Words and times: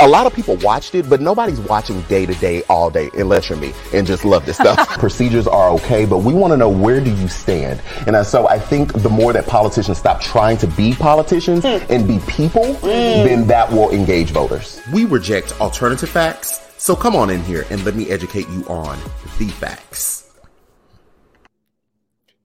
a 0.00 0.08
lot 0.08 0.26
of 0.26 0.32
people 0.32 0.56
watched 0.56 0.94
it, 0.94 1.10
but 1.10 1.20
nobody's 1.20 1.60
watching 1.60 2.00
day 2.02 2.24
to 2.24 2.34
day 2.36 2.62
all 2.70 2.88
day 2.90 3.10
unless 3.14 3.50
you're 3.50 3.58
me 3.58 3.72
and 3.92 4.06
just 4.06 4.24
love 4.24 4.46
this 4.46 4.56
stuff. 4.56 4.88
Procedures 4.98 5.46
are 5.46 5.68
okay, 5.72 6.06
but 6.06 6.18
we 6.18 6.32
want 6.32 6.52
to 6.52 6.56
know 6.56 6.70
where 6.70 7.00
do 7.00 7.14
you 7.14 7.28
stand? 7.28 7.82
And 8.06 8.26
so 8.26 8.48
I 8.48 8.58
think 8.58 8.92
the 8.94 9.10
more 9.10 9.34
that 9.34 9.46
politicians 9.46 9.98
stop 9.98 10.20
trying 10.22 10.56
to 10.58 10.66
be 10.66 10.94
politicians 10.94 11.64
hmm. 11.64 11.92
and 11.92 12.08
be 12.08 12.18
people, 12.26 12.74
hmm. 12.74 12.86
then 12.86 13.46
that 13.48 13.70
will 13.70 13.90
engage 13.90 14.30
voters. 14.30 14.80
We 14.92 15.04
reject 15.04 15.60
alternative 15.60 16.08
facts, 16.08 16.60
so 16.78 16.96
come 16.96 17.14
on 17.14 17.28
in 17.28 17.42
here 17.42 17.66
and 17.68 17.84
let 17.84 17.94
me 17.94 18.08
educate 18.08 18.48
you 18.48 18.64
on 18.68 18.98
the 19.38 19.48
facts. 19.48 20.32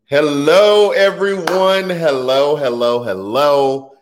Hello, 0.08 0.92
everyone. 0.92 1.90
Hello, 1.90 2.58
hello, 2.58 3.02
hello. 3.02 3.95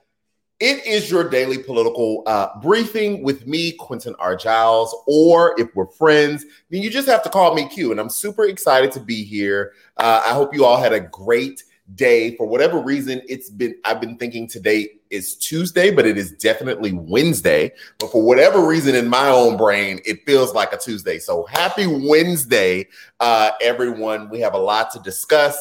It 0.59 0.85
is 0.85 1.11
your 1.11 1.29
daily 1.29 1.57
political 1.57 2.23
uh, 2.25 2.47
briefing 2.61 3.23
with 3.23 3.47
me, 3.47 3.73
Quentin 3.73 4.15
R. 4.19 4.35
Jiles, 4.35 4.93
or 5.07 5.59
if 5.59 5.75
we're 5.75 5.87
friends, 5.87 6.45
then 6.69 6.81
you 6.81 6.89
just 6.89 7.07
have 7.07 7.23
to 7.23 7.29
call 7.29 7.53
me 7.53 7.67
Q. 7.67 7.91
And 7.91 7.99
I'm 7.99 8.09
super 8.09 8.45
excited 8.45 8.91
to 8.93 8.99
be 8.99 9.23
here. 9.23 9.73
Uh, 9.97 10.21
I 10.25 10.33
hope 10.33 10.53
you 10.53 10.63
all 10.63 10.77
had 10.77 10.93
a 10.93 10.99
great 10.99 11.63
day. 11.95 12.35
For 12.37 12.47
whatever 12.47 12.79
reason, 12.79 13.21
it's 13.27 13.49
been 13.49 13.75
I've 13.83 13.99
been 13.99 14.17
thinking 14.17 14.47
today 14.47 14.89
is 15.09 15.35
Tuesday, 15.35 15.91
but 15.91 16.05
it 16.05 16.17
is 16.17 16.31
definitely 16.31 16.93
Wednesday. 16.93 17.71
But 17.99 18.11
for 18.11 18.21
whatever 18.21 18.65
reason 18.65 18.95
in 18.95 19.07
my 19.07 19.29
own 19.29 19.57
brain, 19.57 19.99
it 20.05 20.25
feels 20.25 20.53
like 20.53 20.71
a 20.73 20.77
Tuesday. 20.77 21.19
So 21.19 21.45
happy 21.45 21.87
Wednesday, 21.87 22.87
uh, 23.19 23.51
everyone. 23.61 24.29
We 24.29 24.39
have 24.39 24.53
a 24.53 24.59
lot 24.59 24.91
to 24.91 24.99
discuss. 24.99 25.57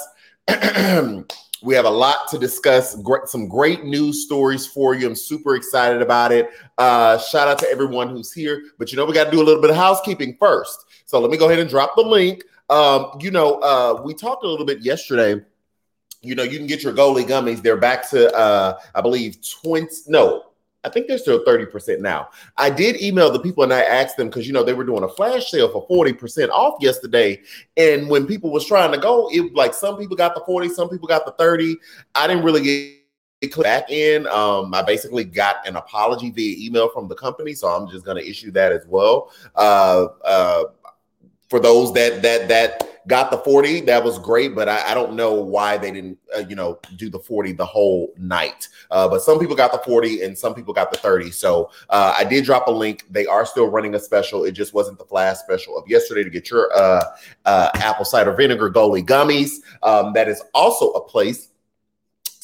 we 1.63 1.75
have 1.75 1.85
a 1.85 1.91
lot 1.91 2.29
to 2.29 2.39
discuss. 2.39 2.97
Some 3.27 3.49
great 3.49 3.85
news 3.85 4.25
stories 4.25 4.67
for 4.67 4.95
you. 4.95 5.07
I'm 5.07 5.15
super 5.15 5.55
excited 5.55 6.03
about 6.03 6.33
it. 6.33 6.51
Uh, 6.79 7.19
shout 7.19 7.49
out 7.49 7.59
to 7.61 7.71
everyone 7.71 8.09
who's 8.09 8.33
here. 8.33 8.63
But 8.79 8.91
you 8.91 8.97
know, 8.97 9.05
we 9.05 9.13
got 9.13 9.25
to 9.25 9.31
do 9.31 9.41
a 9.41 9.45
little 9.45 9.63
bit 9.63 9.71
of 9.71 9.77
housekeeping 9.77 10.37
first. 10.39 10.87
So 11.07 11.21
let 11.21 11.31
me 11.31 11.37
go 11.37 11.47
ahead 11.47 11.59
and 11.59 11.71
drop 11.71 11.95
the 11.95 12.03
link. 12.03 12.45
Um, 12.71 13.19
you 13.21 13.31
know, 13.31 13.61
uh, 13.61 14.03
we 14.05 14.15
talked 14.15 14.45
a 14.45 14.49
little 14.49 14.67
bit 14.67 14.81
yesterday. 14.81 15.43
You 16.23 16.35
know, 16.35 16.43
you 16.43 16.59
can 16.59 16.67
get 16.67 16.83
your 16.83 16.93
Goli 16.93 17.25
gummies. 17.25 17.63
They're 17.63 17.77
back 17.77 18.09
to, 18.11 18.35
uh, 18.35 18.79
I 18.95 19.01
believe, 19.01 19.39
20. 19.63 19.89
No, 20.07 20.45
I 20.85 20.89
think 20.89 21.07
they're 21.07 21.19
still 21.19 21.45
30% 21.45 22.01
now. 22.01 22.29
I 22.57 22.69
did 22.69 23.01
email 23.01 23.31
the 23.31 23.39
people 23.39 23.63
and 23.63 23.73
I 23.73 23.83
asked 23.83 24.17
them 24.17 24.29
because 24.29 24.47
you 24.47 24.53
know 24.53 24.65
they 24.65 24.75
were 24.75 24.85
doing 24.85 25.05
a 25.05 25.09
flash 25.09 25.51
sale 25.51 25.71
for 25.71 25.87
40% 25.89 26.49
off 26.51 26.75
yesterday. 26.81 27.41
And 27.77 28.09
when 28.09 28.27
people 28.27 28.51
was 28.51 28.67
trying 28.67 28.93
to 28.93 28.99
go, 28.99 29.29
it 29.31 29.55
like 29.55 29.75
some 29.75 29.97
people 29.97 30.17
got 30.17 30.35
the 30.35 30.43
40, 30.45 30.69
some 30.71 30.89
people 30.89 31.07
got 31.07 31.25
the 31.25 31.33
30. 31.33 31.77
I 32.15 32.27
didn't 32.27 32.43
really 32.43 32.63
get 32.63 33.03
back 33.63 33.91
in. 33.91 34.27
Um, 34.29 34.73
I 34.75 34.83
basically 34.83 35.25
got 35.25 35.67
an 35.67 35.77
apology 35.77 36.31
via 36.31 36.67
email 36.67 36.89
from 36.89 37.09
the 37.09 37.15
company, 37.15 37.55
so 37.55 37.69
I'm 37.69 37.89
just 37.89 38.05
gonna 38.05 38.21
issue 38.21 38.51
that 38.53 38.73
as 38.73 38.87
well. 38.87 39.33
Uh, 39.55 40.07
uh, 40.25 40.65
for 41.53 41.61
those 41.61 41.93
that 41.93 42.23
that 42.23 42.49
that 42.49 43.07
got 43.09 43.31
the 43.31 43.37
40 43.37 43.83
that 43.83 44.03
was 44.03 44.19
great 44.19 44.55
but 44.55 44.71
i, 44.71 44.93
I 44.93 44.95
don't 44.95 45.13
know 45.13 45.35
why 45.35 45.77
they 45.77 45.91
didn't 45.91 46.17
uh, 46.35 46.45
you 46.49 46.57
know 46.57 46.79
do 46.97 47.11
the 47.11 47.19
40 47.19 47.53
the 47.53 47.67
whole 47.67 48.15
night. 48.17 48.69
Uh, 48.91 49.07
but 49.07 49.21
some 49.21 49.39
people 49.39 49.55
got 49.55 49.71
the 49.71 49.79
40 49.79 50.23
and 50.23 50.39
some 50.39 50.55
people 50.55 50.73
got 50.73 50.91
the 50.91 50.97
30 50.97 51.31
so 51.31 51.71
uh, 51.91 52.15
i 52.17 52.25
did 52.25 52.47
drop 52.47 52.69
a 52.69 52.71
link. 52.71 53.05
They 53.11 53.27
are 53.27 53.45
still 53.45 53.69
running 53.69 53.95
a 53.95 53.99
special. 53.99 54.45
It 54.45 54.53
just 54.53 54.73
wasn't 54.73 54.97
the 54.97 55.05
flash 55.05 55.37
special 55.37 55.77
of 55.77 55.87
yesterday 55.87 56.25
to 56.25 56.31
get 56.31 56.49
your 56.49 56.73
uh, 56.75 57.05
uh, 57.45 57.69
apple 57.75 58.07
cider 58.07 58.33
vinegar 58.33 58.71
Goli 58.71 59.05
gummies. 59.05 59.51
Um, 59.83 60.15
that 60.15 60.29
is 60.29 60.43
also 60.55 60.93
a 60.93 61.05
place 61.07 61.51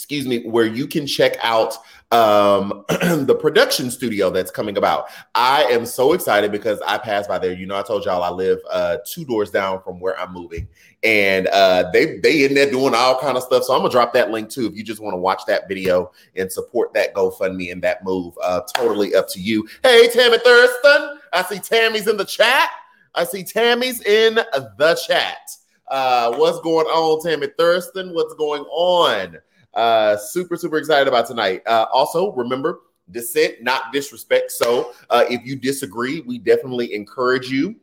excuse 0.08 0.26
me 0.26 0.48
where 0.48 0.66
you 0.66 0.86
can 0.86 1.06
check 1.06 1.36
out 1.42 1.74
um, 2.10 2.84
the 2.88 3.36
production 3.38 3.90
studio 3.90 4.30
that's 4.30 4.50
coming 4.50 4.78
about. 4.78 5.08
I 5.34 5.64
am 5.64 5.84
so 5.84 6.12
excited 6.12 6.50
because 6.50 6.80
I 6.86 6.98
passed 6.98 7.28
by 7.28 7.38
there. 7.38 7.52
You 7.52 7.66
know, 7.66 7.78
I 7.78 7.82
told 7.82 8.04
y'all 8.04 8.22
I 8.22 8.30
live 8.30 8.58
uh, 8.70 8.98
two 9.06 9.24
doors 9.24 9.50
down 9.50 9.82
from 9.82 10.00
where 10.00 10.18
I'm 10.18 10.32
moving, 10.32 10.68
and 11.02 11.48
uh, 11.48 11.90
they 11.92 12.18
they 12.18 12.44
in 12.44 12.54
there 12.54 12.70
doing 12.70 12.94
all 12.94 13.18
kind 13.20 13.36
of 13.36 13.42
stuff. 13.42 13.64
So 13.64 13.74
I'm 13.74 13.80
gonna 13.80 13.90
drop 13.90 14.12
that 14.14 14.30
link 14.30 14.48
too 14.48 14.66
if 14.66 14.74
you 14.74 14.82
just 14.82 15.00
want 15.00 15.14
to 15.14 15.18
watch 15.18 15.42
that 15.46 15.68
video 15.68 16.12
and 16.36 16.50
support 16.50 16.94
that 16.94 17.14
GoFundMe 17.14 17.72
and 17.72 17.82
that 17.82 18.04
move. 18.04 18.34
Uh, 18.42 18.60
totally 18.74 19.14
up 19.14 19.28
to 19.30 19.40
you. 19.40 19.68
Hey, 19.82 20.08
Tammy 20.08 20.38
Thurston, 20.38 21.18
I 21.32 21.42
see 21.42 21.58
Tammy's 21.58 22.08
in 22.08 22.16
the 22.16 22.24
chat. 22.24 22.70
I 23.14 23.24
see 23.24 23.42
Tammy's 23.42 24.00
in 24.02 24.34
the 24.34 24.98
chat. 25.06 25.50
Uh, 25.88 26.36
what's 26.36 26.60
going 26.60 26.86
on, 26.86 27.22
Tammy 27.22 27.48
Thurston? 27.58 28.14
What's 28.14 28.34
going 28.34 28.62
on? 28.62 29.38
Uh, 29.74 30.16
super, 30.16 30.56
super 30.56 30.78
excited 30.78 31.08
about 31.08 31.26
tonight. 31.26 31.62
Uh, 31.66 31.86
also, 31.92 32.32
remember 32.32 32.80
dissent, 33.10 33.62
not 33.62 33.92
disrespect. 33.92 34.52
So 34.52 34.92
uh, 35.10 35.24
if 35.30 35.44
you 35.44 35.56
disagree, 35.56 36.20
we 36.20 36.38
definitely 36.38 36.94
encourage 36.94 37.48
you 37.48 37.76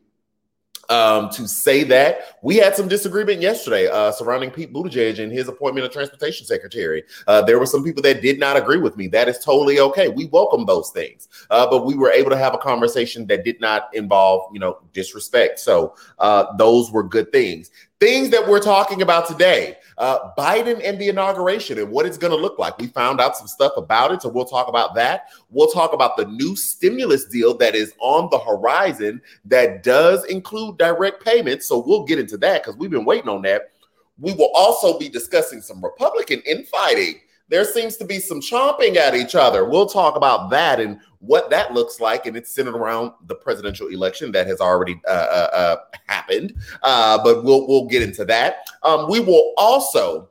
um, 0.88 1.30
to 1.30 1.48
say 1.48 1.84
that. 1.84 2.38
We 2.42 2.56
had 2.56 2.76
some 2.76 2.88
disagreement 2.88 3.40
yesterday 3.40 3.88
uh, 3.88 4.12
surrounding 4.12 4.50
Pete 4.50 4.72
Buttigieg 4.72 5.18
and 5.22 5.32
his 5.32 5.48
appointment 5.48 5.86
of 5.86 5.92
transportation 5.92 6.46
secretary. 6.46 7.02
Uh, 7.26 7.42
there 7.42 7.58
were 7.58 7.66
some 7.66 7.82
people 7.82 8.02
that 8.02 8.22
did 8.22 8.38
not 8.38 8.56
agree 8.56 8.78
with 8.78 8.96
me. 8.96 9.08
That 9.08 9.28
is 9.28 9.38
totally 9.38 9.80
okay. 9.80 10.08
We 10.08 10.26
welcome 10.26 10.64
those 10.64 10.90
things, 10.90 11.28
uh, 11.50 11.68
but 11.68 11.84
we 11.84 11.96
were 11.96 12.10
able 12.10 12.30
to 12.30 12.38
have 12.38 12.54
a 12.54 12.58
conversation 12.58 13.26
that 13.26 13.44
did 13.44 13.60
not 13.60 13.88
involve, 13.94 14.52
you 14.52 14.60
know, 14.60 14.78
disrespect. 14.92 15.58
So 15.58 15.94
uh, 16.18 16.56
those 16.56 16.92
were 16.92 17.02
good 17.02 17.32
things. 17.32 17.70
Things 17.98 18.30
that 18.30 18.46
we're 18.46 18.60
talking 18.60 19.02
about 19.02 19.26
today 19.26 19.76
uh, 19.98 20.30
Biden 20.36 20.80
and 20.84 21.00
the 21.00 21.08
inauguration 21.08 21.78
and 21.78 21.90
what 21.90 22.06
it's 22.06 22.18
going 22.18 22.30
to 22.30 22.36
look 22.36 22.58
like. 22.58 22.78
We 22.78 22.88
found 22.88 23.20
out 23.20 23.36
some 23.36 23.46
stuff 23.46 23.72
about 23.76 24.12
it, 24.12 24.22
so 24.22 24.28
we'll 24.28 24.44
talk 24.44 24.68
about 24.68 24.94
that. 24.94 25.28
We'll 25.50 25.70
talk 25.70 25.92
about 25.92 26.16
the 26.16 26.26
new 26.26 26.54
stimulus 26.54 27.24
deal 27.24 27.56
that 27.58 27.74
is 27.74 27.94
on 27.98 28.28
the 28.30 28.38
horizon 28.38 29.22
that 29.46 29.82
does 29.82 30.24
include 30.26 30.76
direct 30.76 31.24
payments. 31.24 31.66
So 31.66 31.78
we'll 31.78 32.04
get 32.04 32.18
into 32.18 32.36
that 32.38 32.62
because 32.62 32.76
we've 32.76 32.90
been 32.90 33.04
waiting 33.04 33.28
on 33.28 33.42
that. 33.42 33.72
We 34.18 34.32
will 34.32 34.50
also 34.54 34.98
be 34.98 35.08
discussing 35.08 35.60
some 35.60 35.82
Republican 35.82 36.42
infighting 36.46 37.20
there 37.48 37.64
seems 37.64 37.96
to 37.96 38.04
be 38.04 38.18
some 38.18 38.40
chomping 38.40 38.96
at 38.96 39.14
each 39.14 39.34
other. 39.34 39.64
We'll 39.64 39.86
talk 39.86 40.16
about 40.16 40.50
that 40.50 40.80
and 40.80 40.98
what 41.20 41.50
that 41.50 41.72
looks 41.72 42.00
like, 42.00 42.26
and 42.26 42.36
it's 42.36 42.54
centered 42.54 42.74
around 42.74 43.12
the 43.26 43.34
presidential 43.34 43.88
election 43.88 44.32
that 44.32 44.46
has 44.46 44.60
already 44.60 45.00
uh, 45.06 45.10
uh, 45.10 45.50
uh, 45.52 45.76
happened. 46.06 46.54
Uh, 46.82 47.22
but 47.22 47.44
we'll 47.44 47.66
we'll 47.66 47.86
get 47.86 48.02
into 48.02 48.24
that. 48.24 48.58
Um, 48.82 49.08
we 49.08 49.20
will 49.20 49.54
also 49.56 50.28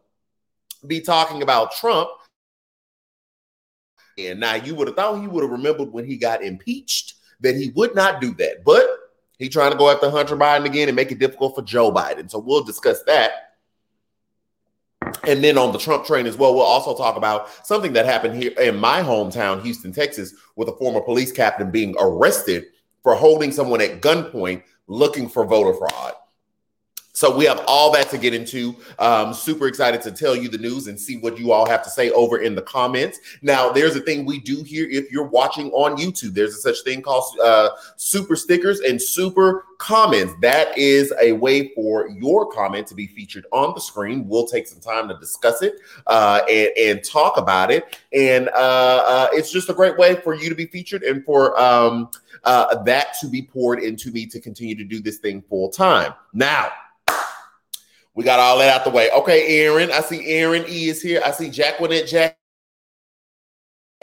be 0.85 1.01
talking 1.01 1.41
about 1.41 1.71
Trump. 1.73 2.09
And 4.17 4.39
now 4.39 4.55
you 4.55 4.75
would 4.75 4.87
have 4.87 4.95
thought 4.95 5.19
he 5.19 5.27
would 5.27 5.43
have 5.43 5.51
remembered 5.51 5.91
when 5.91 6.05
he 6.05 6.15
got 6.15 6.41
impeached 6.41 7.15
that 7.41 7.55
he 7.55 7.71
would 7.75 7.95
not 7.95 8.21
do 8.21 8.33
that, 8.35 8.63
but 8.63 8.85
he 9.37 9.49
trying 9.49 9.71
to 9.71 9.77
go 9.77 9.89
after 9.89 10.09
Hunter 10.09 10.37
Biden 10.37 10.65
again 10.65 10.87
and 10.87 10.95
make 10.95 11.11
it 11.11 11.19
difficult 11.19 11.55
for 11.55 11.61
Joe 11.61 11.91
Biden. 11.91 12.31
So 12.31 12.39
we'll 12.39 12.63
discuss 12.63 13.03
that. 13.03 13.44
And 15.27 15.43
then 15.43 15.57
on 15.57 15.71
the 15.71 15.79
Trump 15.79 16.05
train 16.05 16.25
as 16.25 16.37
well, 16.37 16.53
we'll 16.53 16.63
also 16.63 16.95
talk 16.95 17.17
about 17.17 17.49
something 17.65 17.93
that 17.93 18.05
happened 18.05 18.41
here 18.41 18.51
in 18.59 18.77
my 18.77 19.01
hometown, 19.01 19.61
Houston, 19.63 19.91
Texas, 19.91 20.33
with 20.55 20.69
a 20.69 20.73
former 20.73 21.01
police 21.01 21.31
captain 21.31 21.71
being 21.71 21.95
arrested 21.99 22.65
for 23.03 23.15
holding 23.15 23.51
someone 23.51 23.81
at 23.81 24.01
gunpoint 24.01 24.63
looking 24.87 25.29
for 25.29 25.45
voter 25.45 25.73
fraud. 25.73 26.13
So 27.15 27.33
we 27.33 27.45
have 27.45 27.63
all 27.65 27.91
that 27.93 28.09
to 28.09 28.17
get 28.17 28.33
into. 28.33 28.75
Um, 28.99 29.33
super 29.33 29.67
excited 29.67 30.01
to 30.01 30.11
tell 30.11 30.35
you 30.35 30.49
the 30.49 30.57
news 30.57 30.87
and 30.87 30.99
see 30.99 31.15
what 31.15 31.39
you 31.39 31.53
all 31.53 31.65
have 31.67 31.81
to 31.83 31.89
say 31.89 32.11
over 32.11 32.39
in 32.39 32.55
the 32.55 32.61
comments. 32.61 33.19
Now, 33.41 33.69
there's 33.69 33.95
a 33.95 34.01
thing 34.01 34.25
we 34.25 34.37
do 34.37 34.63
here 34.63 34.85
if 34.89 35.09
you're 35.13 35.27
watching 35.27 35.71
on 35.71 35.95
YouTube. 35.95 36.33
There's 36.33 36.55
a 36.55 36.57
such 36.57 36.81
thing 36.83 37.01
called 37.01 37.23
uh, 37.41 37.69
super 37.95 38.35
stickers 38.35 38.81
and 38.81 39.01
super 39.01 39.63
comments. 39.77 40.33
That 40.41 40.77
is 40.77 41.13
a 41.21 41.31
way 41.31 41.69
for 41.73 42.09
your 42.09 42.51
comment 42.51 42.85
to 42.87 42.95
be 42.95 43.07
featured 43.07 43.45
on 43.53 43.73
the 43.73 43.81
screen. 43.81 44.27
We'll 44.27 44.47
take 44.47 44.67
some 44.67 44.81
time 44.81 45.07
to 45.07 45.17
discuss 45.17 45.61
it 45.61 45.75
uh, 46.07 46.41
and, 46.49 46.69
and, 46.77 47.03
talk 47.05 47.37
about 47.37 47.71
it. 47.71 47.97
And 48.11 48.49
uh, 48.49 48.51
uh 49.05 49.27
it's 49.31 49.51
just 49.51 49.69
a 49.69 49.73
great 49.73 49.97
way 49.97 50.15
for 50.15 50.33
you 50.33 50.49
to 50.49 50.55
be 50.55 50.65
featured 50.65 51.03
and 51.03 51.23
for 51.23 51.57
um, 51.59 52.09
uh, 52.43 52.83
that 52.83 53.17
to 53.21 53.27
be 53.27 53.41
poured 53.41 53.79
into 53.79 54.11
me 54.11 54.25
to 54.25 54.39
continue 54.41 54.75
to 54.75 54.83
do 54.83 54.99
this 54.99 55.17
thing 55.17 55.41
full 55.49 55.69
time. 55.69 56.13
Now, 56.33 56.71
we 58.15 58.23
got 58.23 58.39
all 58.39 58.57
that 58.59 58.73
out 58.73 58.85
the 58.85 58.89
way. 58.89 59.11
Okay, 59.11 59.61
Aaron. 59.61 59.91
I 59.91 59.99
see 60.01 60.25
Aaron 60.27 60.65
E 60.67 60.89
is 60.89 61.01
here. 61.01 61.21
I 61.23 61.31
see 61.31 61.49
Jacqueline 61.49 62.07
Jack 62.07 62.37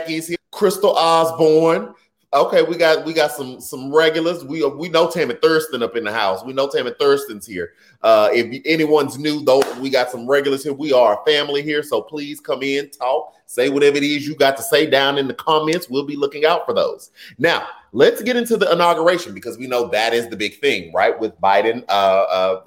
is 0.07 0.29
here. 0.29 0.37
Crystal 0.51 0.95
Osborne. 0.95 1.95
Okay, 2.35 2.63
we 2.63 2.77
got 2.77 3.05
we 3.05 3.13
got 3.13 3.33
some 3.33 3.61
some 3.61 3.95
regulars. 3.95 4.45
We 4.45 4.65
we 4.65 4.89
know 4.89 5.11
Tammy 5.11 5.35
Thurston 5.35 5.83
up 5.83 5.97
in 5.97 6.05
the 6.05 6.13
house. 6.13 6.45
We 6.45 6.53
know 6.53 6.69
Tammy 6.69 6.93
Thurston's 6.99 7.47
here. 7.47 7.73
Uh, 8.03 8.29
if 8.33 8.63
anyone's 8.65 9.19
new, 9.19 9.45
though, 9.45 9.63
we 9.81 9.91
got 9.91 10.11
some 10.11 10.27
regulars 10.27 10.63
here. 10.63 10.73
We 10.73 10.93
are 10.93 11.21
a 11.21 11.25
family 11.31 11.63
here, 11.63 11.83
so 11.83 12.01
please 12.01 12.41
come 12.41 12.63
in, 12.63 12.91
talk, 12.91 13.35
Say 13.53 13.69
whatever 13.69 13.99
it 13.99 14.03
is 14.03 14.27
you 14.27 14.35
got 14.35 14.57
to 14.57 14.63
say 14.63 14.89
down 14.89 15.19
in 15.19 15.29
the 15.29 15.35
comments. 15.35 15.91
We'll 15.91 16.07
be 16.07 16.17
looking 16.17 16.47
out 16.47 16.65
for 16.65 16.73
those. 16.73 17.11
Now, 17.37 17.67
let's 17.93 18.23
get 18.23 18.35
into 18.35 18.57
the 18.57 18.73
inauguration 18.73 19.35
because 19.35 19.59
we 19.59 19.67
know 19.67 19.89
that 19.89 20.15
is 20.15 20.27
the 20.29 20.39
big 20.39 20.59
thing, 20.59 20.91
right? 20.95 21.21
With 21.21 21.39
Biden, 21.39 21.85
uh, 21.91 21.93
uh, 21.93 22.61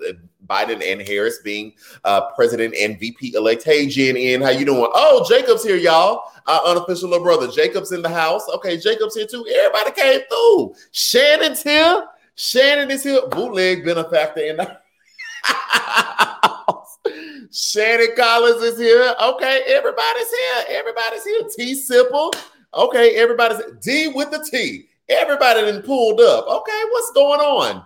Biden 0.48 0.82
and 0.84 1.02
Harris 1.02 1.40
being 1.44 1.74
uh, 2.04 2.32
president 2.32 2.76
and 2.80 3.00
VP 3.00 3.34
elect. 3.36 3.64
Hey, 3.64 3.88
Jen, 3.88 4.42
how 4.42 4.50
you 4.50 4.66
doing? 4.66 4.90
Oh, 4.94 5.26
Jacob's 5.30 5.64
here, 5.64 5.78
y'all. 5.78 6.24
Our 6.48 6.62
unofficial 6.68 7.10
little 7.10 7.26
brother, 7.26 7.48
Jacob's 7.48 7.92
in 7.92 8.02
the 8.02 8.10
house. 8.10 8.48
Okay, 8.50 8.78
Jacob's 8.78 9.16
here 9.16 9.26
too. 9.26 9.46
Everybody 9.48 9.92
came 10.00 10.22
through. 10.30 10.76
Shannon's 10.92 11.64
here. 11.64 12.06
Shannon 12.36 12.92
is 12.92 13.04
here. 13.04 13.22
Bootleg 13.32 13.84
benefactor 13.84 14.42
in 14.42 14.58
the 14.58 14.78
house. 15.44 16.98
Shannon 17.52 18.10
Collins 18.16 18.62
is 18.62 18.78
here. 18.78 19.16
Okay, 19.22 19.64
everybody's 19.68 20.30
here. 20.30 20.64
Everybody's 20.70 21.24
here. 21.24 21.42
T 21.56 21.76
Simple. 21.76 22.34
Okay, 22.74 23.16
everybody's 23.16 23.62
D 23.82 24.10
with 24.10 24.32
the 24.32 24.48
T. 24.52 24.88
Everybody 25.08 25.62
then 25.62 25.82
pulled 25.82 26.20
up. 26.20 26.46
Okay, 26.48 26.82
what's 26.92 27.12
going 27.12 27.40
on? 27.40 27.86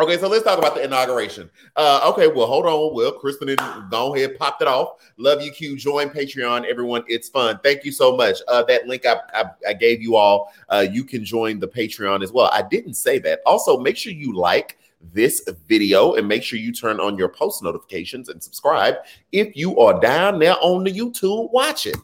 Okay, 0.00 0.16
so 0.16 0.28
let's 0.28 0.44
talk 0.44 0.58
about 0.58 0.74
the 0.74 0.82
inauguration. 0.82 1.50
Uh, 1.76 2.00
okay, 2.10 2.26
well, 2.26 2.46
hold 2.46 2.64
on. 2.64 2.94
Well, 2.94 3.12
Kristen, 3.12 3.54
go 3.90 4.14
ahead, 4.14 4.38
popped 4.38 4.62
it 4.62 4.68
off. 4.68 4.94
Love 5.18 5.42
you, 5.42 5.52
Q. 5.52 5.76
Join 5.76 6.08
Patreon, 6.08 6.64
everyone. 6.64 7.04
It's 7.06 7.28
fun. 7.28 7.60
Thank 7.62 7.84
you 7.84 7.92
so 7.92 8.16
much. 8.16 8.38
Uh, 8.48 8.62
that 8.62 8.86
link 8.86 9.04
I, 9.04 9.16
I, 9.34 9.44
I, 9.68 9.72
gave 9.74 10.00
you 10.00 10.16
all, 10.16 10.54
uh, 10.70 10.86
you 10.90 11.04
can 11.04 11.22
join 11.22 11.58
the 11.58 11.68
Patreon 11.68 12.22
as 12.22 12.32
well. 12.32 12.48
I 12.50 12.62
didn't 12.62 12.94
say 12.94 13.18
that. 13.18 13.40
Also, 13.44 13.78
make 13.78 13.98
sure 13.98 14.10
you 14.10 14.34
like 14.34 14.78
this 15.12 15.46
video 15.68 16.14
and 16.14 16.26
make 16.26 16.42
sure 16.44 16.58
you 16.58 16.72
turn 16.72 16.98
on 16.98 17.18
your 17.18 17.28
post 17.28 17.62
notifications 17.62 18.30
and 18.30 18.42
subscribe 18.42 18.94
if 19.32 19.54
you 19.54 19.78
are 19.80 20.00
down 20.00 20.38
there 20.38 20.56
on 20.62 20.82
the 20.82 20.90
YouTube 20.90 21.52
watching. 21.52 21.94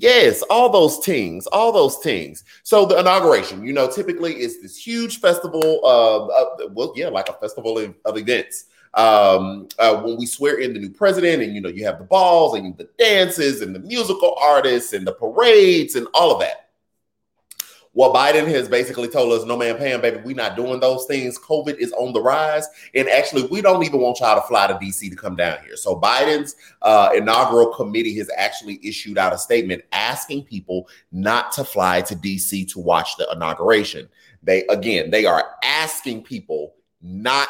Yes, 0.00 0.40
all 0.48 0.70
those 0.70 0.96
things, 1.04 1.46
all 1.48 1.72
those 1.72 1.98
things. 1.98 2.42
So 2.62 2.86
the 2.86 2.98
inauguration, 2.98 3.62
you 3.62 3.74
know, 3.74 3.86
typically 3.86 4.40
is 4.40 4.62
this 4.62 4.74
huge 4.74 5.20
festival 5.20 5.84
of, 5.84 6.30
of 6.30 6.72
well, 6.72 6.94
yeah, 6.96 7.08
like 7.08 7.28
a 7.28 7.34
festival 7.34 7.76
of, 7.78 7.94
of 8.06 8.16
events. 8.16 8.64
Um, 8.94 9.68
uh, 9.78 10.00
when 10.00 10.16
we 10.16 10.24
swear 10.24 10.58
in 10.58 10.72
the 10.72 10.80
new 10.80 10.88
president, 10.88 11.42
and 11.42 11.54
you 11.54 11.60
know, 11.60 11.68
you 11.68 11.84
have 11.84 11.98
the 11.98 12.04
balls 12.04 12.56
and 12.56 12.74
the 12.78 12.88
dances 12.98 13.60
and 13.60 13.74
the 13.74 13.78
musical 13.80 14.38
artists 14.40 14.94
and 14.94 15.06
the 15.06 15.12
parades 15.12 15.96
and 15.96 16.08
all 16.14 16.32
of 16.32 16.40
that. 16.40 16.69
Well, 17.92 18.14
Biden 18.14 18.46
has 18.46 18.68
basically 18.68 19.08
told 19.08 19.32
us, 19.32 19.44
no 19.44 19.56
man 19.56 19.76
paying, 19.76 20.00
baby, 20.00 20.20
we're 20.24 20.36
not 20.36 20.54
doing 20.54 20.78
those 20.78 21.06
things. 21.06 21.36
COVID 21.38 21.76
is 21.78 21.92
on 21.92 22.12
the 22.12 22.20
rise. 22.20 22.68
And 22.94 23.08
actually, 23.08 23.46
we 23.46 23.60
don't 23.60 23.84
even 23.84 24.00
want 24.00 24.20
y'all 24.20 24.40
to 24.40 24.46
fly 24.46 24.68
to 24.68 24.74
DC 24.74 25.10
to 25.10 25.16
come 25.16 25.34
down 25.34 25.58
here. 25.64 25.76
So 25.76 26.00
Biden's 26.00 26.54
uh, 26.82 27.10
inaugural 27.16 27.74
committee 27.74 28.16
has 28.18 28.30
actually 28.36 28.78
issued 28.84 29.18
out 29.18 29.32
a 29.32 29.38
statement 29.38 29.82
asking 29.90 30.44
people 30.44 30.88
not 31.10 31.50
to 31.52 31.64
fly 31.64 32.00
to 32.02 32.14
DC 32.14 32.70
to 32.72 32.78
watch 32.78 33.16
the 33.16 33.28
inauguration. 33.32 34.08
They, 34.40 34.64
again, 34.68 35.10
they 35.10 35.26
are 35.26 35.50
asking 35.64 36.22
people 36.22 36.74
not 37.02 37.48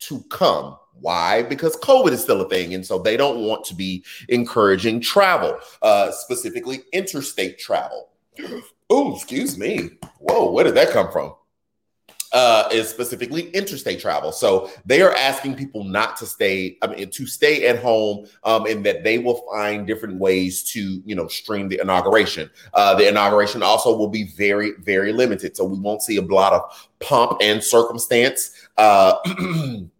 to 0.00 0.22
come. 0.30 0.78
Why? 0.94 1.42
Because 1.42 1.76
COVID 1.76 2.12
is 2.12 2.22
still 2.22 2.40
a 2.40 2.48
thing. 2.48 2.72
And 2.72 2.86
so 2.86 2.98
they 2.98 3.18
don't 3.18 3.44
want 3.44 3.64
to 3.66 3.74
be 3.74 4.02
encouraging 4.30 5.02
travel, 5.02 5.58
uh, 5.82 6.10
specifically 6.10 6.84
interstate 6.94 7.58
travel. 7.58 8.08
Oh, 8.90 9.14
excuse 9.14 9.58
me. 9.58 9.90
Whoa, 10.18 10.50
where 10.50 10.64
did 10.64 10.74
that 10.74 10.90
come 10.90 11.10
from? 11.10 11.34
Uh, 12.32 12.68
is 12.72 12.88
specifically 12.88 13.48
interstate 13.50 14.00
travel. 14.00 14.32
So 14.32 14.68
they 14.84 15.02
are 15.02 15.14
asking 15.14 15.54
people 15.54 15.84
not 15.84 16.16
to 16.16 16.26
stay, 16.26 16.76
I 16.82 16.88
mean, 16.88 17.08
to 17.10 17.26
stay 17.28 17.68
at 17.68 17.78
home, 17.80 18.26
um, 18.42 18.66
and 18.66 18.84
that 18.86 19.04
they 19.04 19.18
will 19.18 19.44
find 19.52 19.86
different 19.86 20.18
ways 20.18 20.64
to, 20.72 21.00
you 21.06 21.14
know, 21.14 21.28
stream 21.28 21.68
the 21.68 21.80
inauguration. 21.80 22.50
Uh, 22.72 22.96
the 22.96 23.06
inauguration 23.08 23.62
also 23.62 23.96
will 23.96 24.08
be 24.08 24.32
very, 24.36 24.72
very 24.80 25.12
limited. 25.12 25.56
So 25.56 25.64
we 25.64 25.78
won't 25.78 26.02
see 26.02 26.16
a 26.16 26.22
lot 26.22 26.52
of 26.52 26.88
pomp 26.98 27.38
and 27.40 27.62
circumstance. 27.62 28.50
Uh, 28.76 29.14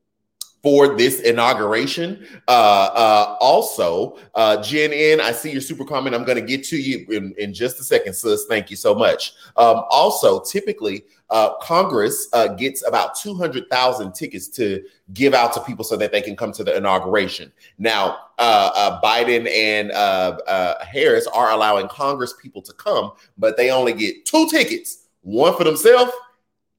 for 0.65 0.97
this 0.97 1.21
inauguration. 1.21 2.27
Uh, 2.49 2.89
uh, 2.95 3.37
also, 3.39 4.17
uh, 4.35 4.63
Jen 4.63 4.95
N, 4.95 5.21
I 5.21 5.31
see 5.31 5.53
your 5.53 5.61
super 5.61 5.85
comment. 5.85 6.17
I'm 6.17 6.25
going 6.25 6.39
to 6.39 6.43
get 6.43 6.65
to 6.69 6.79
you 6.79 7.07
in, 7.11 7.35
in 7.37 7.53
just 7.53 7.79
a 7.81 7.85
second, 7.85 8.15
sis. 8.15 8.47
Thank 8.47 8.71
you 8.71 8.77
so 8.77 8.95
much. 8.95 9.35
Um, 9.59 9.83
also, 9.91 10.41
typically, 10.41 11.05
uh, 11.29 11.55
Congress 11.57 12.29
uh, 12.33 12.49
gets 12.49 12.87
about 12.89 13.15
200,000 13.15 14.15
tickets 14.15 14.49
to 14.49 14.83
give 15.13 15.35
out 15.35 15.53
to 15.53 15.61
people 15.61 15.85
so 15.85 15.99
that 15.99 16.13
they 16.13 16.23
can 16.23 16.35
come 16.35 16.51
to 16.53 16.65
the 16.65 16.75
inauguration. 16.75 17.53
Now, 17.77 18.17
uh, 18.39 18.71
uh 18.75 19.01
Biden 19.03 19.47
and 19.49 19.93
uh, 19.93 20.39
uh, 20.49 20.83
Harris 20.83 21.27
are 21.27 21.51
allowing 21.51 21.89
Congress 21.89 22.35
people 22.41 22.63
to 22.63 22.73
come, 22.73 23.13
but 23.37 23.59
they 23.59 23.71
only 23.71 23.93
get 23.93 24.25
two 24.25 24.49
tickets 24.49 25.09
one 25.21 25.55
for 25.57 25.65
themselves 25.65 26.13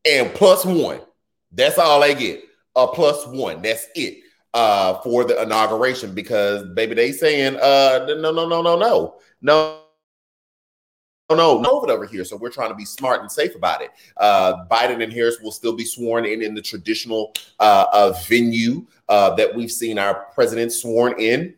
and 0.06 0.34
plus 0.34 0.66
one. 0.66 1.02
That's 1.52 1.78
all 1.78 2.02
they 2.02 2.16
get 2.16 2.46
a 2.76 2.88
plus 2.88 3.26
one. 3.28 3.62
That's 3.62 3.88
it 3.96 4.20
uh, 4.54 5.00
for 5.02 5.24
the 5.24 5.42
inauguration 5.42 6.14
because 6.14 6.68
baby, 6.74 6.96
they 6.96 7.12
saying 7.12 7.58
uh, 7.58 8.06
no, 8.08 8.20
no, 8.20 8.32
no, 8.32 8.48
no, 8.48 8.62
no, 8.62 8.78
no. 8.78 9.16
No, 9.42 9.80
no, 11.32 11.60
COVID 11.60 11.90
over 11.90 12.06
here. 12.06 12.24
So 12.24 12.38
we're 12.38 12.52
trying 12.52 12.70
to 12.70 12.76
be 12.76 12.86
smart 12.86 13.22
and 13.22 13.32
safe 13.32 13.56
about 13.56 13.82
it. 13.82 13.92
Uh, 14.18 14.66
Biden 14.70 15.04
and 15.04 15.12
Harris 15.12 15.40
will 15.42 15.52
still 15.52 15.74
be 15.76 15.86
sworn 15.86 16.26
in 16.26 16.44
in 16.44 16.54
the 16.54 16.62
traditional 16.62 17.34
uh, 17.60 17.86
uh, 17.92 18.14
venue 18.28 18.86
uh, 19.10 19.34
that 19.36 19.54
we've 19.56 19.72
seen 19.72 19.98
our 19.98 20.28
president 20.36 20.72
sworn 20.72 21.20
in. 21.20 21.56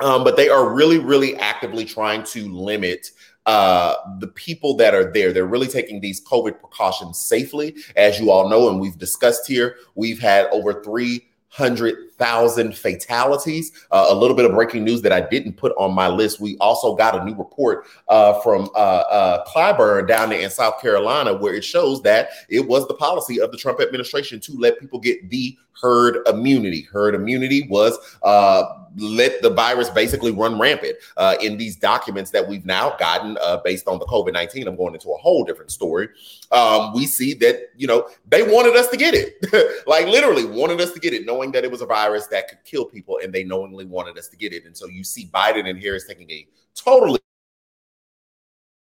Um, 0.00 0.24
but 0.24 0.36
they 0.36 0.48
are 0.48 0.72
really, 0.72 0.98
really 0.98 1.36
actively 1.36 1.84
trying 1.84 2.22
to 2.24 2.50
limit 2.50 3.10
uh, 3.50 3.96
the 4.20 4.28
people 4.28 4.76
that 4.76 4.94
are 4.94 5.10
there. 5.12 5.32
They're 5.32 5.44
really 5.44 5.66
taking 5.66 6.00
these 6.00 6.24
COVID 6.24 6.60
precautions 6.60 7.18
safely. 7.18 7.74
As 7.96 8.20
you 8.20 8.30
all 8.30 8.48
know, 8.48 8.68
and 8.68 8.78
we've 8.80 8.96
discussed 8.96 9.48
here, 9.48 9.74
we've 9.96 10.20
had 10.20 10.46
over 10.52 10.84
300,000 10.84 12.76
fatalities. 12.76 13.72
Uh, 13.90 14.06
a 14.08 14.14
little 14.14 14.36
bit 14.36 14.44
of 14.44 14.52
breaking 14.52 14.84
news 14.84 15.02
that 15.02 15.10
I 15.10 15.22
didn't 15.22 15.54
put 15.54 15.72
on 15.76 15.92
my 15.92 16.06
list. 16.06 16.38
We 16.38 16.58
also 16.58 16.94
got 16.94 17.20
a 17.20 17.24
new 17.24 17.34
report 17.34 17.86
uh, 18.06 18.34
from 18.40 18.70
uh, 18.76 19.02
uh, 19.10 19.44
Clyburn 19.46 20.06
down 20.06 20.30
there 20.30 20.42
in 20.42 20.50
South 20.50 20.80
Carolina 20.80 21.34
where 21.34 21.52
it 21.52 21.64
shows 21.64 22.02
that 22.02 22.30
it 22.48 22.68
was 22.68 22.86
the 22.86 22.94
policy 22.94 23.40
of 23.40 23.50
the 23.50 23.58
Trump 23.58 23.80
administration 23.80 24.38
to 24.42 24.52
let 24.52 24.78
people 24.78 25.00
get 25.00 25.28
the 25.28 25.58
herd 25.80 26.26
immunity. 26.26 26.82
Herd 26.82 27.14
immunity 27.14 27.66
was 27.68 27.98
uh, 28.22 28.64
let 28.96 29.40
the 29.42 29.50
virus 29.50 29.88
basically 29.90 30.32
run 30.32 30.58
rampant. 30.58 30.96
Uh, 31.16 31.36
in 31.40 31.56
these 31.56 31.76
documents 31.76 32.30
that 32.30 32.46
we've 32.46 32.64
now 32.64 32.96
gotten 32.98 33.38
uh, 33.40 33.58
based 33.58 33.86
on 33.88 33.98
the 33.98 34.06
COVID 34.06 34.32
19, 34.32 34.66
I'm 34.66 34.76
going 34.76 34.94
into 34.94 35.10
a 35.10 35.16
whole 35.16 35.44
different 35.44 35.70
story. 35.70 36.08
Um, 36.50 36.92
we 36.94 37.06
see 37.06 37.34
that, 37.34 37.70
you 37.76 37.86
know, 37.86 38.08
they 38.28 38.42
wanted 38.42 38.76
us 38.76 38.88
to 38.88 38.96
get 38.96 39.14
it, 39.14 39.82
like 39.86 40.06
literally 40.06 40.44
wanted 40.44 40.80
us 40.80 40.92
to 40.92 41.00
get 41.00 41.12
it, 41.12 41.26
knowing 41.26 41.52
that 41.52 41.64
it 41.64 41.70
was 41.70 41.80
a 41.80 41.86
virus 41.86 42.26
that 42.28 42.48
could 42.48 42.62
kill 42.64 42.84
people, 42.84 43.20
and 43.22 43.32
they 43.32 43.44
knowingly 43.44 43.84
wanted 43.84 44.18
us 44.18 44.28
to 44.28 44.36
get 44.36 44.52
it. 44.52 44.64
And 44.64 44.76
so 44.76 44.86
you 44.86 45.04
see 45.04 45.26
Biden 45.32 45.68
and 45.68 45.80
Harris 45.80 46.06
taking 46.06 46.30
a 46.30 46.46
totally 46.74 47.20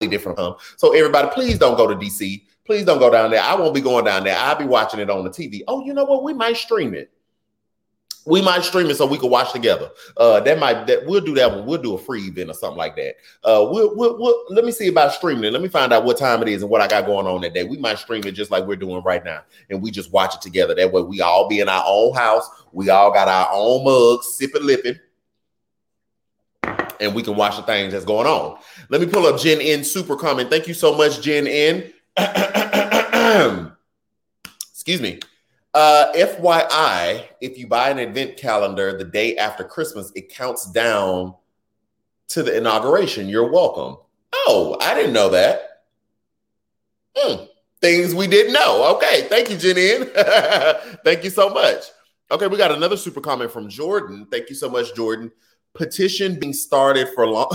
different 0.00 0.38
hum. 0.38 0.56
So 0.76 0.92
everybody, 0.94 1.28
please 1.28 1.58
don't 1.58 1.76
go 1.76 1.86
to 1.86 1.94
DC. 1.94 2.42
Please 2.64 2.84
don't 2.84 2.98
go 2.98 3.10
down 3.10 3.30
there. 3.30 3.42
I 3.42 3.54
won't 3.54 3.74
be 3.74 3.80
going 3.80 4.04
down 4.04 4.24
there. 4.24 4.36
I'll 4.38 4.58
be 4.58 4.64
watching 4.64 5.00
it 5.00 5.10
on 5.10 5.24
the 5.24 5.30
TV. 5.30 5.62
Oh, 5.66 5.84
you 5.84 5.92
know 5.92 6.04
what? 6.04 6.22
We 6.22 6.32
might 6.32 6.56
stream 6.56 6.94
it. 6.94 7.10
We 8.24 8.40
might 8.40 8.62
stream 8.62 8.88
it 8.88 8.94
so 8.96 9.04
we 9.04 9.18
can 9.18 9.30
watch 9.30 9.52
together. 9.52 9.90
Uh, 10.16 10.38
that 10.38 10.60
might 10.60 10.86
that 10.86 11.04
we'll 11.06 11.20
do 11.20 11.34
that 11.34 11.50
one. 11.50 11.66
We'll 11.66 11.82
do 11.82 11.94
a 11.94 11.98
free 11.98 12.22
event 12.28 12.50
or 12.50 12.54
something 12.54 12.78
like 12.78 12.94
that. 12.94 13.16
Uh, 13.42 13.66
we'll, 13.68 13.96
we'll, 13.96 14.16
we'll 14.16 14.44
let 14.50 14.64
me 14.64 14.70
see 14.70 14.86
about 14.86 15.12
streaming 15.12 15.42
it. 15.42 15.52
Let 15.52 15.60
me 15.60 15.68
find 15.68 15.92
out 15.92 16.04
what 16.04 16.18
time 16.18 16.40
it 16.40 16.46
is 16.48 16.62
and 16.62 16.70
what 16.70 16.80
I 16.80 16.86
got 16.86 17.04
going 17.04 17.26
on 17.26 17.40
that 17.40 17.52
day. 17.52 17.64
We 17.64 17.78
might 17.78 17.98
stream 17.98 18.22
it 18.24 18.32
just 18.32 18.52
like 18.52 18.64
we're 18.64 18.76
doing 18.76 19.02
right 19.02 19.24
now, 19.24 19.42
and 19.70 19.82
we 19.82 19.90
just 19.90 20.12
watch 20.12 20.36
it 20.36 20.40
together. 20.40 20.72
That 20.72 20.92
way, 20.92 21.02
we 21.02 21.20
all 21.20 21.48
be 21.48 21.58
in 21.58 21.68
our 21.68 21.82
own 21.84 22.14
house. 22.14 22.48
We 22.70 22.90
all 22.90 23.12
got 23.12 23.26
our 23.26 23.48
own 23.50 23.84
mugs, 23.84 24.36
sipping, 24.36 24.64
lipping 24.64 25.00
and 27.00 27.14
we 27.14 27.22
can 27.22 27.34
watch 27.34 27.56
the 27.56 27.62
things 27.62 27.92
that's 27.92 28.04
going 28.04 28.28
on. 28.28 28.58
Let 28.88 29.00
me 29.00 29.08
pull 29.08 29.26
up 29.26 29.40
Jen 29.40 29.60
N 29.60 29.82
super 29.82 30.14
comment. 30.14 30.48
Thank 30.48 30.68
you 30.68 30.74
so 30.74 30.96
much, 30.96 31.20
Jen 31.20 31.48
N. 31.48 31.92
Excuse 34.70 35.00
me. 35.00 35.20
Uh, 35.74 36.12
FYI, 36.14 37.24
if 37.40 37.56
you 37.56 37.66
buy 37.66 37.88
an 37.88 37.98
event 37.98 38.36
calendar 38.36 38.96
the 38.98 39.04
day 39.04 39.36
after 39.36 39.64
Christmas, 39.64 40.12
it 40.14 40.28
counts 40.28 40.70
down 40.70 41.34
to 42.28 42.42
the 42.42 42.56
inauguration. 42.56 43.28
You're 43.28 43.50
welcome. 43.50 43.96
Oh, 44.34 44.76
I 44.80 44.94
didn't 44.94 45.14
know 45.14 45.30
that. 45.30 45.84
Hmm. 47.16 47.44
Things 47.80 48.14
we 48.14 48.26
didn't 48.26 48.52
know. 48.52 48.94
Okay. 48.96 49.26
Thank 49.28 49.50
you, 49.50 49.56
Jen 49.56 50.10
Thank 51.04 51.24
you 51.24 51.30
so 51.30 51.48
much. 51.50 51.84
Okay, 52.30 52.46
we 52.46 52.56
got 52.56 52.72
another 52.72 52.96
super 52.96 53.20
comment 53.20 53.50
from 53.50 53.68
Jordan. 53.68 54.26
Thank 54.30 54.48
you 54.48 54.54
so 54.54 54.70
much, 54.70 54.94
Jordan. 54.94 55.30
Petition 55.74 56.38
being 56.38 56.52
started 56.52 57.08
for 57.14 57.26
long 57.26 57.50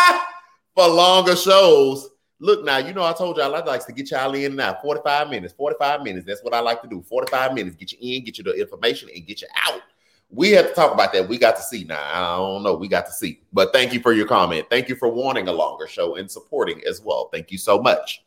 for 0.74 0.88
longer 0.88 1.36
shows 1.36 2.11
Look 2.42 2.64
now, 2.64 2.78
you 2.78 2.92
know 2.92 3.04
I 3.04 3.12
told 3.12 3.36
y'all 3.36 3.54
I 3.54 3.60
like 3.60 3.86
to 3.86 3.92
get 3.92 4.10
y'all 4.10 4.34
in 4.34 4.56
now. 4.56 4.76
45 4.82 5.30
minutes, 5.30 5.54
45 5.54 6.02
minutes. 6.02 6.26
That's 6.26 6.42
what 6.42 6.52
I 6.52 6.58
like 6.58 6.82
to 6.82 6.88
do. 6.88 7.00
45 7.00 7.54
minutes, 7.54 7.76
get 7.76 7.92
you 7.92 7.98
in, 8.00 8.24
get 8.24 8.36
you 8.36 8.42
the 8.42 8.60
information, 8.60 9.08
and 9.14 9.24
get 9.24 9.42
you 9.42 9.46
out. 9.64 9.80
we 10.28 10.50
have 10.50 10.66
to 10.66 10.74
talk 10.74 10.92
about 10.92 11.12
that. 11.12 11.28
We 11.28 11.38
got 11.38 11.54
to 11.54 11.62
see 11.62 11.84
now. 11.84 12.02
I 12.02 12.36
don't 12.36 12.64
know. 12.64 12.74
We 12.74 12.88
got 12.88 13.06
to 13.06 13.12
see. 13.12 13.42
But 13.52 13.72
thank 13.72 13.92
you 13.92 14.00
for 14.00 14.12
your 14.12 14.26
comment. 14.26 14.66
Thank 14.68 14.88
you 14.88 14.96
for 14.96 15.06
wanting 15.06 15.46
a 15.46 15.52
longer 15.52 15.86
show 15.86 16.16
and 16.16 16.28
supporting 16.28 16.82
as 16.84 17.00
well. 17.00 17.28
Thank 17.32 17.52
you 17.52 17.58
so 17.58 17.80
much. 17.80 18.24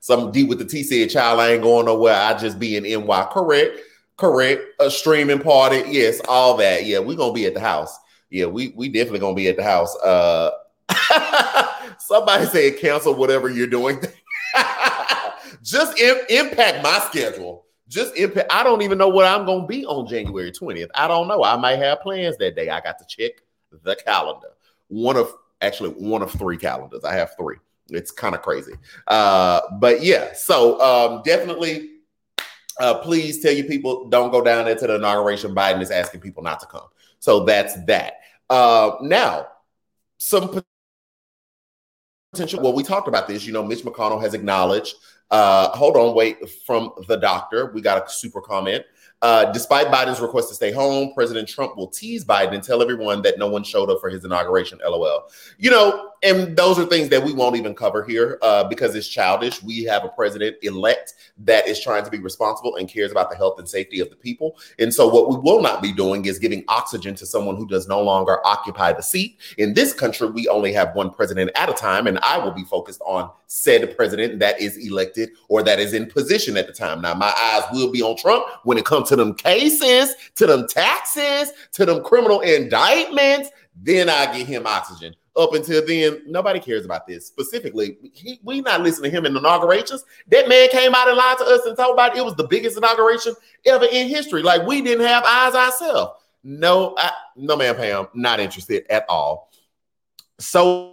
Some 0.00 0.30
D 0.30 0.44
with 0.44 0.58
the 0.58 0.66
T 0.66 0.82
said, 0.82 1.08
"Child, 1.08 1.40
I 1.40 1.52
ain't 1.52 1.62
going 1.62 1.86
nowhere. 1.86 2.14
I 2.14 2.36
just 2.36 2.58
be 2.58 2.76
in 2.76 2.84
NY." 2.84 3.28
Correct, 3.32 3.78
correct. 4.18 4.64
A 4.80 4.90
streaming 4.90 5.40
party, 5.40 5.82
yes, 5.86 6.20
all 6.28 6.58
that. 6.58 6.84
Yeah, 6.84 6.98
we 6.98 7.16
gonna 7.16 7.32
be 7.32 7.46
at 7.46 7.54
the 7.54 7.60
house. 7.60 7.98
Yeah, 8.28 8.46
we 8.46 8.74
we 8.76 8.90
definitely 8.90 9.20
gonna 9.20 9.34
be 9.34 9.48
at 9.48 9.56
the 9.56 9.64
house. 9.64 9.96
Uh, 9.96 10.50
somebody 12.06 12.46
said 12.46 12.78
cancel 12.78 13.14
whatever 13.14 13.48
you're 13.48 13.66
doing. 13.66 14.00
just 15.62 15.98
Im- 15.98 16.26
impact 16.28 16.82
my 16.82 16.98
schedule. 17.10 17.66
Just 17.88 18.16
impact. 18.16 18.52
I 18.52 18.62
don't 18.62 18.82
even 18.82 18.98
know 18.98 19.08
what 19.08 19.26
I'm 19.26 19.44
gonna 19.46 19.66
be 19.66 19.84
on 19.84 20.06
January 20.06 20.50
20th. 20.50 20.88
I 20.94 21.08
don't 21.08 21.28
know. 21.28 21.44
I 21.44 21.56
might 21.56 21.76
have 21.76 22.00
plans 22.00 22.36
that 22.38 22.56
day. 22.56 22.68
I 22.70 22.80
got 22.80 22.98
to 22.98 23.04
check 23.06 23.32
the 23.82 23.96
calendar. 23.96 24.48
One 24.88 25.16
of 25.16 25.32
actually 25.60 25.90
one 25.90 26.22
of 26.22 26.30
three 26.32 26.56
calendars. 26.56 27.04
I 27.04 27.14
have 27.14 27.36
three. 27.36 27.56
It's 27.88 28.10
kind 28.10 28.34
of 28.34 28.42
crazy. 28.42 28.72
Uh, 29.06 29.60
but 29.78 30.02
yeah, 30.02 30.32
so 30.32 30.80
um, 30.80 31.22
definitely 31.24 31.90
uh, 32.80 32.98
please 32.98 33.40
tell 33.40 33.52
your 33.52 33.66
people 33.66 34.08
don't 34.08 34.30
go 34.30 34.42
down 34.42 34.64
there 34.64 34.74
to 34.74 34.86
the 34.86 34.94
inauguration. 34.96 35.54
Biden 35.54 35.82
is 35.82 35.90
asking 35.90 36.20
people 36.20 36.42
not 36.42 36.60
to 36.60 36.66
come. 36.66 36.86
So 37.18 37.44
that's 37.44 37.82
that. 37.84 38.14
Uh, 38.48 38.96
now, 39.02 39.46
some 40.18 40.62
potential. 42.32 42.62
Well, 42.62 42.72
we 42.72 42.82
talked 42.82 43.08
about 43.08 43.28
this. 43.28 43.44
You 43.44 43.52
know, 43.52 43.62
Mitch 43.62 43.82
McConnell 43.84 44.20
has 44.22 44.34
acknowledged. 44.34 44.96
Uh, 45.30 45.68
hold 45.70 45.96
on, 45.96 46.14
wait. 46.14 46.48
From 46.66 46.92
the 47.06 47.16
doctor, 47.16 47.70
we 47.72 47.80
got 47.80 48.06
a 48.06 48.10
super 48.10 48.40
comment. 48.40 48.84
Uh, 49.22 49.52
despite 49.52 49.86
Biden's 49.86 50.20
request 50.20 50.48
to 50.48 50.54
stay 50.54 50.72
home, 50.72 51.12
President 51.14 51.48
Trump 51.48 51.76
will 51.76 51.86
tease 51.86 52.24
Biden 52.24 52.54
and 52.54 52.62
tell 52.62 52.82
everyone 52.82 53.22
that 53.22 53.38
no 53.38 53.46
one 53.46 53.62
showed 53.62 53.88
up 53.88 54.00
for 54.00 54.10
his 54.10 54.24
inauguration. 54.24 54.80
LOL. 54.84 55.30
You 55.58 55.70
know, 55.70 56.10
and 56.24 56.56
those 56.56 56.78
are 56.78 56.84
things 56.84 57.08
that 57.10 57.22
we 57.22 57.32
won't 57.32 57.56
even 57.56 57.74
cover 57.74 58.04
here 58.04 58.38
uh, 58.42 58.64
because 58.64 58.94
it's 58.94 59.08
childish. 59.08 59.62
We 59.62 59.84
have 59.84 60.04
a 60.04 60.08
president 60.08 60.56
elect 60.62 61.14
that 61.38 61.68
is 61.68 61.80
trying 61.80 62.04
to 62.04 62.10
be 62.10 62.18
responsible 62.18 62.76
and 62.76 62.88
cares 62.88 63.12
about 63.12 63.30
the 63.30 63.36
health 63.36 63.58
and 63.58 63.68
safety 63.68 64.00
of 64.00 64.10
the 64.10 64.16
people. 64.16 64.56
And 64.78 64.92
so, 64.92 65.08
what 65.08 65.30
we 65.30 65.36
will 65.36 65.62
not 65.62 65.82
be 65.82 65.92
doing 65.92 66.24
is 66.24 66.38
giving 66.38 66.64
oxygen 66.66 67.14
to 67.16 67.26
someone 67.26 67.56
who 67.56 67.66
does 67.66 67.88
no 67.88 68.02
longer 68.02 68.44
occupy 68.44 68.92
the 68.92 69.02
seat. 69.02 69.38
In 69.58 69.74
this 69.74 69.92
country, 69.92 70.30
we 70.30 70.48
only 70.48 70.72
have 70.72 70.94
one 70.94 71.10
president 71.10 71.50
at 71.54 71.68
a 71.68 71.74
time, 71.74 72.08
and 72.08 72.18
I 72.20 72.38
will 72.38 72.52
be 72.52 72.64
focused 72.64 73.00
on 73.02 73.30
said 73.52 73.94
president 73.96 74.38
that 74.38 74.58
is 74.60 74.78
elected 74.78 75.30
or 75.48 75.62
that 75.62 75.78
is 75.78 75.92
in 75.92 76.06
position 76.06 76.56
at 76.56 76.66
the 76.66 76.72
time. 76.72 77.02
Now, 77.02 77.14
my 77.14 77.32
eyes 77.36 77.64
will 77.72 77.92
be 77.92 78.00
on 78.00 78.16
Trump 78.16 78.46
when 78.64 78.78
it 78.78 78.86
comes 78.86 79.10
to 79.10 79.11
them 79.16 79.34
cases, 79.34 80.14
to 80.36 80.46
them 80.46 80.66
taxes, 80.68 81.52
to 81.72 81.86
them 81.86 82.02
criminal 82.02 82.40
indictments, 82.40 83.50
then 83.74 84.08
I 84.08 84.36
get 84.36 84.46
him 84.46 84.66
oxygen. 84.66 85.14
Up 85.34 85.54
until 85.54 85.84
then, 85.86 86.22
nobody 86.26 86.60
cares 86.60 86.84
about 86.84 87.06
this. 87.06 87.26
Specifically, 87.26 87.96
he, 88.12 88.38
we 88.42 88.60
not 88.60 88.82
listening 88.82 89.10
to 89.10 89.16
him 89.16 89.24
in 89.24 89.34
inaugurations. 89.34 90.04
That 90.28 90.46
man 90.46 90.68
came 90.68 90.94
out 90.94 91.08
and 91.08 91.16
lied 91.16 91.38
to 91.38 91.44
us 91.44 91.64
and 91.64 91.74
talked 91.74 91.92
about 91.92 92.16
it 92.16 92.24
was 92.24 92.34
the 92.34 92.46
biggest 92.46 92.76
inauguration 92.76 93.34
ever 93.64 93.86
in 93.86 94.08
history. 94.08 94.42
Like 94.42 94.66
we 94.66 94.82
didn't 94.82 95.06
have 95.06 95.24
eyes 95.24 95.54
ourselves. 95.54 96.20
No, 96.44 96.94
I, 96.98 97.12
no, 97.36 97.56
man, 97.56 97.76
Pam, 97.76 98.08
not 98.14 98.40
interested 98.40 98.84
at 98.90 99.06
all. 99.08 99.50
So 100.38 100.91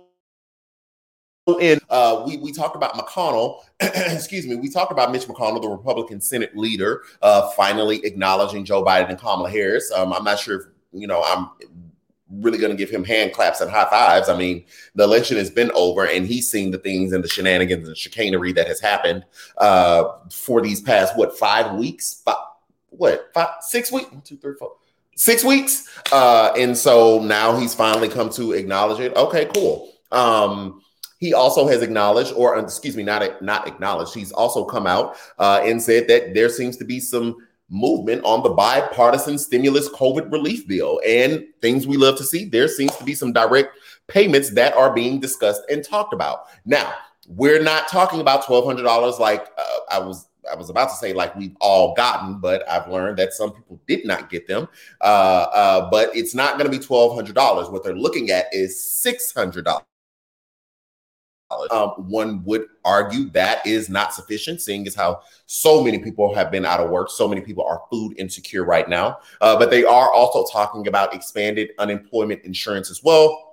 in 1.57 1.79
uh, 1.89 2.23
we 2.25 2.37
we 2.37 2.51
talked 2.51 2.75
about 2.75 2.93
McConnell, 2.93 3.61
excuse 3.79 4.45
me, 4.45 4.55
we 4.55 4.69
talked 4.69 4.91
about 4.91 5.11
Mitch 5.11 5.25
McConnell, 5.25 5.61
the 5.61 5.69
Republican 5.69 6.21
Senate 6.21 6.55
leader, 6.55 7.03
uh, 7.21 7.49
finally 7.51 8.05
acknowledging 8.05 8.65
Joe 8.65 8.83
Biden 8.83 9.09
and 9.09 9.19
Kamala 9.19 9.49
Harris. 9.49 9.91
Um, 9.91 10.13
I'm 10.13 10.23
not 10.23 10.39
sure 10.39 10.59
if 10.59 10.65
you 10.91 11.07
know 11.07 11.23
I'm 11.23 11.49
really 12.31 12.57
going 12.57 12.71
to 12.71 12.77
give 12.77 12.89
him 12.89 13.03
hand 13.03 13.33
claps 13.33 13.61
and 13.61 13.71
high 13.71 13.89
fives. 13.89 14.29
I 14.29 14.37
mean, 14.37 14.63
the 14.95 15.03
election 15.03 15.37
has 15.37 15.49
been 15.49 15.71
over, 15.73 16.05
and 16.05 16.27
he's 16.27 16.49
seen 16.49 16.71
the 16.71 16.77
things 16.77 17.11
and 17.11 17.23
the 17.23 17.27
shenanigans 17.27 17.87
and 17.87 17.97
chicanery 17.97 18.53
that 18.53 18.67
has 18.67 18.79
happened 18.79 19.25
uh, 19.57 20.03
for 20.31 20.61
these 20.61 20.81
past 20.81 21.17
what 21.17 21.37
five 21.37 21.75
weeks, 21.75 22.21
five, 22.23 22.35
what 22.89 23.31
five, 23.33 23.49
six 23.61 23.91
weeks, 23.91 24.11
one, 24.11 24.21
two, 24.21 24.37
three, 24.37 24.53
four, 24.59 24.73
six 25.15 25.43
weeks, 25.43 25.89
uh, 26.11 26.53
and 26.57 26.77
so 26.77 27.21
now 27.23 27.57
he's 27.57 27.73
finally 27.73 28.09
come 28.09 28.29
to 28.29 28.53
acknowledge 28.53 28.99
it. 28.99 29.15
Okay, 29.15 29.45
cool. 29.53 29.91
Um, 30.11 30.81
he 31.19 31.33
also 31.33 31.67
has 31.67 31.81
acknowledged, 31.81 32.33
or 32.35 32.57
excuse 32.57 32.95
me, 32.95 33.03
not 33.03 33.41
not 33.41 33.67
acknowledged. 33.67 34.13
He's 34.13 34.31
also 34.31 34.65
come 34.65 34.87
out 34.87 35.17
uh, 35.37 35.61
and 35.63 35.81
said 35.81 36.07
that 36.07 36.33
there 36.33 36.49
seems 36.49 36.77
to 36.77 36.85
be 36.85 36.99
some 36.99 37.35
movement 37.69 38.23
on 38.23 38.41
the 38.41 38.49
bipartisan 38.49 39.37
stimulus 39.37 39.89
COVID 39.89 40.31
relief 40.31 40.67
bill 40.67 40.99
and 41.05 41.45
things 41.61 41.85
we 41.85 41.97
love 41.97 42.17
to 42.17 42.23
see. 42.23 42.45
There 42.45 42.67
seems 42.67 42.95
to 42.95 43.03
be 43.03 43.13
some 43.13 43.31
direct 43.31 43.77
payments 44.07 44.49
that 44.51 44.73
are 44.73 44.91
being 44.91 45.19
discussed 45.19 45.61
and 45.69 45.83
talked 45.83 46.13
about. 46.13 46.45
Now, 46.65 46.93
we're 47.27 47.61
not 47.61 47.87
talking 47.89 48.21
about 48.21 48.45
twelve 48.45 48.65
hundred 48.65 48.83
dollars 48.83 49.19
like 49.19 49.47
uh, 49.57 49.79
I 49.91 49.99
was 49.99 50.27
I 50.49 50.55
was 50.55 50.69
about 50.69 50.89
to 50.89 50.95
say 50.95 51.13
like 51.13 51.35
we've 51.35 51.55
all 51.59 51.93
gotten, 51.95 52.39
but 52.39 52.67
I've 52.67 52.87
learned 52.87 53.17
that 53.17 53.33
some 53.33 53.51
people 53.51 53.79
did 53.87 54.05
not 54.05 54.29
get 54.29 54.47
them. 54.47 54.69
Uh, 55.01 55.47
uh, 55.53 55.89
but 55.91 56.15
it's 56.15 56.33
not 56.33 56.57
going 56.57 56.71
to 56.71 56.75
be 56.75 56.83
twelve 56.83 57.13
hundred 57.13 57.35
dollars. 57.35 57.69
What 57.69 57.83
they're 57.83 57.93
looking 57.93 58.31
at 58.31 58.45
is 58.53 58.81
six 58.81 59.33
hundred 59.33 59.65
dollars. 59.65 59.83
Um, 61.71 61.89
one 61.97 62.43
would 62.43 62.65
argue 62.85 63.29
that 63.31 63.65
is 63.65 63.89
not 63.89 64.13
sufficient, 64.13 64.61
seeing 64.61 64.85
as 64.85 64.93
how 64.93 65.21
so 65.47 65.83
many 65.83 65.97
people 65.97 66.33
have 66.35 66.51
been 66.51 66.65
out 66.65 66.79
of 66.79 66.91
work. 66.91 67.09
So 67.09 67.27
many 67.27 67.41
people 67.41 67.65
are 67.65 67.81
food 67.89 68.13
insecure 68.19 68.63
right 68.63 68.87
now. 68.87 69.17
Uh, 69.41 69.57
but 69.57 69.71
they 69.71 69.83
are 69.83 70.13
also 70.13 70.45
talking 70.51 70.87
about 70.87 71.13
expanded 71.13 71.71
unemployment 71.79 72.43
insurance 72.43 72.91
as 72.91 73.03
well. 73.03 73.49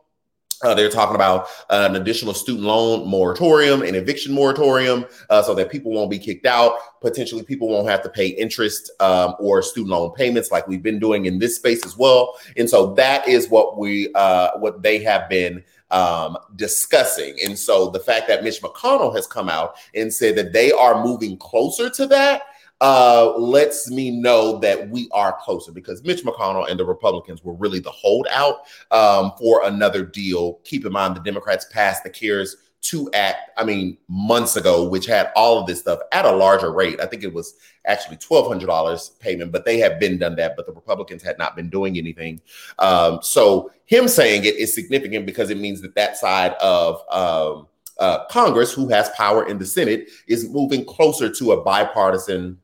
Uh, 0.63 0.75
they're 0.75 0.89
talking 0.89 1.15
about 1.15 1.49
uh, 1.69 1.87
an 1.91 1.97
additional 1.97 2.33
student 2.33 2.65
loan 2.65 3.07
moratorium 3.07 3.83
and 3.83 3.95
eviction 3.95 4.33
moratorium 4.33 5.05
uh, 5.29 5.43
so 5.43 5.55
that 5.55 5.71
people 5.71 5.93
won't 5.93 6.11
be 6.11 6.19
kicked 6.19 6.47
out. 6.47 6.79
Potentially, 7.03 7.43
people 7.43 7.69
won't 7.69 7.89
have 7.89 8.03
to 8.03 8.09
pay 8.09 8.29
interest 8.29 8.91
um, 9.01 9.35
or 9.39 9.61
student 9.61 9.91
loan 9.91 10.13
payments 10.15 10.51
like 10.51 10.67
we've 10.67 10.83
been 10.83 10.99
doing 10.99 11.27
in 11.27 11.39
this 11.39 11.57
space 11.57 11.85
as 11.85 11.97
well. 11.99 12.39
And 12.57 12.69
so 12.69 12.95
that 12.95 13.29
is 13.29 13.51
what 13.51 13.77
we 13.77 14.11
uh, 14.15 14.59
what 14.59 14.83
they 14.83 15.03
have 15.03 15.29
been 15.29 15.63
um, 15.91 16.37
discussing. 16.57 17.37
And 17.45 17.59
so 17.59 17.91
the 17.91 18.01
fact 18.01 18.29
that 18.29 18.43
Mitch 18.43 18.61
McConnell 18.63 19.15
has 19.15 19.27
come 19.27 19.49
out 19.49 19.77
and 19.95 20.13
said 20.13 20.37
that 20.37 20.53
they 20.53 20.73
are 20.73 21.05
moving 21.05 21.37
closer 21.37 21.89
to 21.91 22.07
that 22.09 22.43
uh, 22.81 23.33
lets 23.39 23.91
me 23.91 24.11
know 24.11 24.59
that 24.59 24.89
we 24.91 25.09
are 25.13 25.39
closer 25.41 25.73
because 25.73 26.03
Mitch 26.05 26.25
McConnell 26.25 26.69
and 26.69 26.79
the 26.79 26.85
Republicans 26.85 27.43
were 27.43 27.55
really 27.55 27.79
the 27.79 27.91
holdout 27.91 28.67
um, 28.91 29.33
for 29.39 29.65
another 29.65 30.05
deal. 30.05 30.55
Keep 30.65 30.85
in 30.85 30.93
mind, 30.93 31.17
the 31.17 31.21
Democrats 31.21 31.67
passed 31.71 32.05
the 32.05 32.11
CARES 32.11 32.57
to 32.83 33.11
Act, 33.13 33.51
I 33.57 33.65
mean, 33.65 33.99
months 34.09 34.57
ago, 34.57 34.89
which 34.89 35.07
had 35.07 35.33
all 35.35 35.59
of 35.59 35.67
this 35.67 35.81
stuff 35.81 36.01
at 36.13 36.25
a 36.25 36.31
larger 36.31 36.73
rate. 36.73 37.01
I 37.01 37.07
think 37.07 37.25
it 37.25 37.33
was 37.33 37.55
actually 37.85 38.17
$1,200 38.17 39.19
payment, 39.19 39.53
but 39.53 39.65
they 39.65 39.79
have 39.79 39.99
been 39.99 40.19
done 40.19 40.37
that, 40.37 40.57
but 40.57 40.67
the 40.67 40.73
Republicans 40.73 41.23
had 41.23 41.39
not 41.39 41.57
been 41.57 41.69
doing 41.69 41.99
anything. 41.99 42.41
Um, 42.79 43.19
so 43.23 43.73
him 43.87 44.09
saying 44.09 44.45
it 44.45 44.57
is 44.57 44.75
significant 44.75 45.27
because 45.27 45.51
it 45.51 45.59
means 45.59 45.81
that 45.83 45.95
that 45.95 46.17
side 46.17 46.53
of 46.55 47.03
um, 47.11 47.67
uh, 47.99 48.27
Congress, 48.27 48.73
who 48.73 48.89
has 48.89 49.09
power 49.11 49.47
in 49.47 49.59
the 49.59 49.67
Senate, 49.67 50.09
is 50.29 50.49
moving 50.49 50.85
closer 50.85 51.29
to 51.29 51.53
a 51.53 51.63
bipartisan 51.63 52.59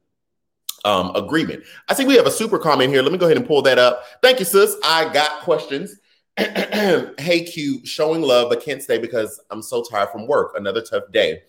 um, 0.84 1.14
agreement. 1.14 1.62
I 1.88 1.94
think 1.94 2.08
we 2.08 2.16
have 2.16 2.26
a 2.26 2.30
super 2.30 2.58
comment 2.58 2.90
here. 2.90 3.02
Let 3.02 3.12
me 3.12 3.18
go 3.18 3.26
ahead 3.26 3.36
and 3.36 3.46
pull 3.46 3.62
that 3.62 3.78
up. 3.78 4.04
Thank 4.22 4.40
you, 4.40 4.44
sis. 4.44 4.76
I 4.84 5.12
got 5.12 5.40
questions. 5.40 5.96
hey 6.36 7.44
Q, 7.44 7.84
showing 7.84 8.22
love, 8.22 8.48
but 8.48 8.62
can't 8.62 8.82
stay 8.82 8.98
because 8.98 9.40
I'm 9.50 9.62
so 9.62 9.82
tired 9.82 10.10
from 10.10 10.26
work. 10.26 10.54
Another 10.56 10.80
tough 10.80 11.04
day. 11.12 11.42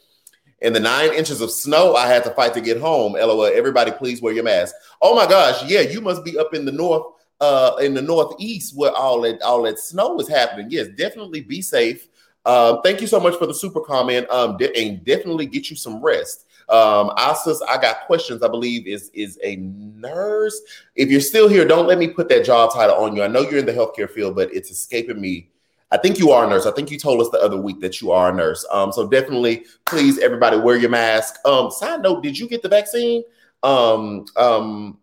In 0.61 0.73
the 0.73 0.79
nine 0.79 1.13
inches 1.13 1.41
of 1.41 1.51
snow 1.51 1.95
I 1.95 2.07
had 2.07 2.23
to 2.25 2.31
fight 2.31 2.53
to 2.53 2.61
get 2.61 2.79
home. 2.79 3.13
LOL. 3.13 3.45
Everybody, 3.45 3.91
please 3.91 4.21
wear 4.21 4.33
your 4.33 4.43
mask. 4.43 4.75
Oh 5.01 5.15
my 5.15 5.25
gosh, 5.25 5.63
yeah, 5.69 5.81
you 5.81 6.01
must 6.01 6.23
be 6.23 6.37
up 6.37 6.53
in 6.53 6.65
the 6.65 6.71
north, 6.71 7.05
uh, 7.39 7.75
in 7.81 7.93
the 7.93 8.01
northeast 8.01 8.75
where 8.75 8.91
all 8.91 9.21
that 9.21 9.41
all 9.41 9.63
that 9.63 9.79
snow 9.79 10.19
is 10.19 10.27
happening. 10.27 10.67
Yes, 10.69 10.87
definitely 10.97 11.41
be 11.41 11.61
safe. 11.61 12.07
Um, 12.45 12.81
thank 12.83 12.99
you 12.99 13.07
so 13.07 13.19
much 13.19 13.37
for 13.37 13.45
the 13.45 13.53
super 13.53 13.79
comment. 13.79 14.29
Um, 14.29 14.57
de- 14.57 14.75
and 14.77 15.03
definitely 15.05 15.45
get 15.45 15.69
you 15.69 15.75
some 15.75 16.01
rest. 16.01 16.45
Um, 16.69 17.11
Asas, 17.17 17.61
I 17.67 17.77
got 17.77 18.01
questions. 18.05 18.43
I 18.43 18.47
believe 18.47 18.87
is 18.87 19.09
is 19.13 19.39
a 19.43 19.57
nurse. 19.57 20.59
If 20.95 21.09
you're 21.09 21.21
still 21.21 21.47
here, 21.47 21.65
don't 21.65 21.87
let 21.87 21.97
me 21.97 22.07
put 22.07 22.29
that 22.29 22.45
job 22.45 22.73
title 22.73 22.95
on 22.95 23.15
you. 23.15 23.23
I 23.23 23.27
know 23.27 23.41
you're 23.41 23.59
in 23.59 23.65
the 23.65 23.73
healthcare 23.73 24.09
field, 24.09 24.35
but 24.35 24.53
it's 24.53 24.71
escaping 24.71 25.19
me. 25.19 25.49
I 25.91 25.97
think 25.97 26.17
you 26.17 26.31
are 26.31 26.45
a 26.45 26.49
nurse. 26.49 26.65
I 26.65 26.71
think 26.71 26.89
you 26.89 26.97
told 26.97 27.21
us 27.21 27.29
the 27.29 27.39
other 27.39 27.57
week 27.57 27.79
that 27.81 28.01
you 28.01 28.11
are 28.11 28.31
a 28.31 28.35
nurse. 28.35 28.65
Um, 28.71 28.91
so 28.91 29.07
definitely, 29.07 29.65
please, 29.85 30.17
everybody, 30.17 30.57
wear 30.57 30.75
your 30.75 30.89
mask. 30.89 31.35
Um, 31.45 31.69
side 31.69 32.01
note: 32.01 32.23
Did 32.23 32.37
you 32.37 32.47
get 32.47 32.63
the 32.63 32.69
vaccine? 32.69 33.23
Um, 33.61 34.25
um, 34.35 34.97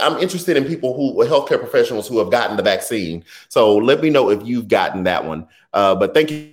I'm 0.00 0.18
interested 0.18 0.56
in 0.56 0.64
people 0.64 0.94
who 0.94 1.20
are 1.20 1.26
healthcare 1.26 1.58
professionals 1.58 2.08
who 2.08 2.18
have 2.18 2.30
gotten 2.30 2.56
the 2.56 2.62
vaccine. 2.62 3.24
So 3.48 3.76
let 3.76 4.00
me 4.00 4.10
know 4.10 4.30
if 4.30 4.46
you've 4.46 4.68
gotten 4.68 5.02
that 5.04 5.24
one. 5.24 5.46
Uh, 5.72 5.94
but 5.94 6.14
thank 6.14 6.30
you 6.30 6.52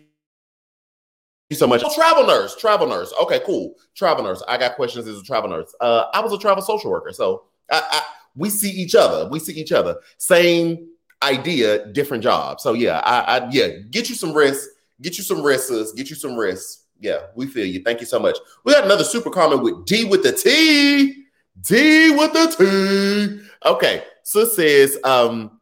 you 1.50 1.56
so 1.56 1.68
much. 1.68 1.84
Oh, 1.86 1.94
travel 1.94 2.26
nurse, 2.26 2.56
travel 2.56 2.88
nurse. 2.88 3.14
Okay, 3.22 3.40
cool. 3.46 3.76
Travel 3.94 4.24
nurse. 4.24 4.44
I 4.48 4.58
got 4.58 4.76
questions 4.76 5.08
as 5.08 5.20
a 5.20 5.24
travel 5.24 5.50
nurse. 5.50 5.74
Uh, 5.80 6.06
I 6.14 6.22
was 6.22 6.34
a 6.34 6.38
travel 6.38 6.64
social 6.64 6.90
worker, 6.90 7.14
so 7.14 7.44
I, 7.72 7.84
I, 7.92 8.02
we 8.36 8.50
see 8.50 8.70
each 8.70 8.96
other. 8.96 9.30
We 9.30 9.40
see 9.40 9.54
each 9.54 9.72
other. 9.72 9.98
Same 10.18 10.88
idea, 11.22 11.88
different 11.92 12.24
job. 12.24 12.60
So 12.60 12.74
yeah, 12.74 13.00
I, 13.00 13.38
I 13.38 13.50
yeah, 13.52 13.68
get 13.92 14.10
you 14.10 14.16
some 14.16 14.34
rest. 14.34 14.68
Get 15.02 15.18
you 15.18 15.24
some 15.24 15.44
rest, 15.44 15.68
sis. 15.68 15.92
Get 15.92 16.10
you 16.10 16.16
some 16.16 16.38
rest. 16.38 16.84
Yeah, 17.00 17.20
we 17.36 17.46
feel 17.46 17.66
you. 17.66 17.84
Thank 17.84 18.00
you 18.00 18.08
so 18.08 18.20
much. 18.20 18.38
We 18.64 18.74
got 18.74 18.86
another 18.86 19.04
super 19.04 19.30
comment 19.30 19.62
with 19.62 19.86
D 19.86 20.06
with 20.06 20.24
the 20.24 20.32
T. 20.32 21.26
D 21.62 22.12
with 22.12 22.34
the 22.34 23.42
T. 23.42 23.48
Okay, 23.66 24.04
sis 24.24 24.56
says, 24.56 24.98
um, 25.04 25.60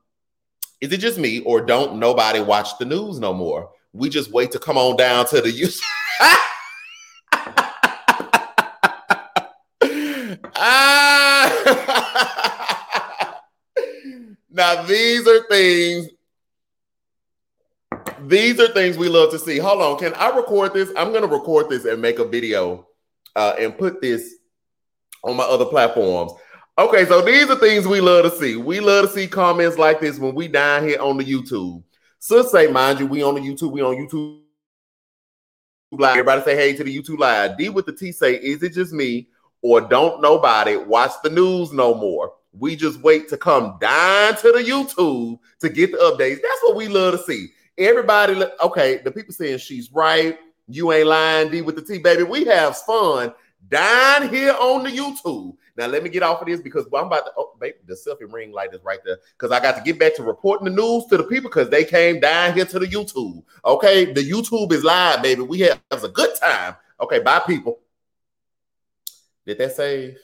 is 0.81 0.91
it 0.91 0.97
just 0.97 1.17
me 1.17 1.39
or 1.41 1.61
don't 1.61 1.97
nobody 1.97 2.39
watch 2.39 2.77
the 2.77 2.85
news 2.85 3.19
no 3.19 3.33
more? 3.33 3.71
We 3.93 4.09
just 4.09 4.31
wait 4.31 4.51
to 4.51 4.59
come 4.59 4.77
on 4.77 4.97
down 4.97 5.27
to 5.27 5.39
the 5.39 5.51
use. 5.51 5.79
ah! 6.19 6.49
now 14.51 14.81
these 14.83 15.27
are 15.27 15.47
things. 15.47 16.09
These 18.25 18.59
are 18.59 18.69
things 18.69 18.97
we 18.97 19.09
love 19.09 19.31
to 19.31 19.39
see. 19.39 19.59
Hold 19.59 19.81
on, 19.81 19.99
can 19.99 20.13
I 20.15 20.35
record 20.35 20.73
this? 20.73 20.91
I'm 20.97 21.13
gonna 21.13 21.27
record 21.27 21.69
this 21.69 21.85
and 21.85 22.01
make 22.01 22.17
a 22.19 22.25
video 22.25 22.87
uh, 23.35 23.53
and 23.59 23.77
put 23.77 24.01
this 24.01 24.35
on 25.23 25.35
my 25.35 25.43
other 25.43 25.65
platforms. 25.65 26.31
Okay, 26.77 27.05
so 27.05 27.21
these 27.21 27.47
are 27.49 27.55
things 27.57 27.87
we 27.87 28.01
love 28.01 28.23
to 28.23 28.31
see. 28.37 28.55
We 28.55 28.79
love 28.79 29.05
to 29.05 29.11
see 29.11 29.27
comments 29.27 29.77
like 29.77 29.99
this 29.99 30.17
when 30.17 30.33
we 30.33 30.47
down 30.47 30.87
here 30.87 30.99
on 30.99 31.17
the 31.17 31.23
YouTube. 31.23 31.83
So 32.25 32.41
say, 32.41 32.67
mind 32.67 33.01
you, 33.01 33.05
we 33.05 33.21
on 33.21 33.35
the 33.35 33.41
YouTube, 33.41 33.73
we 33.73 33.81
on 33.81 33.95
YouTube 33.95 34.39
live. 35.91 36.11
Everybody 36.11 36.41
say 36.43 36.55
hey 36.55 36.73
to 36.73 36.81
the 36.81 36.97
YouTube 36.97 37.19
live. 37.19 37.57
D 37.57 37.67
with 37.67 37.85
the 37.85 37.91
T 37.91 38.13
say, 38.13 38.35
is 38.35 38.63
it 38.63 38.69
just 38.69 38.93
me 38.93 39.27
or 39.61 39.81
don't 39.81 40.21
nobody 40.21 40.77
watch 40.77 41.11
the 41.21 41.29
news 41.29 41.73
no 41.73 41.93
more? 41.93 42.31
We 42.57 42.77
just 42.77 43.01
wait 43.01 43.27
to 43.27 43.35
come 43.35 43.77
down 43.81 44.37
to 44.37 44.53
the 44.53 44.63
YouTube 44.63 45.37
to 45.59 45.67
get 45.67 45.91
the 45.91 45.97
updates. 45.97 46.41
That's 46.41 46.61
what 46.61 46.77
we 46.77 46.87
love 46.87 47.11
to 47.11 47.23
see. 47.25 47.49
Everybody, 47.77 48.41
okay, 48.63 49.01
the 49.03 49.11
people 49.11 49.33
saying 49.33 49.57
she's 49.57 49.91
right. 49.91 50.39
You 50.69 50.93
ain't 50.93 51.07
lying, 51.07 51.51
D 51.51 51.61
with 51.61 51.75
the 51.75 51.81
T, 51.81 51.97
baby. 51.97 52.23
We 52.23 52.45
have 52.45 52.77
fun 52.77 53.33
down 53.69 54.29
here 54.29 54.53
on 54.53 54.83
the 54.83 54.89
YouTube. 54.89 55.55
Now 55.75 55.87
let 55.87 56.03
me 56.03 56.09
get 56.09 56.23
off 56.23 56.41
of 56.41 56.47
this 56.47 56.61
because 56.61 56.85
I'm 56.85 57.07
about 57.07 57.25
to. 57.25 57.31
Oh, 57.37 57.55
baby, 57.59 57.77
the 57.87 57.95
selfie 57.95 58.31
ring 58.31 58.51
light 58.51 58.73
is 58.73 58.83
right 58.83 58.99
there 59.03 59.17
because 59.37 59.51
I 59.51 59.59
got 59.59 59.75
to 59.75 59.81
get 59.81 59.99
back 59.99 60.15
to 60.17 60.23
reporting 60.23 60.65
the 60.65 60.81
news 60.81 61.05
to 61.07 61.17
the 61.17 61.23
people 61.23 61.49
because 61.49 61.69
they 61.69 61.83
came 61.83 62.19
down 62.19 62.53
here 62.53 62.65
to 62.65 62.79
the 62.79 62.85
YouTube. 62.85 63.43
Okay, 63.65 64.13
the 64.13 64.21
YouTube 64.21 64.71
is 64.71 64.83
live, 64.83 65.23
baby. 65.23 65.41
We 65.41 65.61
have 65.61 65.79
a 65.91 66.09
good 66.09 66.35
time. 66.39 66.75
Okay, 67.01 67.19
bye, 67.19 67.39
people. 67.39 67.79
Did 69.45 69.57
that 69.57 69.75
save? 69.75 70.17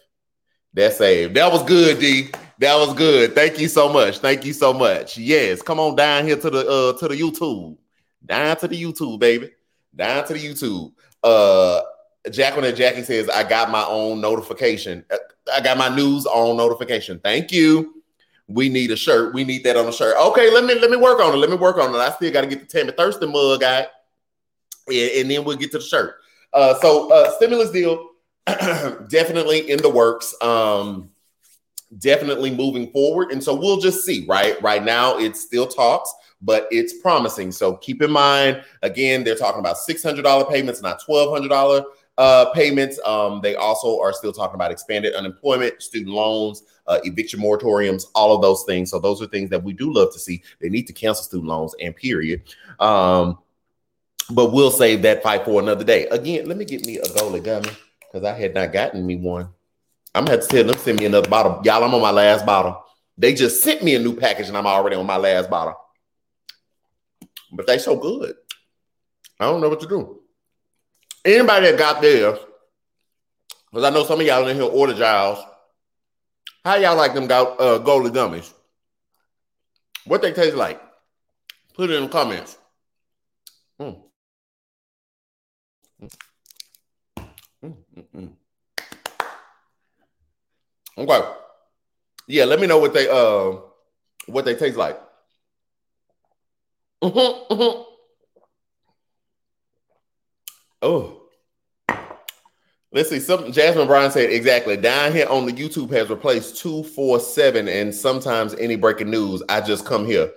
That 0.73 0.93
saved. 0.93 1.35
That 1.35 1.51
was 1.51 1.63
good, 1.63 1.99
D. 1.99 2.29
That 2.59 2.75
was 2.75 2.93
good. 2.93 3.33
Thank 3.33 3.59
you 3.59 3.67
so 3.67 3.91
much. 3.91 4.19
Thank 4.19 4.45
you 4.45 4.53
so 4.53 4.71
much. 4.71 5.17
Yes, 5.17 5.61
come 5.61 5.79
on 5.79 5.95
down 5.95 6.25
here 6.25 6.37
to 6.37 6.49
the 6.49 6.67
uh 6.67 6.93
to 6.99 7.07
the 7.07 7.15
YouTube. 7.15 7.75
Down 8.23 8.55
to 8.57 8.67
the 8.67 8.81
YouTube, 8.81 9.19
baby. 9.19 9.49
Down 9.95 10.27
to 10.27 10.33
the 10.33 10.39
YouTube. 10.39 10.93
Uh 11.23 11.81
Jacqueline 12.31 12.65
and 12.65 12.77
Jackie 12.77 13.03
says, 13.03 13.29
I 13.29 13.43
got 13.43 13.71
my 13.71 13.85
own 13.85 14.21
notification. 14.21 15.05
Uh, 15.11 15.17
I 15.53 15.61
got 15.61 15.77
my 15.77 15.93
news 15.93 16.25
on 16.25 16.57
notification. 16.57 17.19
Thank 17.23 17.51
you. 17.51 18.03
We 18.47 18.67
need 18.67 18.91
a 18.91 18.95
shirt. 18.95 19.33
We 19.33 19.43
need 19.43 19.63
that 19.63 19.77
on 19.77 19.87
a 19.87 19.91
shirt. 19.91 20.17
Okay, 20.17 20.51
let 20.51 20.65
me 20.65 20.75
let 20.79 20.89
me 20.89 20.97
work 20.97 21.19
on 21.19 21.33
it. 21.33 21.37
Let 21.37 21.49
me 21.49 21.55
work 21.55 21.77
on 21.77 21.93
it. 21.93 21.97
I 21.97 22.09
still 22.11 22.31
got 22.31 22.41
to 22.41 22.47
get 22.47 22.59
the 22.59 22.65
Tammy 22.65 22.91
Thurston 22.91 23.31
mug 23.31 23.63
out, 23.63 23.87
and, 24.87 25.11
and 25.11 25.31
then 25.31 25.43
we'll 25.43 25.55
get 25.55 25.71
to 25.71 25.77
the 25.77 25.83
shirt. 25.83 26.15
Uh, 26.51 26.73
so 26.79 27.11
uh, 27.11 27.31
stimulus 27.35 27.69
deal 27.69 28.09
definitely 29.07 29.69
in 29.69 29.77
the 29.77 29.89
works. 29.89 30.33
Um, 30.41 31.11
definitely 31.99 32.49
moving 32.53 32.91
forward, 32.91 33.31
and 33.31 33.43
so 33.43 33.53
we'll 33.53 33.79
just 33.79 34.03
see. 34.03 34.25
Right, 34.27 34.59
right 34.63 34.83
now 34.83 35.17
it's 35.19 35.41
still 35.41 35.67
talks 35.67 36.13
but 36.41 36.67
it's 36.71 36.93
promising. 36.93 37.51
So 37.51 37.75
keep 37.75 38.01
in 38.01 38.11
mind, 38.11 38.63
again, 38.81 39.23
they're 39.23 39.35
talking 39.35 39.59
about 39.59 39.77
$600 39.77 40.49
payments, 40.49 40.81
not 40.81 41.01
$1,200 41.01 41.83
uh, 42.19 42.51
payments. 42.51 42.99
Um, 43.05 43.39
they 43.41 43.55
also 43.55 43.99
are 44.01 44.11
still 44.11 44.33
talking 44.33 44.55
about 44.55 44.71
expanded 44.71 45.15
unemployment, 45.15 45.81
student 45.81 46.13
loans, 46.13 46.63
uh, 46.85 46.99
eviction 47.05 47.39
moratoriums, 47.39 48.03
all 48.13 48.35
of 48.35 48.41
those 48.41 48.65
things. 48.67 48.91
So 48.91 48.99
those 48.99 49.21
are 49.21 49.27
things 49.27 49.49
that 49.51 49.63
we 49.63 49.71
do 49.71 49.91
love 49.91 50.11
to 50.11 50.19
see. 50.19 50.43
They 50.59 50.67
need 50.69 50.85
to 50.87 50.93
cancel 50.93 51.23
student 51.23 51.47
loans 51.47 51.73
and 51.81 51.95
period. 51.95 52.43
Um, 52.79 53.39
but 54.29 54.51
we'll 54.51 54.69
save 54.69 55.01
that 55.03 55.23
fight 55.23 55.45
for 55.45 55.61
another 55.61 55.85
day. 55.85 56.07
Again, 56.07 56.45
let 56.45 56.57
me 56.57 56.65
get 56.65 56.85
me 56.85 56.97
a 56.97 57.03
Goli 57.03 57.41
gummy 57.41 57.69
because 58.01 58.27
I 58.27 58.37
had 58.37 58.53
not 58.53 58.73
gotten 58.73 59.07
me 59.07 59.15
one. 59.15 59.47
I'm 60.13 60.25
gonna 60.25 60.37
have 60.37 60.47
to 60.47 60.55
tell 60.55 60.65
them 60.65 60.77
send 60.77 60.99
me 60.99 61.05
another 61.05 61.29
bottle. 61.29 61.61
Y'all, 61.63 61.83
I'm 61.83 61.93
on 61.93 62.01
my 62.01 62.11
last 62.11 62.45
bottle. 62.45 62.83
They 63.17 63.33
just 63.33 63.63
sent 63.63 63.81
me 63.81 63.95
a 63.95 63.99
new 63.99 64.15
package 64.15 64.49
and 64.49 64.57
I'm 64.57 64.67
already 64.67 64.97
on 64.97 65.05
my 65.05 65.17
last 65.17 65.49
bottle. 65.49 65.77
But 67.51 67.65
they 67.65 67.77
so 67.77 67.95
good. 67.95 68.35
I 69.39 69.45
don't 69.45 69.61
know 69.61 69.69
what 69.69 69.79
to 69.79 69.87
do. 69.87 70.19
Anybody 71.25 71.71
that 71.71 71.77
got 71.77 72.01
there, 72.01 72.37
because 73.71 73.83
I 73.83 73.89
know 73.89 74.03
some 74.05 74.19
of 74.19 74.25
y'all 74.25 74.47
in 74.47 74.55
here 74.55 74.65
order 74.65 74.93
Giles. 74.93 75.43
How 76.63 76.75
y'all 76.75 76.97
like 76.97 77.13
them 77.13 77.27
go, 77.27 77.55
uh, 77.55 77.79
gummies? 77.79 78.53
What 80.05 80.21
they 80.21 80.33
taste 80.33 80.55
like? 80.55 80.81
Put 81.73 81.89
it 81.89 81.95
in 81.95 82.03
the 82.03 82.09
comments. 82.09 82.57
Mm. 83.79 84.01
Mm, 87.63 87.75
mm, 87.95 88.05
mm. 88.15 88.31
okay. 90.97 91.29
Yeah, 92.27 92.45
let 92.45 92.59
me 92.59 92.67
know 92.67 92.77
what 92.77 92.93
they 92.93 93.07
uh 93.09 93.57
what 94.27 94.45
they 94.45 94.55
taste 94.55 94.77
like. 94.77 94.99
Mm-hmm, 97.01 97.53
mm-hmm. 97.53 97.88
Oh. 100.81 101.15
Let's 102.91 103.09
see. 103.09 103.19
Some 103.19 103.51
Jasmine 103.51 103.87
Bryan 103.87 104.11
said 104.11 104.31
exactly. 104.31 104.75
Down 104.75 105.11
here 105.11 105.27
on 105.27 105.45
the 105.45 105.53
YouTube 105.53 105.91
has 105.91 106.09
replaced 106.09 106.57
two, 106.57 106.83
four, 106.83 107.19
seven, 107.19 107.67
and 107.67 107.93
sometimes 107.93 108.55
any 108.55 108.75
breaking 108.75 109.11
news. 109.11 109.43
I 109.47 109.61
just 109.61 109.85
come 109.85 110.05
here. 110.05 110.31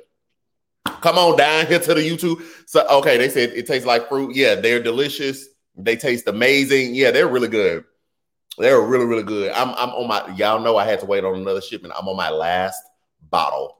Come 0.84 1.16
on 1.16 1.38
down 1.38 1.66
here 1.66 1.78
to 1.78 1.94
the 1.94 2.00
YouTube. 2.00 2.42
So 2.66 2.86
okay, 2.88 3.16
they 3.16 3.30
said 3.30 3.50
it 3.50 3.66
tastes 3.66 3.86
like 3.86 4.08
fruit. 4.08 4.36
Yeah, 4.36 4.56
they're 4.56 4.82
delicious. 4.82 5.48
They 5.76 5.96
taste 5.96 6.28
amazing. 6.28 6.94
Yeah, 6.94 7.10
they're 7.10 7.28
really 7.28 7.48
good. 7.48 7.84
They're 8.58 8.82
really, 8.82 9.06
really 9.06 9.22
good. 9.22 9.50
I'm 9.52 9.70
I'm 9.70 9.90
on 9.90 10.08
my 10.08 10.34
y'all 10.36 10.60
know 10.60 10.76
I 10.76 10.84
had 10.84 11.00
to 11.00 11.06
wait 11.06 11.24
on 11.24 11.34
another 11.34 11.62
shipment. 11.62 11.94
I'm 11.98 12.06
on 12.06 12.16
my 12.16 12.28
last 12.28 12.82
bottle. 13.30 13.78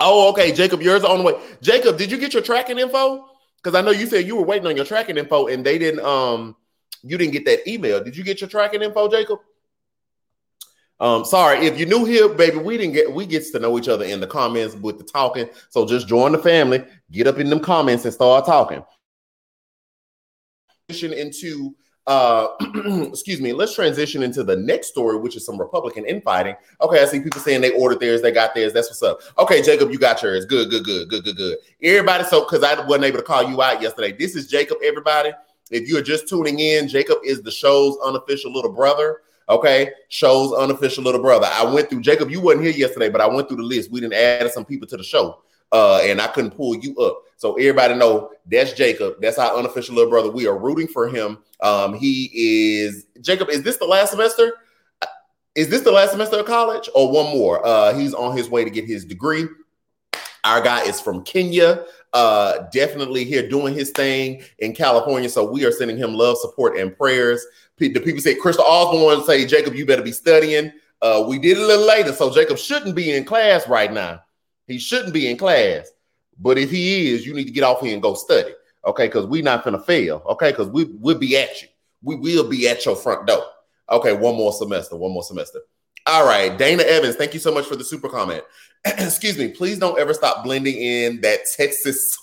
Oh, 0.00 0.30
okay. 0.30 0.50
Jacob, 0.50 0.82
yours 0.82 1.04
on 1.04 1.18
the 1.18 1.24
way. 1.24 1.34
Jacob, 1.60 1.98
did 1.98 2.10
you 2.10 2.18
get 2.18 2.32
your 2.32 2.42
tracking 2.42 2.78
info? 2.78 3.29
Because 3.62 3.78
I 3.78 3.82
know 3.82 3.90
you 3.90 4.06
said 4.06 4.26
you 4.26 4.36
were 4.36 4.44
waiting 4.44 4.66
on 4.66 4.76
your 4.76 4.84
tracking 4.84 5.16
info 5.16 5.46
and 5.48 5.64
they 5.64 5.78
didn't 5.78 6.04
um 6.04 6.56
you 7.02 7.16
didn't 7.18 7.32
get 7.32 7.44
that 7.46 7.68
email. 7.68 8.02
Did 8.02 8.16
you 8.16 8.24
get 8.24 8.40
your 8.40 8.48
tracking 8.48 8.82
info, 8.82 9.08
Jacob? 9.08 9.40
Um, 10.98 11.24
sorry, 11.24 11.66
if 11.66 11.78
you're 11.78 11.88
new 11.88 12.04
here, 12.04 12.28
baby, 12.28 12.58
we 12.58 12.76
didn't 12.76 12.92
get 12.92 13.10
we 13.12 13.24
gets 13.24 13.50
to 13.52 13.58
know 13.58 13.78
each 13.78 13.88
other 13.88 14.04
in 14.04 14.20
the 14.20 14.26
comments 14.26 14.74
with 14.74 14.98
the 14.98 15.04
talking. 15.04 15.48
So 15.70 15.86
just 15.86 16.08
join 16.08 16.32
the 16.32 16.38
family, 16.38 16.84
get 17.10 17.26
up 17.26 17.38
in 17.38 17.48
them 17.48 17.60
comments 17.60 18.04
and 18.04 18.12
start 18.12 18.44
talking. 18.44 18.84
Into 20.90 21.76
uh, 22.06 22.48
excuse 23.08 23.40
me, 23.40 23.52
let's 23.52 23.74
transition 23.74 24.22
into 24.22 24.42
the 24.42 24.56
next 24.56 24.88
story, 24.88 25.18
which 25.18 25.36
is 25.36 25.44
some 25.44 25.58
Republican 25.58 26.04
infighting. 26.06 26.56
Okay, 26.80 27.02
I 27.02 27.04
see 27.06 27.20
people 27.20 27.40
saying 27.40 27.60
they 27.60 27.72
ordered 27.72 28.00
theirs, 28.00 28.22
they 28.22 28.32
got 28.32 28.54
theirs. 28.54 28.72
That's 28.72 28.88
what's 28.88 29.02
up. 29.02 29.20
Okay, 29.38 29.62
Jacob, 29.62 29.90
you 29.90 29.98
got 29.98 30.22
yours. 30.22 30.44
Good, 30.44 30.70
good, 30.70 30.84
good, 30.84 31.08
good, 31.08 31.24
good, 31.24 31.36
good. 31.36 31.58
Everybody, 31.82 32.24
so 32.24 32.44
because 32.44 32.62
I 32.62 32.84
wasn't 32.86 33.04
able 33.04 33.18
to 33.18 33.24
call 33.24 33.48
you 33.48 33.60
out 33.62 33.82
yesterday, 33.82 34.12
this 34.12 34.34
is 34.34 34.48
Jacob, 34.48 34.78
everybody. 34.82 35.32
If 35.70 35.88
you're 35.88 36.02
just 36.02 36.28
tuning 36.28 36.58
in, 36.58 36.88
Jacob 36.88 37.18
is 37.24 37.42
the 37.42 37.50
show's 37.50 37.96
unofficial 38.04 38.52
little 38.52 38.72
brother. 38.72 39.20
Okay, 39.48 39.90
show's 40.08 40.52
unofficial 40.52 41.02
little 41.02 41.20
brother. 41.20 41.48
I 41.52 41.64
went 41.64 41.90
through 41.90 42.02
Jacob. 42.02 42.30
You 42.30 42.40
wasn't 42.40 42.64
here 42.64 42.72
yesterday, 42.72 43.08
but 43.08 43.20
I 43.20 43.26
went 43.26 43.48
through 43.48 43.58
the 43.58 43.62
list. 43.64 43.90
We 43.90 44.00
didn't 44.00 44.14
add 44.14 44.50
some 44.52 44.64
people 44.64 44.86
to 44.88 44.96
the 44.96 45.02
show, 45.02 45.42
uh, 45.72 46.00
and 46.02 46.20
I 46.20 46.28
couldn't 46.28 46.52
pull 46.52 46.76
you 46.76 46.96
up. 46.98 47.22
So 47.40 47.54
everybody 47.54 47.94
know 47.94 48.32
that's 48.44 48.74
Jacob. 48.74 49.14
That's 49.22 49.38
our 49.38 49.56
unofficial 49.56 49.94
little 49.94 50.10
brother. 50.10 50.30
We 50.30 50.46
are 50.46 50.58
rooting 50.58 50.86
for 50.86 51.08
him. 51.08 51.38
Um, 51.62 51.94
he 51.94 52.30
is 52.34 53.06
Jacob. 53.22 53.48
Is 53.48 53.62
this 53.62 53.78
the 53.78 53.86
last 53.86 54.10
semester? 54.10 54.52
Is 55.54 55.70
this 55.70 55.80
the 55.80 55.90
last 55.90 56.10
semester 56.10 56.38
of 56.38 56.44
college 56.44 56.90
or 56.94 57.10
one 57.10 57.34
more? 57.34 57.66
Uh, 57.66 57.94
he's 57.94 58.12
on 58.12 58.36
his 58.36 58.50
way 58.50 58.62
to 58.62 58.68
get 58.68 58.84
his 58.84 59.06
degree. 59.06 59.46
Our 60.44 60.60
guy 60.60 60.82
is 60.82 61.00
from 61.00 61.22
Kenya. 61.24 61.86
Uh, 62.12 62.66
definitely 62.74 63.24
here 63.24 63.48
doing 63.48 63.72
his 63.72 63.88
thing 63.92 64.42
in 64.58 64.74
California. 64.74 65.30
So 65.30 65.50
we 65.50 65.64
are 65.64 65.72
sending 65.72 65.96
him 65.96 66.12
love, 66.12 66.36
support, 66.36 66.76
and 66.76 66.94
prayers. 66.94 67.42
The 67.78 67.88
people 67.88 68.20
say 68.20 68.34
Crystal 68.34 68.66
Osborne 68.66 69.24
say, 69.24 69.46
Jacob, 69.46 69.74
you 69.74 69.86
better 69.86 70.02
be 70.02 70.12
studying. 70.12 70.72
Uh, 71.00 71.24
we 71.26 71.38
did 71.38 71.56
a 71.56 71.66
little 71.66 71.86
later, 71.86 72.12
so 72.12 72.30
Jacob 72.30 72.58
shouldn't 72.58 72.94
be 72.94 73.12
in 73.12 73.24
class 73.24 73.66
right 73.66 73.90
now. 73.90 74.20
He 74.66 74.78
shouldn't 74.78 75.14
be 75.14 75.30
in 75.30 75.38
class. 75.38 75.90
But 76.40 76.58
if 76.58 76.70
he 76.70 77.10
is, 77.10 77.26
you 77.26 77.34
need 77.34 77.44
to 77.44 77.52
get 77.52 77.64
off 77.64 77.80
here 77.80 77.92
and 77.92 78.02
go 78.02 78.14
study. 78.14 78.52
Okay, 78.84 79.06
because 79.06 79.26
we're 79.26 79.42
not 79.42 79.62
gonna 79.62 79.82
fail. 79.82 80.22
Okay, 80.30 80.50
because 80.50 80.68
we 80.68 80.84
we'll 80.84 81.18
be 81.18 81.36
at 81.36 81.60
you. 81.62 81.68
We 82.02 82.16
will 82.16 82.48
be 82.48 82.68
at 82.68 82.84
your 82.86 82.96
front 82.96 83.26
door. 83.26 83.44
Okay, 83.90 84.14
one 84.14 84.36
more 84.36 84.52
semester, 84.52 84.96
one 84.96 85.12
more 85.12 85.22
semester. 85.22 85.60
All 86.06 86.24
right, 86.24 86.56
Dana 86.56 86.82
Evans, 86.82 87.16
thank 87.16 87.34
you 87.34 87.40
so 87.40 87.52
much 87.52 87.66
for 87.66 87.76
the 87.76 87.84
super 87.84 88.08
comment. 88.08 88.42
Excuse 88.84 89.36
me, 89.36 89.48
please 89.48 89.78
don't 89.78 89.98
ever 89.98 90.14
stop 90.14 90.44
blending 90.44 90.76
in 90.76 91.20
that 91.20 91.40
Texas 91.56 92.16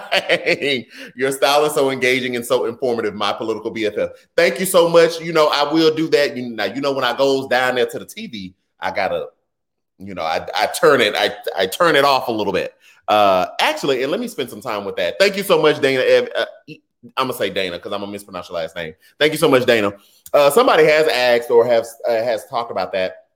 Your 1.16 1.32
style 1.32 1.64
is 1.64 1.74
so 1.74 1.90
engaging 1.90 2.36
and 2.36 2.44
so 2.44 2.66
informative, 2.66 3.14
my 3.14 3.32
political 3.32 3.72
BFF. 3.72 4.10
Thank 4.36 4.60
you 4.60 4.66
so 4.66 4.88
much. 4.88 5.20
You 5.20 5.32
know, 5.32 5.48
I 5.48 5.70
will 5.72 5.94
do 5.94 6.08
that. 6.10 6.36
You 6.36 6.50
now, 6.50 6.64
you 6.64 6.80
know, 6.80 6.92
when 6.92 7.04
I 7.04 7.16
goes 7.16 7.46
down 7.48 7.74
there 7.74 7.86
to 7.86 7.98
the 7.98 8.06
TV, 8.06 8.54
I 8.80 8.90
gotta, 8.90 9.28
you 9.98 10.14
know, 10.14 10.22
I, 10.22 10.46
I 10.54 10.66
turn 10.66 11.00
it, 11.00 11.14
I, 11.16 11.34
I 11.56 11.66
turn 11.66 11.96
it 11.96 12.04
off 12.04 12.28
a 12.28 12.32
little 12.32 12.52
bit. 12.52 12.74
Uh, 13.12 13.50
actually, 13.60 14.02
and 14.02 14.10
let 14.10 14.18
me 14.18 14.26
spend 14.26 14.48
some 14.48 14.62
time 14.62 14.86
with 14.86 14.96
that. 14.96 15.16
Thank 15.18 15.36
you 15.36 15.42
so 15.42 15.60
much, 15.60 15.82
Dana. 15.82 16.00
Uh, 16.34 16.46
I'm 17.18 17.26
gonna 17.26 17.34
say 17.34 17.50
Dana 17.50 17.76
because 17.76 17.92
I'm 17.92 18.00
gonna 18.00 18.10
mispronounce 18.10 18.48
your 18.48 18.56
last 18.56 18.74
name. 18.74 18.94
Thank 19.18 19.32
you 19.32 19.38
so 19.38 19.50
much, 19.50 19.66
Dana. 19.66 19.92
Uh, 20.32 20.48
somebody 20.48 20.84
has 20.84 21.06
asked 21.08 21.50
or 21.50 21.66
has 21.66 21.94
uh, 22.08 22.12
has 22.12 22.46
talked 22.46 22.70
about 22.70 22.90
that. 22.92 23.26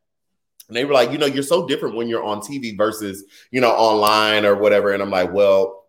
And 0.69 0.77
they 0.77 0.87
were 0.87 0.95
like, 0.95 1.12
you 1.12 1.19
know, 1.19 1.27
you're 1.27 1.43
so 1.43 1.69
different 1.69 1.95
when 1.95 2.09
you're 2.09 2.25
on 2.25 2.41
TV 2.41 2.75
versus, 2.75 3.25
you 3.51 3.61
know, 3.61 3.71
online 3.71 4.47
or 4.47 4.55
whatever. 4.55 4.95
And 4.95 5.03
I'm 5.03 5.11
like, 5.11 5.31
well, 5.31 5.85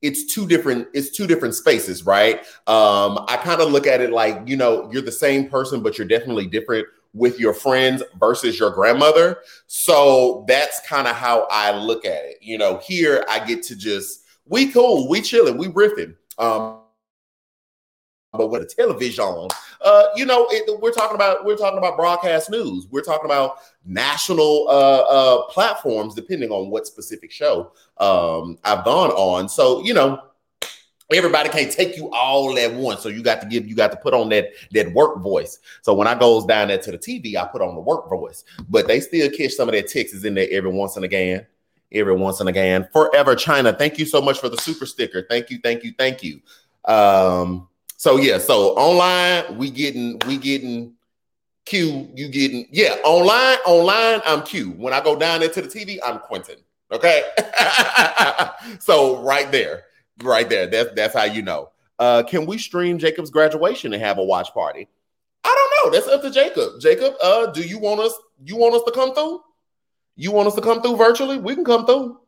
it's 0.00 0.32
two 0.32 0.46
different 0.46 0.88
it's 0.94 1.10
two 1.10 1.26
different 1.26 1.54
spaces 1.54 2.04
right 2.04 2.40
um 2.66 3.24
i 3.28 3.38
kind 3.42 3.62
of 3.62 3.72
look 3.72 3.86
at 3.86 4.02
it 4.02 4.12
like 4.12 4.46
you 4.46 4.54
know 4.54 4.90
you're 4.92 5.00
the 5.00 5.10
same 5.10 5.48
person 5.48 5.82
but 5.82 5.96
you're 5.96 6.06
definitely 6.06 6.46
different 6.46 6.86
with 7.16 7.40
your 7.40 7.54
friends 7.54 8.02
versus 8.20 8.58
your 8.58 8.70
grandmother 8.70 9.38
so 9.66 10.44
that's 10.46 10.80
kind 10.86 11.08
of 11.08 11.16
how 11.16 11.46
i 11.50 11.76
look 11.76 12.04
at 12.04 12.24
it 12.24 12.36
you 12.40 12.58
know 12.58 12.78
here 12.78 13.24
i 13.28 13.44
get 13.44 13.62
to 13.62 13.74
just 13.76 14.24
we 14.44 14.70
cool 14.70 15.08
we 15.08 15.20
chilling 15.20 15.56
we 15.56 15.68
riffing 15.68 16.14
um 16.38 16.80
but 18.36 18.48
with 18.48 18.62
a 18.62 18.66
television, 18.66 19.48
uh, 19.80 20.02
you 20.14 20.26
know, 20.26 20.46
it, 20.50 20.80
we're 20.80 20.92
talking 20.92 21.14
about 21.14 21.44
we're 21.44 21.56
talking 21.56 21.78
about 21.78 21.96
broadcast 21.96 22.50
news. 22.50 22.86
We're 22.90 23.02
talking 23.02 23.24
about 23.24 23.58
national 23.84 24.66
uh, 24.68 25.00
uh, 25.02 25.42
platforms, 25.46 26.14
depending 26.14 26.50
on 26.50 26.70
what 26.70 26.86
specific 26.86 27.30
show 27.30 27.72
um, 27.98 28.58
I've 28.64 28.84
gone 28.84 29.10
on. 29.10 29.48
So 29.48 29.82
you 29.82 29.94
know, 29.94 30.20
everybody 31.12 31.48
can't 31.48 31.70
take 31.70 31.96
you 31.96 32.10
all 32.12 32.58
at 32.58 32.72
once. 32.72 33.00
So 33.02 33.08
you 33.08 33.22
got 33.22 33.40
to 33.40 33.46
give 33.46 33.66
you 33.66 33.74
got 33.74 33.90
to 33.92 33.96
put 33.96 34.14
on 34.14 34.28
that 34.30 34.50
that 34.72 34.92
work 34.92 35.22
voice. 35.22 35.58
So 35.82 35.94
when 35.94 36.06
I 36.06 36.18
goes 36.18 36.44
down 36.44 36.68
there 36.68 36.78
to 36.78 36.92
the 36.92 36.98
TV, 36.98 37.36
I 37.36 37.46
put 37.46 37.62
on 37.62 37.74
the 37.74 37.80
work 37.80 38.08
voice. 38.08 38.44
But 38.68 38.86
they 38.88 39.00
still 39.00 39.30
catch 39.30 39.52
some 39.52 39.68
of 39.68 39.74
that 39.74 39.88
Texas 39.88 40.24
in 40.24 40.34
there 40.34 40.48
every 40.50 40.70
once 40.70 40.96
and 40.96 41.04
again. 41.04 41.46
Every 41.92 42.14
once 42.14 42.40
and 42.40 42.48
again. 42.48 42.88
Forever 42.92 43.36
China. 43.36 43.72
Thank 43.72 43.98
you 43.98 44.06
so 44.06 44.20
much 44.20 44.40
for 44.40 44.48
the 44.48 44.56
super 44.56 44.86
sticker. 44.86 45.26
Thank 45.28 45.50
you, 45.50 45.58
thank 45.62 45.84
you, 45.84 45.94
thank 45.96 46.22
you. 46.22 46.40
Um, 46.84 47.68
so 47.96 48.16
yeah, 48.16 48.38
so 48.38 48.70
online 48.76 49.56
we 49.56 49.70
getting 49.70 50.18
we 50.26 50.36
getting 50.36 50.94
Q, 51.64 52.08
you 52.14 52.28
getting 52.28 52.66
yeah, 52.70 52.96
online, 53.04 53.58
online, 53.66 54.20
I'm 54.24 54.42
Q. 54.42 54.70
When 54.72 54.92
I 54.92 55.00
go 55.02 55.16
down 55.16 55.40
there 55.40 55.48
to 55.48 55.62
the 55.62 55.68
TV, 55.68 55.98
I'm 56.04 56.20
Quentin. 56.20 56.56
Okay. 56.92 57.24
so 58.78 59.20
right 59.22 59.50
there, 59.50 59.84
right 60.22 60.48
there. 60.48 60.66
That's 60.66 60.90
that's 60.94 61.14
how 61.14 61.24
you 61.24 61.42
know. 61.42 61.70
Uh, 61.98 62.22
can 62.22 62.46
we 62.46 62.58
stream 62.58 62.98
Jacob's 62.98 63.30
graduation 63.30 63.92
and 63.92 64.02
have 64.02 64.18
a 64.18 64.24
watch 64.24 64.52
party? 64.52 64.88
I 65.44 65.54
don't 65.54 65.92
know. 65.92 65.96
That's 65.96 66.12
up 66.12 66.22
to 66.22 66.30
Jacob. 66.30 66.80
Jacob, 66.80 67.14
uh, 67.22 67.46
do 67.46 67.62
you 67.62 67.78
want 67.78 68.00
us 68.00 68.14
you 68.44 68.56
want 68.56 68.74
us 68.74 68.82
to 68.84 68.92
come 68.92 69.14
through? 69.14 69.42
You 70.16 70.32
want 70.32 70.48
us 70.48 70.54
to 70.54 70.60
come 70.60 70.82
through 70.82 70.96
virtually? 70.96 71.38
We 71.38 71.54
can 71.54 71.64
come 71.64 71.86
through. 71.86 72.20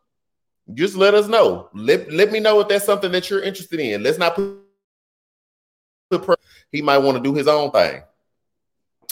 Just 0.75 0.97
let 0.97 1.15
us 1.15 1.29
know. 1.29 1.71
Let, 1.73 2.13
let 2.13 2.31
me 2.31 2.41
know 2.41 2.61
if 2.61 2.69
that's 2.69 2.85
something 2.85 3.11
that 3.13 3.31
you're 3.31 3.43
interested 3.43 3.81
in. 3.81 4.03
Let's 4.03 4.19
not 4.19 4.37
put 4.37 4.59
he 6.71 6.83
might 6.83 6.99
want 6.99 7.17
to 7.17 7.23
do 7.23 7.35
his 7.35 7.49
own 7.49 7.71
thing. 7.71 8.03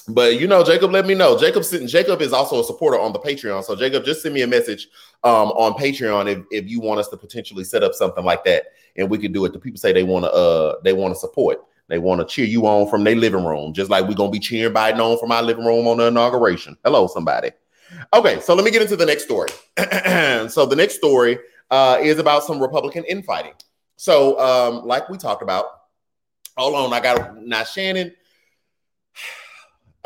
But 0.08 0.40
you 0.40 0.46
know, 0.46 0.62
Jacob, 0.62 0.92
let 0.92 1.06
me 1.06 1.14
know. 1.14 1.38
Jacob. 1.38 1.64
Jacob 1.86 2.22
is 2.22 2.32
also 2.32 2.60
a 2.60 2.64
supporter 2.64 2.98
on 2.98 3.12
the 3.12 3.18
Patreon. 3.18 3.64
So 3.64 3.74
Jacob, 3.74 4.04
just 4.04 4.22
send 4.22 4.34
me 4.34 4.42
a 4.42 4.46
message 4.46 4.88
um, 5.24 5.48
on 5.52 5.72
Patreon 5.72 6.30
if, 6.30 6.44
if 6.50 6.70
you 6.70 6.80
want 6.80 7.00
us 7.00 7.08
to 7.08 7.16
potentially 7.16 7.64
set 7.64 7.82
up 7.82 7.92
something 7.92 8.24
like 8.24 8.44
that, 8.44 8.66
and 8.96 9.10
we 9.10 9.18
can 9.18 9.32
do 9.32 9.44
it. 9.44 9.52
The 9.52 9.58
people 9.58 9.78
say 9.78 9.92
they 9.92 10.04
want 10.04 10.24
to 10.24 10.32
uh 10.32 10.74
they 10.82 10.92
want 10.92 11.14
to 11.14 11.18
support. 11.18 11.58
They 11.88 11.98
want 11.98 12.20
to 12.20 12.26
cheer 12.26 12.46
you 12.46 12.66
on 12.66 12.88
from 12.88 13.04
their 13.04 13.16
living 13.16 13.44
room, 13.44 13.72
just 13.72 13.90
like 13.90 14.06
we're 14.08 14.14
gonna 14.14 14.30
be 14.30 14.40
cheering 14.40 14.74
Biden 14.74 14.98
on 14.98 15.18
from 15.18 15.32
our 15.32 15.42
living 15.42 15.64
room 15.64 15.86
on 15.86 15.98
the 15.98 16.06
inauguration. 16.06 16.76
Hello, 16.84 17.06
somebody. 17.06 17.50
Okay, 18.12 18.40
so 18.40 18.54
let 18.54 18.64
me 18.64 18.70
get 18.70 18.82
into 18.82 18.96
the 18.96 19.06
next 19.06 19.24
story. 19.24 19.50
so 20.48 20.66
the 20.66 20.74
next 20.76 20.96
story 20.96 21.38
uh, 21.70 21.98
is 22.00 22.18
about 22.18 22.42
some 22.42 22.60
Republican 22.60 23.04
infighting. 23.04 23.54
So, 23.96 24.38
um, 24.38 24.86
like 24.86 25.08
we 25.08 25.16
talked 25.16 25.42
about, 25.42 25.66
Hold 26.56 26.74
on, 26.74 26.92
I 26.92 27.00
got 27.00 27.36
now 27.36 27.64
Shannon. 27.64 28.14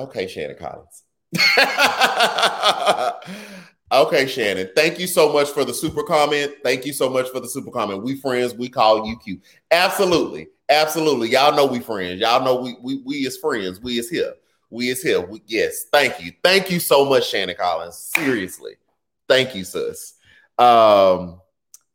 Okay, 0.00 0.26
Shannon 0.26 0.56
Collins. 0.58 1.02
okay, 3.92 4.26
Shannon. 4.26 4.70
Thank 4.74 4.98
you 4.98 5.06
so 5.06 5.32
much 5.32 5.50
for 5.50 5.64
the 5.64 5.74
super 5.74 6.02
comment. 6.02 6.54
Thank 6.64 6.86
you 6.86 6.92
so 6.92 7.10
much 7.10 7.28
for 7.28 7.40
the 7.40 7.48
super 7.48 7.70
comment. 7.70 8.02
We 8.02 8.16
friends, 8.16 8.54
we 8.54 8.70
call 8.70 9.06
you 9.06 9.18
Q. 9.18 9.40
Absolutely. 9.70 10.48
Absolutely. 10.70 11.30
Y'all 11.30 11.54
know 11.54 11.66
we 11.66 11.80
friends. 11.80 12.20
Y'all 12.20 12.42
know 12.42 12.62
we 12.62 12.76
we 12.80 13.02
we 13.04 13.14
is 13.26 13.36
friends. 13.36 13.80
We 13.80 13.98
is 13.98 14.08
here. 14.08 14.34
We 14.70 14.88
is 14.88 15.02
here. 15.02 15.20
We, 15.20 15.42
yes. 15.46 15.84
Thank 15.92 16.24
you. 16.24 16.32
Thank 16.42 16.70
you 16.70 16.80
so 16.80 17.04
much, 17.04 17.28
Shannon 17.28 17.56
Collins. 17.58 17.96
Seriously. 17.96 18.76
Thank 19.28 19.54
you, 19.54 19.64
sis. 19.64 20.14
Um, 20.58 21.40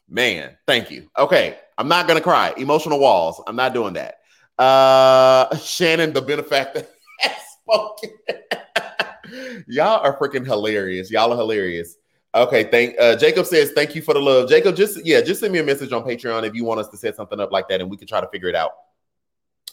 man, 0.08 0.56
thank 0.68 0.92
you. 0.92 1.10
Okay. 1.18 1.58
I'm 1.78 1.88
not 1.88 2.08
gonna 2.08 2.22
cry. 2.22 2.54
Emotional 2.58 3.00
walls. 3.00 3.42
I'm 3.48 3.56
not 3.56 3.74
doing 3.74 3.94
that. 3.94 4.20
Uh, 4.58 5.56
Shannon, 5.58 6.14
the 6.14 6.22
benefactor, 6.22 6.86
spoken. 7.66 8.10
Y'all 9.68 10.02
are 10.02 10.18
freaking 10.18 10.46
hilarious. 10.46 11.12
Y'all 11.12 11.34
are 11.34 11.38
hilarious. 11.38 11.98
Okay, 12.34 12.66
thank 12.66 12.96
uh, 13.00 13.16
Jacob 13.16 13.46
says 13.46 13.72
thank 13.72 13.96
you 13.96 14.02
for 14.02 14.14
the 14.14 14.20
love. 14.20 14.50
Jacob, 14.50 14.76
just 14.76 15.04
yeah, 15.06 15.22
just 15.22 15.40
send 15.40 15.54
me 15.54 15.60
a 15.60 15.64
message 15.64 15.94
on 15.94 16.04
Patreon 16.04 16.46
if 16.46 16.54
you 16.54 16.66
want 16.66 16.82
us 16.82 16.90
to 16.90 16.98
set 16.98 17.16
something 17.16 17.40
up 17.40 17.52
like 17.52 17.70
that, 17.70 17.80
and 17.80 17.90
we 17.90 17.96
can 17.96 18.08
try 18.08 18.20
to 18.20 18.28
figure 18.28 18.50
it 18.50 18.56
out. 18.56 18.72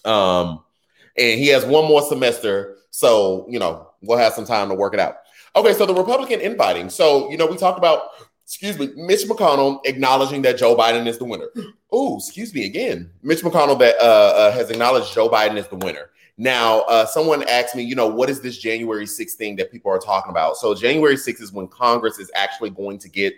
Um, 0.04 0.62
and 1.18 1.38
he 1.40 1.48
has 1.48 1.64
one 1.64 1.86
more 1.86 2.02
semester, 2.02 2.76
so 2.90 3.46
you 3.48 3.58
know 3.58 3.88
we'll 4.00 4.18
have 4.18 4.32
some 4.32 4.44
time 4.44 4.68
to 4.68 4.74
work 4.74 4.94
it 4.94 5.00
out. 5.00 5.16
Okay, 5.56 5.72
so 5.72 5.86
the 5.86 5.94
Republican 5.94 6.40
inviting. 6.40 6.88
So 6.88 7.28
you 7.30 7.36
know 7.36 7.46
we 7.46 7.56
talked 7.56 7.78
about 7.78 8.10
excuse 8.44 8.78
me, 8.78 8.90
Mitch 8.96 9.24
McConnell 9.24 9.80
acknowledging 9.84 10.42
that 10.42 10.58
Joe 10.58 10.76
Biden 10.76 11.06
is 11.06 11.18
the 11.18 11.24
winner. 11.24 11.48
Oh, 11.90 12.18
excuse 12.18 12.54
me 12.54 12.66
again. 12.66 13.10
Mitch 13.22 13.40
McConnell 13.40 13.78
that 13.78 13.96
uh, 14.00 14.34
uh, 14.36 14.52
has 14.52 14.70
acknowledged 14.70 15.12
Joe 15.12 15.28
Biden 15.28 15.56
is 15.56 15.68
the 15.68 15.76
winner. 15.76 16.10
Now, 16.38 16.80
uh, 16.82 17.06
someone 17.06 17.46
asked 17.48 17.76
me, 17.76 17.82
you 17.82 17.94
know, 17.94 18.06
what 18.06 18.30
is 18.30 18.40
this 18.40 18.58
January 18.58 19.04
6th 19.04 19.32
thing 19.32 19.56
that 19.56 19.70
people 19.70 19.90
are 19.90 19.98
talking 19.98 20.30
about? 20.30 20.56
So, 20.56 20.74
January 20.74 21.16
6th 21.16 21.42
is 21.42 21.52
when 21.52 21.68
Congress 21.68 22.18
is 22.18 22.30
actually 22.34 22.70
going 22.70 22.98
to 22.98 23.08
get. 23.08 23.34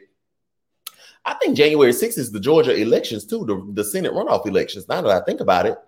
I 1.27 1.35
think 1.35 1.57
January 1.57 1.93
6th 1.93 2.19
is 2.19 2.31
the 2.31 2.41
Georgia 2.41 2.75
elections 2.75 3.25
too, 3.25 3.47
the, 3.47 3.73
the 3.73 3.85
Senate 3.85 4.13
runoff 4.13 4.47
elections. 4.47 4.89
Now 4.89 5.01
that 5.01 5.11
I 5.11 5.25
think 5.25 5.41
about 5.41 5.65
it, 5.65 5.79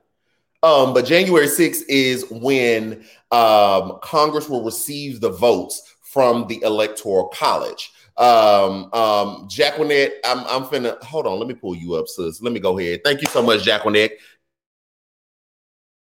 um, 0.63 0.95
but 0.95 1.05
January 1.05 1.47
6th 1.47 1.83
is 1.89 2.25
when 2.31 3.05
um, 3.31 3.99
Congress 4.03 4.49
will 4.49 4.65
receive 4.65 5.21
the 5.21 5.31
votes 5.31 5.95
from 6.01 6.47
the 6.49 6.61
Electoral 6.63 7.29
College. 7.29 7.93
Um, 8.17 8.91
um, 8.95 9.47
Jacqueline, 9.49 10.09
I'm 10.25 10.39
I'm 10.47 10.65
finna 10.65 11.01
hold 11.03 11.27
on. 11.27 11.39
Let 11.39 11.49
me 11.49 11.55
pull 11.55 11.77
you 11.77 11.95
up, 11.95 12.09
sis. 12.09 12.41
Let 12.41 12.55
me 12.55 12.61
go 12.61 12.79
ahead. 12.79 13.01
Thank 13.05 13.21
you 13.21 13.27
so 13.27 13.43
much, 13.43 13.63
Jacqueline. 13.63 14.09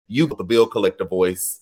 You 0.09 0.27
got 0.27 0.39
the 0.39 0.45
bill 0.45 0.67
collector 0.67 1.05
voice 1.05 1.61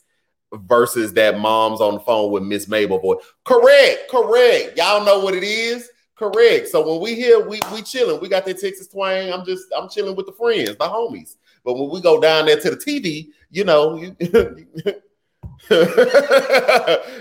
versus 0.52 1.12
that 1.14 1.38
mom's 1.38 1.80
on 1.80 1.94
the 1.94 2.00
phone 2.00 2.30
with 2.30 2.42
Miss 2.42 2.68
Mabel 2.68 2.98
voice. 2.98 3.18
Correct, 3.44 4.11
correct. 4.11 4.76
Y'all 4.76 5.04
know 5.04 5.18
what 5.18 5.35
it 5.35 5.42
is. 5.42 5.90
Correct. 6.16 6.68
So 6.68 6.88
when 6.88 7.02
we 7.02 7.14
here, 7.14 7.46
we 7.46 7.61
we 7.72 7.82
chilling. 7.82 8.20
We 8.20 8.28
got 8.28 8.46
that 8.46 8.59
Texas 8.59 8.88
twang. 8.88 9.30
I'm 9.32 9.44
just 9.44 9.66
I'm 9.76 9.88
chilling 9.90 10.16
with 10.16 10.26
the 10.26 10.32
friends, 10.32 10.70
the 10.70 10.88
homies. 10.88 11.37
But 11.62 11.74
when 11.74 11.90
we 11.90 12.00
go 12.00 12.20
down 12.20 12.46
there 12.46 12.59
to 12.59 12.70
the 12.70 12.76
TV, 12.76 13.28
you 13.50 13.64
know, 13.64 13.96
you, 13.96 14.16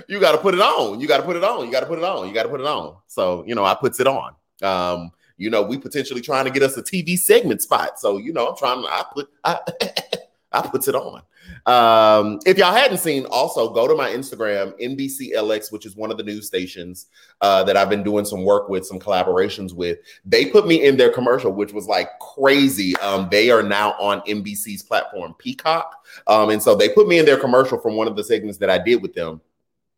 you 0.08 0.20
got 0.20 0.34
to 0.34 0.38
put 0.38 0.54
it 0.54 0.62
on. 0.62 1.00
You 1.00 1.08
got 1.08 1.18
to 1.18 1.24
put 1.24 1.36
it 1.36 1.44
on. 1.44 1.66
You 1.66 1.72
got 1.72 1.80
to 1.82 1.88
put 1.88 1.98
it 1.98 2.06
on. 2.06 2.28
You 2.28 2.34
got 2.34 2.44
to 2.44 2.50
put 2.50 2.62
it 2.62 2.68
on. 2.68 2.96
So, 3.08 3.44
you 3.48 3.56
know, 3.56 3.66
I 3.66 3.74
puts 3.74 4.00
it 4.00 4.08
on. 4.08 4.36
Um, 4.62 5.12
you 5.38 5.50
know, 5.50 5.64
we 5.64 5.78
potentially 5.78 6.22
trying 6.22 6.46
to 6.46 6.52
get 6.52 6.64
us 6.64 6.78
a 6.78 6.84
TV 6.84 7.18
segment 7.18 7.62
spot. 7.62 8.00
So, 8.00 8.18
you 8.18 8.34
know, 8.34 8.48
I'm 8.48 8.58
trying 8.58 8.84
to, 8.84 8.88
I 8.88 9.06
put, 9.12 9.30
I, 9.44 9.60
I 10.56 10.68
puts 10.68 10.88
it 10.88 10.96
on. 10.96 11.22
Um, 11.66 12.40
if 12.46 12.58
y'all 12.58 12.74
hadn't 12.74 13.00
seen, 13.00 13.26
also 13.26 13.74
go 13.74 13.88
to 13.88 13.96
my 13.96 14.10
Instagram, 14.10 14.80
NBCLX, 14.80 15.72
which 15.72 15.86
is 15.86 15.96
one 15.96 16.12
of 16.12 16.18
the 16.18 16.24
news 16.24 16.48
stations 16.48 17.08
uh, 17.42 17.64
that 17.64 17.76
I've 17.76 17.90
been 17.90 18.04
doing 18.04 18.26
some 18.26 18.44
work 18.44 18.70
with, 18.70 18.86
some 18.86 19.00
collaborations 19.00 19.74
with. 19.74 20.00
They 20.26 20.46
put 20.46 20.68
me 20.68 20.86
in 20.86 20.98
their 20.98 21.12
commercial, 21.12 21.52
which 21.52 21.74
was 21.74 21.88
like 21.88 22.10
crazy. 22.20 22.96
Um, 22.98 23.28
they 23.32 23.50
are 23.50 23.64
now 23.64 23.94
on 23.94 24.22
NBC's 24.22 24.84
platform, 24.84 25.34
Peacock, 25.38 25.96
um, 26.28 26.50
and 26.50 26.62
so 26.62 26.76
they 26.76 26.90
put 26.90 27.08
me 27.08 27.20
in 27.20 27.26
their 27.26 27.40
commercial 27.40 27.80
from 27.80 27.96
one 27.96 28.08
of 28.08 28.16
the 28.16 28.24
segments 28.24 28.60
that 28.60 28.70
I 28.70 28.78
did 28.78 29.02
with 29.02 29.14
them. 29.14 29.42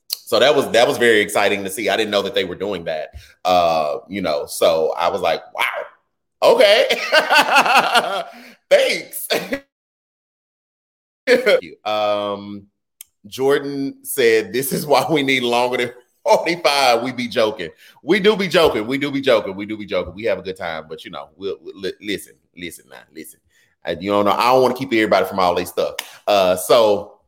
So 0.10 0.40
that 0.40 0.56
was 0.56 0.70
that 0.72 0.88
was 0.88 0.98
very 0.98 1.20
exciting 1.20 1.64
to 1.64 1.70
see. 1.70 1.90
I 1.90 1.98
didn't 1.98 2.12
know 2.12 2.22
that 2.22 2.36
they 2.36 2.44
were 2.44 2.56
doing 2.56 2.86
that. 2.86 3.12
Uh, 3.46 4.00
you 4.08 4.22
know, 4.22 4.46
so 4.46 4.94
I 4.98 5.10
was 5.10 5.22
like, 5.22 5.42
wow, 5.54 5.64
okay, 6.44 6.88
thanks. 8.70 9.28
um, 11.86 12.68
Jordan 13.26 14.04
said, 14.04 14.54
"This 14.54 14.72
is 14.72 14.86
why 14.86 15.06
we 15.10 15.24
need 15.24 15.44
longer 15.44 15.78
than 15.78 15.92
45, 16.28 17.04
we 17.04 17.12
be 17.14 17.28
joking. 17.28 17.70
We 18.04 18.20
do 18.20 18.36
be 18.36 18.48
joking. 18.48 18.86
We 18.86 18.98
do 18.98 19.12
be 19.12 19.22
joking. 19.22 19.56
We 19.56 19.66
do 19.66 19.78
be 19.78 19.86
joking. 19.86 20.14
We 20.14 20.26
have 20.26 20.40
a 20.40 20.42
good 20.42 20.58
time, 20.58 20.86
but 20.90 21.06
you 21.06 21.12
know, 21.12 21.30
we'll, 21.38 21.58
we'll 21.62 21.94
listen, 22.02 22.34
listen 22.56 22.86
now, 22.90 23.02
listen. 23.14 23.40
I, 23.86 23.92
you 23.92 24.12
don't 24.12 24.26
know. 24.26 24.32
I 24.32 24.52
don't 24.52 24.62
want 24.62 24.76
to 24.76 24.80
keep 24.80 24.92
everybody 24.92 25.26
from 25.26 25.40
all 25.40 25.56
this 25.56 25.70
stuff. 25.70 25.96
Uh, 26.28 26.58
so, 26.58 27.20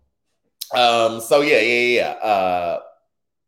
um, 0.75 1.21
so 1.21 1.41
yeah, 1.41 1.61
yeah, 1.61 1.99
yeah. 1.99 2.09
Uh, 2.27 2.79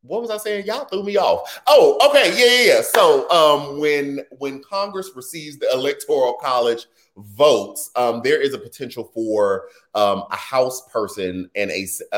what 0.04 0.22
was 0.22 0.32
I 0.32 0.38
saying? 0.38 0.66
Y'all 0.66 0.86
threw 0.86 1.04
me 1.04 1.18
off. 1.18 1.62
Oh, 1.68 2.00
okay, 2.10 2.32
yeah, 2.32 2.64
yeah. 2.64 2.76
yeah. 2.76 2.82
So, 2.82 3.30
um, 3.30 3.80
when 3.80 4.22
when 4.38 4.64
Congress 4.64 5.12
receives 5.16 5.58
the 5.58 5.70
Electoral 5.74 6.36
College 6.42 6.86
votes, 7.18 7.92
um, 7.96 8.22
there 8.24 8.42
is 8.42 8.54
a 8.54 8.58
potential 8.58 9.12
for 9.14 9.66
um, 9.96 10.24
a 10.32 10.36
House 10.36 10.88
person 10.92 11.50
and 11.56 11.72
a, 11.72 11.88
a, 12.14 12.18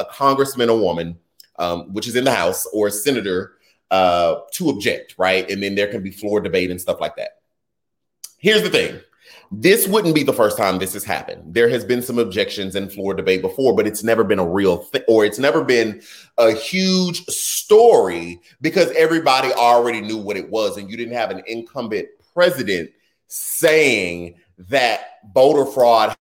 a 0.00 0.06
congressman, 0.10 0.70
or 0.70 0.78
woman 0.78 1.18
um, 1.58 1.92
which 1.92 2.08
is 2.08 2.16
in 2.16 2.24
the 2.24 2.34
House, 2.34 2.66
or 2.72 2.88
a 2.88 2.90
senator 2.90 3.52
uh, 3.90 4.40
to 4.52 4.70
object, 4.70 5.14
right? 5.18 5.48
And 5.50 5.62
then 5.62 5.74
there 5.74 5.86
can 5.86 6.02
be 6.02 6.10
floor 6.10 6.40
debate 6.40 6.70
and 6.70 6.80
stuff 6.80 7.00
like 7.00 7.16
that. 7.16 7.40
Here's 8.38 8.62
the 8.62 8.70
thing 8.70 9.00
this 9.50 9.86
wouldn't 9.86 10.14
be 10.14 10.22
the 10.22 10.32
first 10.32 10.56
time 10.56 10.78
this 10.78 10.94
has 10.94 11.04
happened. 11.04 11.54
There 11.54 11.68
has 11.68 11.84
been 11.84 12.02
some 12.02 12.18
objections 12.18 12.74
in 12.74 12.88
floor 12.88 13.14
debate 13.14 13.40
before, 13.40 13.74
but 13.74 13.86
it's 13.86 14.02
never 14.02 14.24
been 14.24 14.38
a 14.38 14.46
real 14.46 14.78
thing, 14.78 15.02
or 15.06 15.24
it's 15.24 15.38
never 15.38 15.62
been 15.62 16.02
a 16.38 16.52
huge 16.52 17.24
story 17.26 18.40
because 18.60 18.90
everybody 18.92 19.52
already 19.52 20.00
knew 20.00 20.18
what 20.18 20.36
it 20.36 20.50
was, 20.50 20.76
and 20.76 20.90
you 20.90 20.96
didn't 20.96 21.14
have 21.14 21.30
an 21.30 21.42
incumbent 21.46 22.08
president 22.34 22.90
saying 23.28 24.36
that 24.58 25.00
voter 25.32 25.66
fraud 25.66 26.16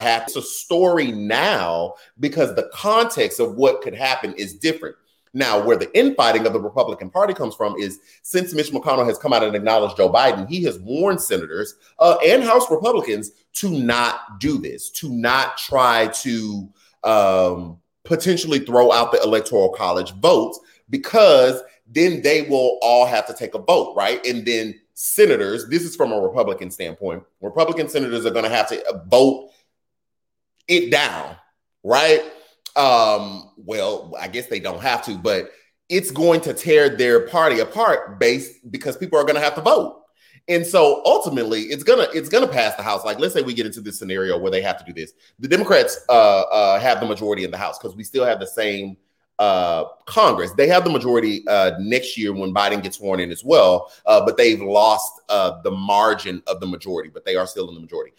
it's 0.00 0.36
a 0.36 0.42
story 0.42 1.12
now 1.12 1.94
because 2.20 2.54
the 2.54 2.70
context 2.72 3.40
of 3.40 3.54
what 3.54 3.82
could 3.82 3.94
happen 3.94 4.34
is 4.34 4.54
different. 4.54 4.96
Now, 5.36 5.64
where 5.64 5.76
the 5.76 5.92
infighting 5.98 6.46
of 6.46 6.52
the 6.52 6.60
Republican 6.60 7.10
Party 7.10 7.34
comes 7.34 7.56
from 7.56 7.74
is 7.76 7.98
since 8.22 8.54
Mitch 8.54 8.70
McConnell 8.70 9.06
has 9.06 9.18
come 9.18 9.32
out 9.32 9.42
and 9.42 9.56
acknowledged 9.56 9.96
Joe 9.96 10.12
Biden, 10.12 10.48
he 10.48 10.62
has 10.62 10.78
warned 10.78 11.20
senators 11.20 11.74
uh, 11.98 12.16
and 12.24 12.44
House 12.44 12.70
Republicans 12.70 13.32
to 13.54 13.70
not 13.70 14.38
do 14.38 14.58
this, 14.58 14.90
to 14.90 15.08
not 15.08 15.58
try 15.58 16.06
to 16.08 16.68
um, 17.02 17.78
potentially 18.04 18.60
throw 18.60 18.92
out 18.92 19.10
the 19.10 19.22
Electoral 19.22 19.70
College 19.70 20.12
votes 20.14 20.60
because 20.88 21.60
then 21.86 22.22
they 22.22 22.42
will 22.42 22.78
all 22.80 23.04
have 23.04 23.26
to 23.26 23.34
take 23.34 23.54
a 23.54 23.58
vote, 23.58 23.94
right? 23.96 24.24
And 24.24 24.46
then 24.46 24.80
senators, 24.94 25.68
this 25.68 25.82
is 25.82 25.94
from 25.94 26.12
a 26.12 26.20
Republican 26.20 26.70
standpoint, 26.70 27.22
Republican 27.42 27.88
senators 27.88 28.24
are 28.24 28.30
going 28.30 28.44
to 28.44 28.50
have 28.50 28.68
to 28.68 28.84
uh, 28.86 29.04
vote 29.06 29.50
it 30.68 30.90
down, 30.90 31.36
right? 31.82 32.22
Um, 32.76 33.50
well, 33.56 34.14
I 34.18 34.28
guess 34.28 34.46
they 34.46 34.60
don't 34.60 34.80
have 34.80 35.04
to, 35.06 35.18
but 35.18 35.50
it's 35.88 36.10
going 36.10 36.40
to 36.42 36.54
tear 36.54 36.88
their 36.88 37.26
party 37.26 37.60
apart 37.60 38.18
based 38.18 38.70
because 38.70 38.96
people 38.96 39.18
are 39.18 39.24
going 39.24 39.34
to 39.34 39.40
have 39.40 39.54
to 39.56 39.60
vote. 39.60 40.00
And 40.48 40.66
so 40.66 41.00
ultimately, 41.06 41.62
it's 41.62 41.82
gonna 41.82 42.06
it's 42.12 42.28
gonna 42.28 42.46
pass 42.46 42.76
the 42.76 42.82
House. 42.82 43.02
Like, 43.02 43.18
let's 43.18 43.32
say 43.32 43.40
we 43.40 43.54
get 43.54 43.64
into 43.64 43.80
this 43.80 43.98
scenario 43.98 44.36
where 44.36 44.50
they 44.50 44.60
have 44.60 44.76
to 44.78 44.84
do 44.84 44.92
this. 44.92 45.14
The 45.38 45.48
Democrats 45.48 46.04
uh, 46.10 46.12
uh, 46.12 46.78
have 46.80 47.00
the 47.00 47.06
majority 47.06 47.44
in 47.44 47.50
the 47.50 47.56
House 47.56 47.78
because 47.78 47.96
we 47.96 48.04
still 48.04 48.26
have 48.26 48.40
the 48.40 48.46
same 48.46 48.98
uh, 49.38 49.84
Congress. 50.06 50.52
They 50.52 50.68
have 50.68 50.84
the 50.84 50.90
majority 50.90 51.46
uh, 51.48 51.72
next 51.78 52.16
year 52.16 52.32
when 52.32 52.54
Biden 52.54 52.82
gets 52.82 52.98
sworn 52.98 53.20
in 53.20 53.30
as 53.30 53.44
well, 53.44 53.92
uh, 54.06 54.24
but 54.24 54.36
they've 54.36 54.60
lost 54.60 55.20
uh, 55.28 55.60
the 55.62 55.70
margin 55.70 56.42
of 56.46 56.60
the 56.60 56.66
majority, 56.66 57.10
but 57.12 57.24
they 57.24 57.36
are 57.36 57.46
still 57.46 57.68
in 57.68 57.74
the 57.74 57.80
majority 57.80 58.12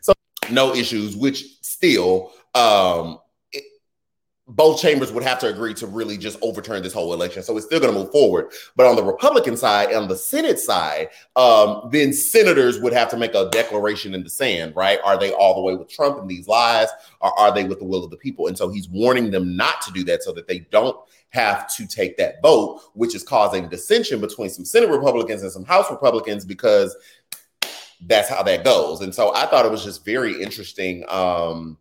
So, 0.00 0.12
no 0.50 0.74
issues, 0.74 1.16
which 1.16 1.60
still 1.62 2.32
um, 2.54 3.18
both 4.54 4.80
chambers 4.80 5.10
would 5.10 5.24
have 5.24 5.40
to 5.40 5.48
agree 5.48 5.74
to 5.74 5.86
really 5.86 6.16
just 6.16 6.38
overturn 6.40 6.82
this 6.82 6.92
whole 6.92 7.12
election. 7.12 7.42
So 7.42 7.56
it's 7.56 7.66
still 7.66 7.80
going 7.80 7.92
to 7.92 7.98
move 7.98 8.12
forward. 8.12 8.52
But 8.76 8.86
on 8.86 8.94
the 8.94 9.02
Republican 9.02 9.56
side, 9.56 9.92
on 9.92 10.06
the 10.06 10.16
Senate 10.16 10.60
side, 10.60 11.08
um, 11.34 11.88
then 11.90 12.12
senators 12.12 12.78
would 12.78 12.92
have 12.92 13.10
to 13.10 13.16
make 13.16 13.34
a 13.34 13.50
declaration 13.50 14.14
in 14.14 14.22
the 14.22 14.30
sand, 14.30 14.76
right? 14.76 15.00
Are 15.04 15.18
they 15.18 15.32
all 15.32 15.56
the 15.56 15.60
way 15.60 15.74
with 15.74 15.88
Trump 15.88 16.20
and 16.20 16.28
these 16.28 16.46
lies, 16.46 16.88
or 17.20 17.36
are 17.36 17.52
they 17.52 17.64
with 17.64 17.80
the 17.80 17.84
will 17.84 18.04
of 18.04 18.10
the 18.10 18.16
people? 18.16 18.46
And 18.46 18.56
so 18.56 18.68
he's 18.68 18.88
warning 18.88 19.32
them 19.32 19.56
not 19.56 19.82
to 19.82 19.92
do 19.92 20.04
that 20.04 20.22
so 20.22 20.32
that 20.32 20.46
they 20.46 20.60
don't 20.70 20.96
have 21.30 21.68
to 21.74 21.86
take 21.86 22.16
that 22.18 22.40
vote, 22.40 22.80
which 22.94 23.16
is 23.16 23.24
causing 23.24 23.68
dissension 23.68 24.20
between 24.20 24.50
some 24.50 24.64
Senate 24.64 24.88
Republicans 24.88 25.42
and 25.42 25.50
some 25.50 25.64
House 25.64 25.90
Republicans 25.90 26.44
because 26.44 26.96
that's 28.06 28.28
how 28.28 28.44
that 28.44 28.62
goes. 28.62 29.00
And 29.00 29.12
so 29.12 29.34
I 29.34 29.46
thought 29.46 29.66
it 29.66 29.72
was 29.72 29.82
just 29.82 30.04
very 30.04 30.40
interesting. 30.40 31.04
Um, 31.08 31.76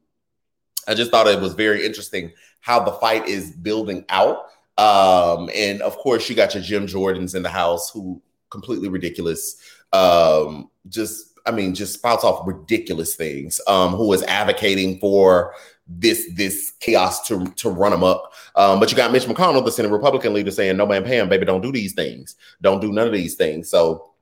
I 0.87 0.95
just 0.95 1.11
thought 1.11 1.27
it 1.27 1.39
was 1.39 1.53
very 1.53 1.85
interesting 1.85 2.31
how 2.63 2.79
the 2.79 2.93
fight 2.93 3.27
is 3.27 3.51
building 3.51 4.05
out. 4.07 4.45
Um, 4.77 5.49
and 5.53 5.81
of 5.81 5.97
course, 5.97 6.29
you 6.29 6.35
got 6.35 6.53
your 6.55 6.63
Jim 6.63 6.87
Jordans 6.87 7.35
in 7.35 7.43
the 7.43 7.49
house 7.49 7.89
who 7.91 8.21
completely 8.49 8.87
ridiculous. 8.87 9.57
Um, 9.91 10.69
just, 10.87 11.37
I 11.45 11.51
mean, 11.51 11.75
just 11.75 11.93
spouts 11.93 12.23
off 12.23 12.47
ridiculous 12.47 13.15
things. 13.15 13.59
Um, 13.67 13.91
who 13.91 14.11
is 14.13 14.23
advocating 14.23 14.97
for 14.99 15.53
this 15.85 16.29
this 16.33 16.71
chaos 16.79 17.27
to 17.27 17.45
to 17.57 17.69
run 17.69 17.91
them 17.91 18.05
up. 18.05 18.31
Um, 18.55 18.79
but 18.79 18.89
you 18.89 18.95
got 18.95 19.11
Mitch 19.11 19.25
McConnell, 19.25 19.65
the 19.65 19.71
Senate 19.71 19.91
Republican 19.91 20.33
leader, 20.33 20.49
saying, 20.49 20.77
"No 20.77 20.85
man, 20.85 21.03
Pam, 21.03 21.27
baby, 21.27 21.45
don't 21.45 21.61
do 21.61 21.71
these 21.71 21.91
things. 21.91 22.37
Don't 22.61 22.79
do 22.79 22.93
none 22.93 23.07
of 23.07 23.13
these 23.13 23.35
things." 23.35 23.69
So 23.69 24.13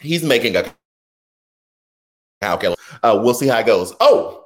he's 0.00 0.22
making 0.22 0.54
a 0.54 0.72
calculation. 2.40 2.80
Uh, 3.02 3.20
we'll 3.20 3.34
see 3.34 3.48
how 3.48 3.58
it 3.58 3.66
goes. 3.66 3.92
Oh, 3.98 4.44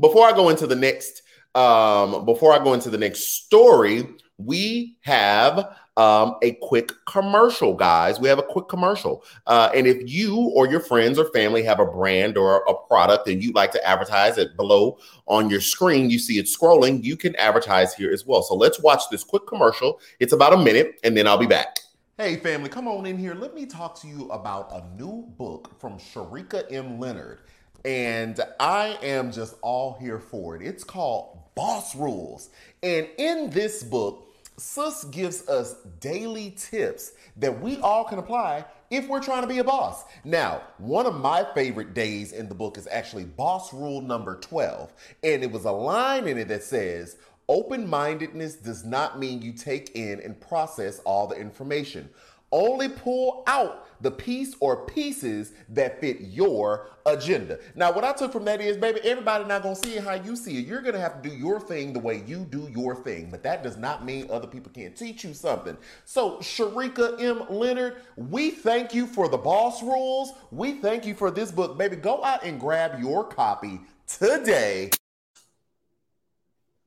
before 0.00 0.26
I 0.26 0.32
go 0.32 0.48
into 0.48 0.66
the 0.66 0.74
next, 0.74 1.22
um, 1.54 2.24
before 2.24 2.52
I 2.52 2.62
go 2.62 2.74
into 2.74 2.90
the 2.90 2.98
next 2.98 3.44
story, 3.44 4.06
we 4.38 4.96
have 5.02 5.76
um, 5.96 6.36
a 6.42 6.52
quick 6.62 6.90
commercial, 7.06 7.74
guys. 7.74 8.18
We 8.18 8.28
have 8.28 8.38
a 8.38 8.42
quick 8.42 8.68
commercial. 8.68 9.24
Uh, 9.46 9.70
and 9.74 9.86
if 9.86 10.10
you 10.10 10.36
or 10.54 10.66
your 10.66 10.80
friends 10.80 11.18
or 11.18 11.30
family 11.32 11.62
have 11.64 11.80
a 11.80 11.84
brand 11.84 12.38
or 12.38 12.64
a 12.66 12.74
product 12.86 13.28
and 13.28 13.42
you'd 13.42 13.54
like 13.54 13.72
to 13.72 13.86
advertise 13.86 14.38
it 14.38 14.56
below 14.56 14.98
on 15.26 15.50
your 15.50 15.60
screen, 15.60 16.08
you 16.08 16.18
see 16.18 16.38
it 16.38 16.46
scrolling, 16.46 17.04
you 17.04 17.16
can 17.16 17.36
advertise 17.36 17.94
here 17.94 18.10
as 18.10 18.26
well. 18.26 18.42
So 18.42 18.54
let's 18.54 18.80
watch 18.80 19.02
this 19.10 19.22
quick 19.22 19.46
commercial. 19.46 20.00
It's 20.18 20.32
about 20.32 20.54
a 20.54 20.58
minute, 20.58 20.98
and 21.04 21.16
then 21.16 21.26
I'll 21.26 21.38
be 21.38 21.46
back. 21.46 21.78
Hey, 22.18 22.36
family, 22.36 22.68
come 22.68 22.88
on 22.88 23.04
in 23.06 23.18
here. 23.18 23.34
Let 23.34 23.54
me 23.54 23.66
talk 23.66 24.00
to 24.02 24.06
you 24.06 24.28
about 24.30 24.70
a 24.72 24.84
new 24.96 25.26
book 25.36 25.78
from 25.78 25.98
Sharika 25.98 26.70
M. 26.72 26.98
Leonard. 26.98 27.40
And 27.84 28.38
I 28.60 28.96
am 29.02 29.32
just 29.32 29.56
all 29.60 29.98
here 30.00 30.20
for 30.20 30.54
it. 30.54 30.62
It's 30.62 30.84
called 30.84 31.41
Boss 31.54 31.94
Rules. 31.94 32.50
And 32.82 33.08
in 33.18 33.50
this 33.50 33.82
book, 33.82 34.28
Sus 34.56 35.04
gives 35.04 35.48
us 35.48 35.74
daily 36.00 36.54
tips 36.56 37.12
that 37.36 37.60
we 37.60 37.78
all 37.78 38.04
can 38.04 38.18
apply 38.18 38.64
if 38.90 39.08
we're 39.08 39.22
trying 39.22 39.42
to 39.42 39.48
be 39.48 39.58
a 39.58 39.64
boss. 39.64 40.04
Now, 40.24 40.62
one 40.78 41.06
of 41.06 41.14
my 41.14 41.46
favorite 41.54 41.94
days 41.94 42.32
in 42.32 42.48
the 42.48 42.54
book 42.54 42.76
is 42.76 42.86
actually 42.90 43.24
boss 43.24 43.72
rule 43.72 44.02
number 44.02 44.36
12. 44.36 44.92
And 45.24 45.42
it 45.42 45.50
was 45.50 45.64
a 45.64 45.72
line 45.72 46.28
in 46.28 46.38
it 46.38 46.48
that 46.48 46.62
says, 46.62 47.16
Open 47.48 47.88
mindedness 47.88 48.54
does 48.54 48.84
not 48.84 49.18
mean 49.18 49.42
you 49.42 49.52
take 49.52 49.96
in 49.96 50.20
and 50.20 50.40
process 50.40 51.00
all 51.00 51.26
the 51.26 51.36
information. 51.36 52.08
Only 52.52 52.88
pull 52.88 53.42
out 53.46 53.88
the 54.02 54.10
piece 54.10 54.54
or 54.60 54.84
pieces 54.84 55.52
that 55.70 56.00
fit 56.00 56.20
your 56.20 56.88
agenda. 57.06 57.58
Now, 57.74 57.92
what 57.92 58.04
I 58.04 58.12
took 58.12 58.32
from 58.32 58.44
that 58.44 58.60
is, 58.60 58.76
baby, 58.76 59.00
everybody 59.04 59.44
not 59.44 59.62
gonna 59.62 59.76
see 59.76 59.94
it 59.94 60.04
how 60.04 60.14
you 60.14 60.36
see 60.36 60.58
it. 60.58 60.66
You're 60.66 60.82
gonna 60.82 61.00
have 61.00 61.22
to 61.22 61.28
do 61.28 61.34
your 61.34 61.60
thing 61.60 61.92
the 61.92 62.00
way 62.00 62.22
you 62.26 62.40
do 62.50 62.68
your 62.74 62.94
thing, 62.94 63.28
but 63.30 63.42
that 63.44 63.62
does 63.62 63.76
not 63.76 64.04
mean 64.04 64.26
other 64.30 64.46
people 64.48 64.72
can't 64.74 64.96
teach 64.96 65.24
you 65.24 65.34
something. 65.34 65.76
So, 66.04 66.38
Sharika 66.38 67.20
M. 67.22 67.44
Leonard, 67.48 67.96
we 68.16 68.50
thank 68.50 68.92
you 68.92 69.06
for 69.06 69.28
the 69.28 69.38
boss 69.38 69.82
rules. 69.82 70.32
We 70.50 70.72
thank 70.74 71.06
you 71.06 71.14
for 71.14 71.30
this 71.30 71.50
book, 71.50 71.78
baby. 71.78 71.96
Go 71.96 72.22
out 72.24 72.44
and 72.44 72.60
grab 72.60 73.00
your 73.00 73.24
copy 73.24 73.80
today. 74.06 74.90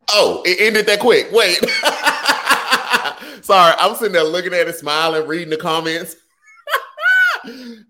Oh, 0.09 0.43
it 0.45 0.59
ended 0.59 0.85
that 0.85 0.99
quick. 0.99 1.29
Wait. 1.31 1.59
Sorry, 3.45 3.75
I'm 3.77 3.93
sitting 3.93 4.13
there 4.13 4.23
looking 4.23 4.55
at 4.55 4.67
it, 4.67 4.75
smiling, 4.75 5.27
reading 5.27 5.51
the 5.51 5.57
comments. 5.57 6.15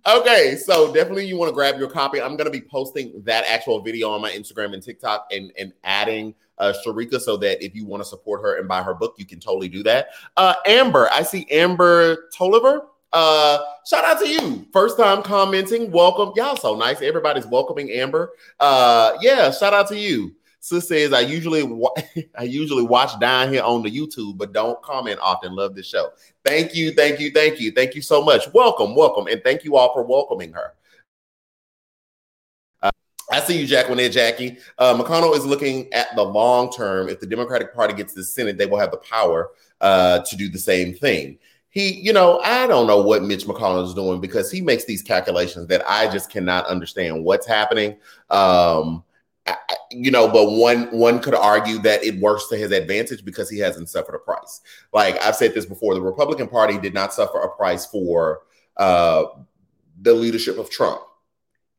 okay, 0.05 0.57
so 0.57 0.93
definitely 0.93 1.27
you 1.27 1.37
want 1.37 1.47
to 1.47 1.53
grab 1.53 1.79
your 1.79 1.89
copy. 1.89 2.21
I'm 2.21 2.35
going 2.35 2.51
to 2.51 2.51
be 2.51 2.59
posting 2.59 3.21
that 3.23 3.45
actual 3.47 3.79
video 3.79 4.09
on 4.09 4.19
my 4.19 4.31
Instagram 4.31 4.73
and 4.73 4.83
TikTok 4.83 5.27
and, 5.31 5.53
and 5.57 5.71
adding 5.85 6.35
uh, 6.57 6.73
Sharika 6.85 7.21
so 7.21 7.37
that 7.37 7.63
if 7.63 7.73
you 7.73 7.85
want 7.85 8.03
to 8.03 8.05
support 8.05 8.41
her 8.41 8.57
and 8.57 8.67
buy 8.67 8.83
her 8.83 8.93
book, 8.93 9.15
you 9.17 9.23
can 9.23 9.39
totally 9.39 9.69
do 9.69 9.81
that. 9.83 10.09
Uh, 10.35 10.55
Amber, 10.65 11.07
I 11.13 11.23
see 11.23 11.47
Amber 11.49 12.27
Tolliver. 12.33 12.87
Uh, 13.13 13.59
shout 13.85 14.03
out 14.03 14.19
to 14.19 14.27
you. 14.27 14.67
First 14.73 14.97
time 14.97 15.23
commenting. 15.23 15.89
Welcome. 15.89 16.33
Y'all 16.35 16.57
so 16.57 16.75
nice. 16.75 17.01
Everybody's 17.01 17.47
welcoming 17.47 17.91
Amber. 17.91 18.33
Uh, 18.59 19.13
yeah, 19.21 19.51
shout 19.51 19.73
out 19.73 19.87
to 19.87 19.97
you. 19.97 20.35
Sis 20.65 20.87
says 20.87 21.13
I 21.13 21.19
usually 21.19 21.61
wa- 21.61 21.93
I 22.39 22.41
usually 22.41 22.81
watch 22.81 23.19
down 23.19 23.53
here 23.53 23.61
on 23.61 23.83
the 23.83 23.91
YouTube, 23.91 24.39
but 24.39 24.51
don't 24.51 24.81
comment 24.81 25.19
often. 25.21 25.55
Love 25.55 25.75
this 25.75 25.85
show. 25.85 26.09
Thank 26.43 26.73
you, 26.73 26.91
thank 26.91 27.19
you, 27.19 27.29
thank 27.29 27.59
you, 27.59 27.71
thank 27.71 27.93
you 27.93 28.01
so 28.01 28.23
much. 28.23 28.51
Welcome, 28.51 28.95
welcome, 28.95 29.27
and 29.27 29.43
thank 29.43 29.63
you 29.63 29.75
all 29.75 29.93
for 29.93 30.01
welcoming 30.01 30.53
her. 30.53 30.73
Uh, 32.81 32.89
I 33.31 33.41
see 33.41 33.59
you, 33.59 33.67
Jacqueline, 33.67 34.11
Jackie. 34.11 34.57
Uh, 34.79 34.97
McConnell 34.97 35.37
is 35.37 35.45
looking 35.45 35.93
at 35.93 36.07
the 36.15 36.23
long 36.23 36.71
term. 36.71 37.09
If 37.09 37.19
the 37.19 37.27
Democratic 37.27 37.75
Party 37.75 37.93
gets 37.93 38.15
the 38.15 38.23
Senate, 38.23 38.57
they 38.57 38.65
will 38.65 38.79
have 38.79 38.89
the 38.89 38.97
power 38.97 39.51
uh, 39.81 40.21
to 40.21 40.35
do 40.35 40.49
the 40.49 40.57
same 40.57 40.95
thing. 40.95 41.37
He, 41.69 41.91
you 41.91 42.11
know, 42.11 42.39
I 42.39 42.65
don't 42.65 42.87
know 42.87 43.03
what 43.03 43.21
Mitch 43.21 43.45
McConnell 43.45 43.85
is 43.85 43.93
doing 43.93 44.19
because 44.19 44.49
he 44.49 44.61
makes 44.61 44.85
these 44.85 45.03
calculations 45.03 45.67
that 45.67 45.87
I 45.87 46.11
just 46.11 46.31
cannot 46.31 46.65
understand 46.65 47.23
what's 47.23 47.45
happening. 47.45 47.97
Um, 48.31 49.03
you 49.91 50.11
know, 50.11 50.27
but 50.27 50.51
one 50.51 50.85
one 50.87 51.19
could 51.19 51.35
argue 51.35 51.79
that 51.79 52.03
it 52.03 52.19
works 52.19 52.47
to 52.49 52.57
his 52.57 52.71
advantage 52.71 53.23
because 53.23 53.49
he 53.49 53.59
hasn't 53.59 53.89
suffered 53.89 54.15
a 54.15 54.19
price. 54.19 54.61
Like 54.93 55.21
I've 55.23 55.35
said 55.35 55.53
this 55.53 55.65
before, 55.65 55.93
the 55.93 56.01
Republican 56.01 56.47
Party 56.47 56.77
did 56.77 56.93
not 56.93 57.13
suffer 57.13 57.39
a 57.39 57.55
price 57.55 57.85
for 57.85 58.41
uh, 58.77 59.25
the 60.01 60.13
leadership 60.13 60.57
of 60.57 60.69
Trump. 60.69 61.01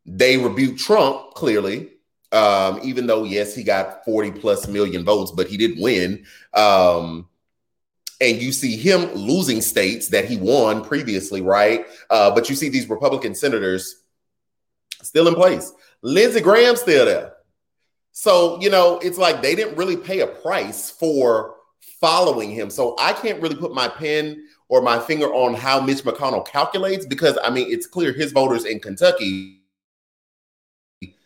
They 0.07 0.37
rebuked 0.37 0.79
Trump 0.79 1.35
clearly, 1.35 1.91
um, 2.33 2.81
even 2.83 3.07
though 3.07 3.25
yes, 3.25 3.55
he 3.55 3.65
got 3.65 4.05
forty 4.05 4.31
plus 4.31 4.69
million 4.69 5.05
votes, 5.05 5.33
but 5.33 5.49
he 5.49 5.57
didn't 5.57 5.83
win. 5.83 6.25
Um, 6.55 7.29
and 8.21 8.41
you 8.41 8.53
see 8.53 8.77
him 8.77 9.13
losing 9.13 9.61
states 9.61 10.09
that 10.09 10.25
he 10.25 10.37
won 10.37 10.83
previously, 10.83 11.43
right? 11.43 11.87
Uh, 12.09 12.35
but 12.35 12.49
you 12.49 12.57
see 12.57 12.69
these 12.69 12.89
Republican 12.89 13.35
senators 13.35 14.05
still 15.03 15.29
in 15.29 15.35
place. 15.35 15.73
Lindsey 16.01 16.41
Graham 16.41 16.77
still 16.77 17.05
there. 17.05 17.36
So, 18.19 18.59
you 18.63 18.71
know, 18.71 18.99
it's 19.01 19.19
like 19.19 19.43
they 19.43 19.55
didn't 19.55 19.77
really 19.77 19.95
pay 19.95 20.21
a 20.21 20.27
price 20.27 20.89
for 20.89 21.57
following 22.01 22.51
him. 22.51 22.71
So 22.71 22.97
I 22.99 23.13
can't 23.13 23.43
really 23.43 23.57
put 23.57 23.75
my 23.75 23.89
pen 23.89 24.43
or 24.71 24.81
my 24.81 24.99
finger 24.99 25.27
on 25.27 25.53
how 25.53 25.83
Mitch 25.83 26.03
McConnell 26.03 26.49
calculates 26.49 27.05
because 27.05 27.37
I 27.45 27.51
mean, 27.51 27.71
it's 27.71 27.87
clear 27.87 28.15
his 28.15 28.33
voters 28.33 28.65
in 28.65 28.81
Kentucky 28.81 29.61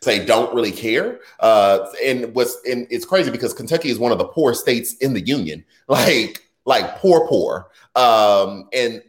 say 0.03 0.27
don't 0.27 0.53
really 0.53 0.73
care. 0.73 1.21
Uh, 1.39 1.87
and 2.05 2.35
what's 2.35 2.59
and 2.69 2.89
it's 2.91 3.05
crazy 3.05 3.31
because 3.31 3.55
Kentucky 3.55 3.91
is 3.91 4.01
one 4.01 4.11
of 4.11 4.19
the 4.19 4.27
poorest 4.27 4.61
states 4.61 4.95
in 4.95 5.15
the 5.15 5.21
union. 5.21 5.65
Like 5.87 6.45
like 6.67 6.97
poor 6.99 7.27
poor 7.27 7.71
um 7.97 8.69
and 8.73 9.03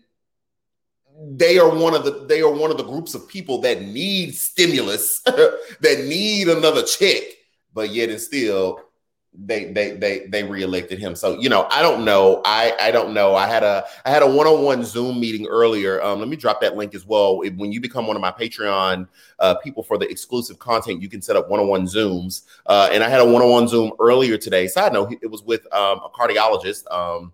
they 1.32 1.60
are 1.60 1.70
one 1.70 1.94
of 1.94 2.06
the 2.06 2.26
they 2.28 2.42
are 2.42 2.52
one 2.52 2.72
of 2.72 2.78
the 2.78 2.84
groups 2.84 3.14
of 3.14 3.28
people 3.28 3.60
that 3.62 3.82
need 3.82 4.34
stimulus 4.34 5.20
that 5.26 6.06
need 6.08 6.48
another 6.48 6.84
check 6.84 7.24
but 7.74 7.90
yet 7.90 8.10
and 8.10 8.20
still 8.20 8.80
they 9.34 9.72
they 9.72 9.92
they 9.92 10.28
they 10.28 10.44
reelected 10.44 11.00
him. 11.00 11.16
So 11.16 11.40
you 11.40 11.48
know 11.48 11.68
i 11.72 11.82
don't 11.82 12.04
know. 12.04 12.42
I 12.44 12.76
i 12.82 12.92
don't 12.92 13.14
know. 13.14 13.36
I 13.36 13.48
had 13.48 13.64
a 13.64 13.86
i 14.06 14.10
had 14.10 14.24
a 14.24 14.30
one-on-one 14.30 14.84
zoom 14.84 15.20
meeting 15.22 15.48
earlier. 15.48 16.02
Um 16.04 16.20
let 16.20 16.28
me 16.28 16.36
drop 16.36 16.60
that 16.62 16.76
link 16.76 16.94
as 16.94 17.06
well. 17.06 17.42
If, 17.42 17.56
when 17.56 17.72
you 17.72 17.80
become 17.80 18.08
one 18.08 18.18
of 18.18 18.22
my 18.22 18.32
patreon 18.32 19.08
uh 19.40 19.56
people 19.56 19.84
for 19.84 19.98
the 19.98 20.10
exclusive 20.10 20.60
content 20.60 21.02
you 21.02 21.08
can 21.10 21.22
set 21.22 21.38
up 21.38 21.50
one-on-one 21.50 21.86
zooms. 21.86 22.44
Uh 22.66 22.90
and 22.92 23.04
i 23.04 23.10
had 23.10 23.22
a 23.22 23.26
one-on-one 23.26 23.70
zoom 23.70 23.94
earlier 24.00 24.38
today. 24.38 24.68
Side 24.68 24.92
note 24.92 25.14
it 25.22 25.32
was 25.32 25.44
with 25.44 25.66
um 25.74 26.00
a 26.00 26.10
cardiologist. 26.10 26.92
Um 26.92 27.34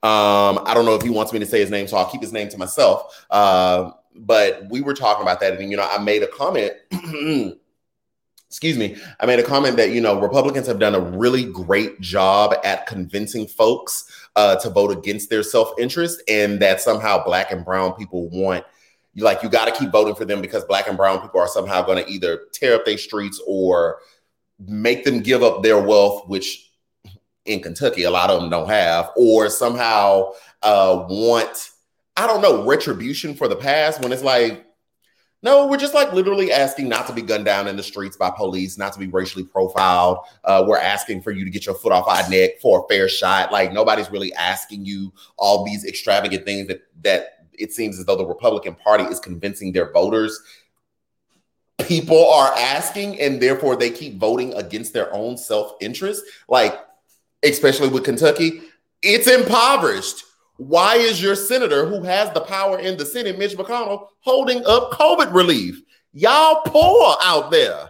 um, 0.00 0.60
I 0.64 0.74
don't 0.74 0.84
know 0.84 0.94
if 0.94 1.02
he 1.02 1.10
wants 1.10 1.32
me 1.32 1.40
to 1.40 1.46
say 1.46 1.58
his 1.58 1.70
name, 1.70 1.88
so 1.88 1.96
I'll 1.96 2.08
keep 2.08 2.20
his 2.20 2.32
name 2.32 2.48
to 2.50 2.58
myself. 2.58 3.26
Uh, 3.30 3.90
but 4.14 4.68
we 4.70 4.80
were 4.80 4.94
talking 4.94 5.22
about 5.22 5.40
that, 5.40 5.58
and 5.58 5.70
you 5.70 5.76
know, 5.76 5.88
I 5.90 5.98
made 5.98 6.22
a 6.22 6.28
comment. 6.28 6.72
excuse 8.48 8.78
me, 8.78 8.96
I 9.20 9.26
made 9.26 9.38
a 9.38 9.44
comment 9.44 9.76
that 9.76 9.90
you 9.90 10.00
know 10.00 10.20
Republicans 10.20 10.66
have 10.66 10.78
done 10.78 10.94
a 10.94 11.00
really 11.00 11.44
great 11.44 12.00
job 12.00 12.54
at 12.64 12.86
convincing 12.86 13.46
folks 13.46 14.10
uh, 14.36 14.56
to 14.56 14.70
vote 14.70 14.90
against 14.90 15.30
their 15.30 15.42
self 15.42 15.70
interest, 15.78 16.22
and 16.28 16.60
that 16.60 16.80
somehow 16.80 17.22
Black 17.24 17.52
and 17.52 17.64
Brown 17.64 17.92
people 17.94 18.28
want 18.30 18.64
like 19.16 19.42
you 19.42 19.48
got 19.48 19.64
to 19.66 19.78
keep 19.78 19.90
voting 19.90 20.14
for 20.14 20.24
them 20.24 20.40
because 20.40 20.64
Black 20.64 20.88
and 20.88 20.96
Brown 20.96 21.20
people 21.20 21.40
are 21.40 21.48
somehow 21.48 21.82
going 21.82 22.02
to 22.02 22.10
either 22.10 22.42
tear 22.52 22.74
up 22.74 22.84
their 22.84 22.98
streets 22.98 23.40
or 23.46 23.98
make 24.66 25.04
them 25.04 25.20
give 25.20 25.42
up 25.42 25.62
their 25.62 25.80
wealth, 25.80 26.28
which 26.28 26.70
in 27.44 27.60
Kentucky, 27.60 28.04
a 28.04 28.10
lot 28.10 28.30
of 28.30 28.40
them 28.40 28.50
don't 28.50 28.68
have, 28.68 29.10
or 29.16 29.48
somehow 29.48 30.32
uh, 30.62 31.06
want, 31.08 31.70
I 32.16 32.26
don't 32.26 32.42
know, 32.42 32.64
retribution 32.64 33.34
for 33.34 33.48
the 33.48 33.56
past 33.56 34.02
when 34.02 34.12
it's 34.12 34.22
like, 34.22 34.64
no, 35.42 35.66
we're 35.66 35.76
just 35.76 35.94
like 35.94 36.12
literally 36.12 36.52
asking 36.52 36.88
not 36.88 37.06
to 37.06 37.12
be 37.12 37.22
gunned 37.22 37.44
down 37.44 37.68
in 37.68 37.76
the 37.76 37.82
streets 37.82 38.16
by 38.16 38.30
police, 38.30 38.76
not 38.76 38.92
to 38.92 38.98
be 38.98 39.06
racially 39.06 39.44
profiled. 39.44 40.18
Uh, 40.44 40.64
we're 40.66 40.78
asking 40.78 41.22
for 41.22 41.30
you 41.30 41.44
to 41.44 41.50
get 41.50 41.66
your 41.66 41.74
foot 41.74 41.92
off 41.92 42.08
our 42.08 42.28
neck 42.28 42.60
for 42.60 42.84
a 42.84 42.88
fair 42.92 43.08
shot. 43.08 43.52
Like 43.52 43.72
nobody's 43.72 44.10
really 44.10 44.32
asking 44.34 44.84
you 44.84 45.12
all 45.36 45.64
these 45.64 45.84
extravagant 45.84 46.44
things 46.44 46.68
that 46.68 46.82
that 47.02 47.46
it 47.52 47.72
seems 47.72 47.98
as 47.98 48.04
though 48.04 48.16
the 48.16 48.26
Republican 48.26 48.74
Party 48.74 49.04
is 49.04 49.18
convincing 49.18 49.72
their 49.72 49.92
voters 49.92 50.40
people 51.78 52.30
are 52.30 52.52
asking, 52.56 53.20
and 53.20 53.40
therefore 53.40 53.76
they 53.76 53.90
keep 53.90 54.18
voting 54.18 54.52
against 54.54 54.92
their 54.92 55.12
own 55.14 55.36
self 55.36 55.74
interest. 55.80 56.22
Like 56.48 56.78
especially 57.42 57.88
with 57.88 58.04
Kentucky, 58.04 58.60
it's 59.02 59.28
impoverished. 59.28 60.24
Why 60.58 60.96
is 60.96 61.22
your 61.22 61.36
senator 61.36 61.86
who 61.86 62.02
has 62.02 62.32
the 62.32 62.40
power 62.40 62.80
in 62.80 62.96
the 62.96 63.06
Senate, 63.06 63.38
Mitch 63.38 63.56
McConnell, 63.56 64.08
holding 64.20 64.64
up 64.66 64.90
COVID 64.90 65.32
relief? 65.32 65.80
Y'all 66.12 66.62
poor 66.66 67.16
out 67.22 67.52
there. 67.52 67.88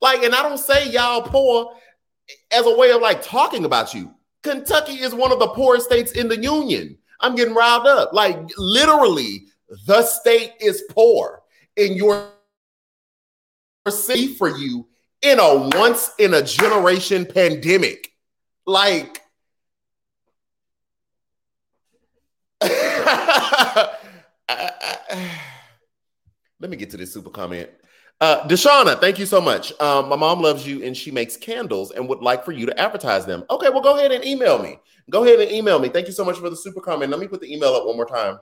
Like, 0.00 0.24
and 0.24 0.34
I 0.34 0.42
don't 0.42 0.58
say 0.58 0.90
y'all 0.90 1.22
poor 1.22 1.74
as 2.50 2.66
a 2.66 2.76
way 2.76 2.90
of 2.90 3.00
like 3.00 3.22
talking 3.22 3.64
about 3.64 3.94
you. 3.94 4.12
Kentucky 4.42 4.94
is 4.94 5.14
one 5.14 5.30
of 5.30 5.38
the 5.38 5.48
poorest 5.48 5.86
states 5.86 6.12
in 6.12 6.28
the 6.28 6.40
union. 6.40 6.98
I'm 7.20 7.36
getting 7.36 7.54
riled 7.54 7.86
up. 7.86 8.12
Like, 8.12 8.36
literally, 8.56 9.46
the 9.86 10.02
state 10.02 10.54
is 10.60 10.82
poor. 10.90 11.42
And 11.76 11.96
your 11.96 12.30
city 13.88 14.34
for 14.34 14.56
you 14.56 14.88
in 15.22 15.38
a 15.38 15.70
once 15.76 16.10
in 16.18 16.34
a 16.34 16.42
generation 16.42 17.26
pandemic. 17.26 18.12
Like, 18.66 19.22
let 22.62 23.98
me 26.60 26.76
get 26.76 26.90
to 26.90 26.96
this 26.96 27.12
super 27.12 27.30
comment. 27.30 27.70
Uh, 28.20 28.46
Deshauna, 28.48 29.00
thank 29.00 29.18
you 29.18 29.26
so 29.26 29.40
much. 29.40 29.72
Um, 29.80 30.08
my 30.08 30.16
mom 30.16 30.40
loves 30.40 30.66
you 30.66 30.82
and 30.82 30.96
she 30.96 31.12
makes 31.12 31.36
candles 31.36 31.92
and 31.92 32.08
would 32.08 32.20
like 32.20 32.44
for 32.44 32.50
you 32.50 32.66
to 32.66 32.80
advertise 32.80 33.24
them. 33.24 33.44
Okay, 33.48 33.68
well, 33.70 33.80
go 33.80 33.96
ahead 33.96 34.10
and 34.10 34.24
email 34.24 34.60
me. 34.60 34.80
Go 35.08 35.24
ahead 35.24 35.38
and 35.38 35.52
email 35.52 35.78
me. 35.78 35.88
Thank 35.88 36.08
you 36.08 36.12
so 36.12 36.24
much 36.24 36.36
for 36.36 36.50
the 36.50 36.56
super 36.56 36.80
comment. 36.80 37.12
Let 37.12 37.20
me 37.20 37.28
put 37.28 37.40
the 37.40 37.52
email 37.52 37.74
up 37.74 37.86
one 37.86 37.94
more 37.94 38.06
time. 38.06 38.40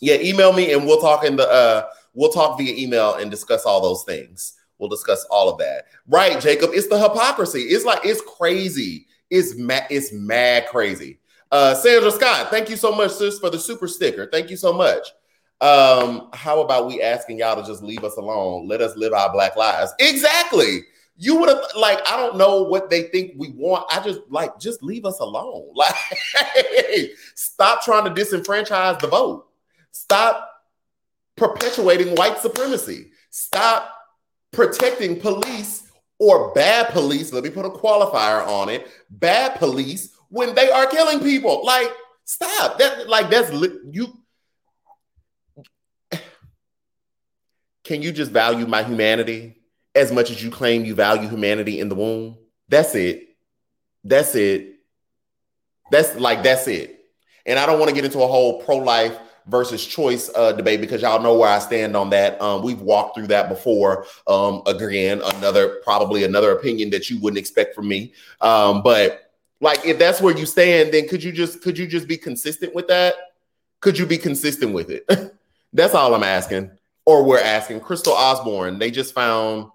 Yeah, 0.00 0.16
email 0.16 0.52
me 0.52 0.74
and 0.74 0.84
we'll 0.86 1.00
talk 1.00 1.24
in 1.24 1.36
the 1.36 1.48
uh, 1.48 1.86
we'll 2.12 2.32
talk 2.32 2.58
via 2.58 2.74
email 2.76 3.14
and 3.14 3.30
discuss 3.30 3.64
all 3.64 3.80
those 3.80 4.04
things. 4.04 4.54
We'll 4.78 4.90
discuss 4.90 5.24
all 5.30 5.48
of 5.48 5.58
that. 5.58 5.86
Right, 6.06 6.38
Jacob? 6.38 6.70
It's 6.74 6.88
the 6.88 6.98
hypocrisy. 6.98 7.60
It's 7.60 7.86
like 7.86 8.04
it's 8.04 8.20
crazy 8.20 9.06
it's 9.30 9.56
mad, 9.56 9.86
it's 9.90 10.12
mad 10.12 10.66
crazy. 10.68 11.18
Uh, 11.54 11.72
Sandra 11.72 12.10
Scott, 12.10 12.50
thank 12.50 12.68
you 12.68 12.74
so 12.74 12.90
much, 12.90 13.12
sis, 13.12 13.38
for 13.38 13.48
the 13.48 13.60
super 13.60 13.86
sticker. 13.86 14.28
Thank 14.32 14.50
you 14.50 14.56
so 14.56 14.72
much. 14.72 15.06
Um, 15.60 16.28
how 16.32 16.60
about 16.60 16.88
we 16.88 17.00
asking 17.00 17.38
y'all 17.38 17.54
to 17.54 17.64
just 17.64 17.80
leave 17.80 18.02
us 18.02 18.16
alone? 18.16 18.66
Let 18.66 18.80
us 18.80 18.96
live 18.96 19.12
our 19.12 19.32
black 19.32 19.54
lives. 19.54 19.94
Exactly. 20.00 20.80
You 21.16 21.36
would 21.36 21.48
have 21.48 21.60
like, 21.76 22.00
I 22.10 22.16
don't 22.16 22.36
know 22.38 22.64
what 22.64 22.90
they 22.90 23.02
think 23.02 23.34
we 23.36 23.50
want. 23.50 23.86
I 23.88 24.02
just 24.02 24.18
like 24.28 24.58
just 24.58 24.82
leave 24.82 25.04
us 25.04 25.20
alone. 25.20 25.68
Like, 25.76 25.94
stop 27.36 27.84
trying 27.84 28.12
to 28.12 28.20
disenfranchise 28.20 28.98
the 28.98 29.06
vote. 29.06 29.46
Stop 29.92 30.50
perpetuating 31.36 32.16
white 32.16 32.38
supremacy. 32.38 33.12
Stop 33.30 33.94
protecting 34.50 35.20
police 35.20 35.84
or 36.18 36.52
bad 36.52 36.88
police, 36.90 37.32
let 37.32 37.44
me 37.44 37.50
put 37.50 37.64
a 37.64 37.70
qualifier 37.70 38.46
on 38.46 38.68
it, 38.68 38.88
bad 39.10 39.56
police 39.56 40.13
when 40.34 40.54
they 40.54 40.68
are 40.68 40.86
killing 40.86 41.20
people. 41.20 41.64
Like, 41.64 41.90
stop. 42.24 42.78
That 42.78 43.08
like 43.08 43.30
that's 43.30 43.52
you 43.90 44.18
Can 47.84 48.00
you 48.00 48.12
just 48.12 48.32
value 48.32 48.66
my 48.66 48.82
humanity 48.82 49.60
as 49.94 50.10
much 50.10 50.30
as 50.30 50.42
you 50.42 50.50
claim 50.50 50.84
you 50.84 50.94
value 50.94 51.28
humanity 51.28 51.80
in 51.80 51.88
the 51.88 51.94
womb? 51.94 52.38
That's 52.68 52.94
it. 52.94 53.28
That's 54.02 54.34
it. 54.34 54.78
That's 55.90 56.16
like 56.16 56.42
that's 56.42 56.66
it. 56.66 56.98
And 57.46 57.58
I 57.58 57.66
don't 57.66 57.78
want 57.78 57.90
to 57.90 57.94
get 57.94 58.06
into 58.06 58.22
a 58.22 58.26
whole 58.26 58.62
pro-life 58.62 59.18
versus 59.46 59.84
choice 59.84 60.30
uh, 60.34 60.52
debate 60.52 60.80
because 60.80 61.02
y'all 61.02 61.22
know 61.22 61.36
where 61.36 61.50
I 61.50 61.58
stand 61.58 61.94
on 61.94 62.08
that. 62.10 62.40
Um, 62.40 62.62
we've 62.62 62.80
walked 62.80 63.16
through 63.16 63.26
that 63.26 63.50
before. 63.50 64.06
Um, 64.26 64.62
again, 64.66 65.20
another 65.36 65.80
probably 65.84 66.24
another 66.24 66.52
opinion 66.52 66.88
that 66.90 67.10
you 67.10 67.20
wouldn't 67.20 67.38
expect 67.38 67.74
from 67.74 67.86
me. 67.86 68.14
Um, 68.40 68.82
but 68.82 69.23
like, 69.60 69.84
if 69.84 69.98
that's 69.98 70.20
where 70.20 70.36
you 70.36 70.46
stand, 70.46 70.92
then 70.92 71.08
could 71.08 71.22
you 71.22 71.32
just 71.32 71.62
could 71.62 71.78
you 71.78 71.86
just 71.86 72.08
be 72.08 72.16
consistent 72.16 72.74
with 72.74 72.88
that? 72.88 73.14
Could 73.80 73.98
you 73.98 74.06
be 74.06 74.18
consistent 74.18 74.72
with 74.72 74.90
it? 74.90 75.06
that's 75.72 75.94
all 75.94 76.14
I'm 76.14 76.22
asking, 76.22 76.70
or 77.04 77.24
we're 77.24 77.40
asking. 77.40 77.80
Crystal 77.80 78.12
Osborne, 78.12 78.78
they 78.78 78.90
just 78.90 79.14
found 79.14 79.70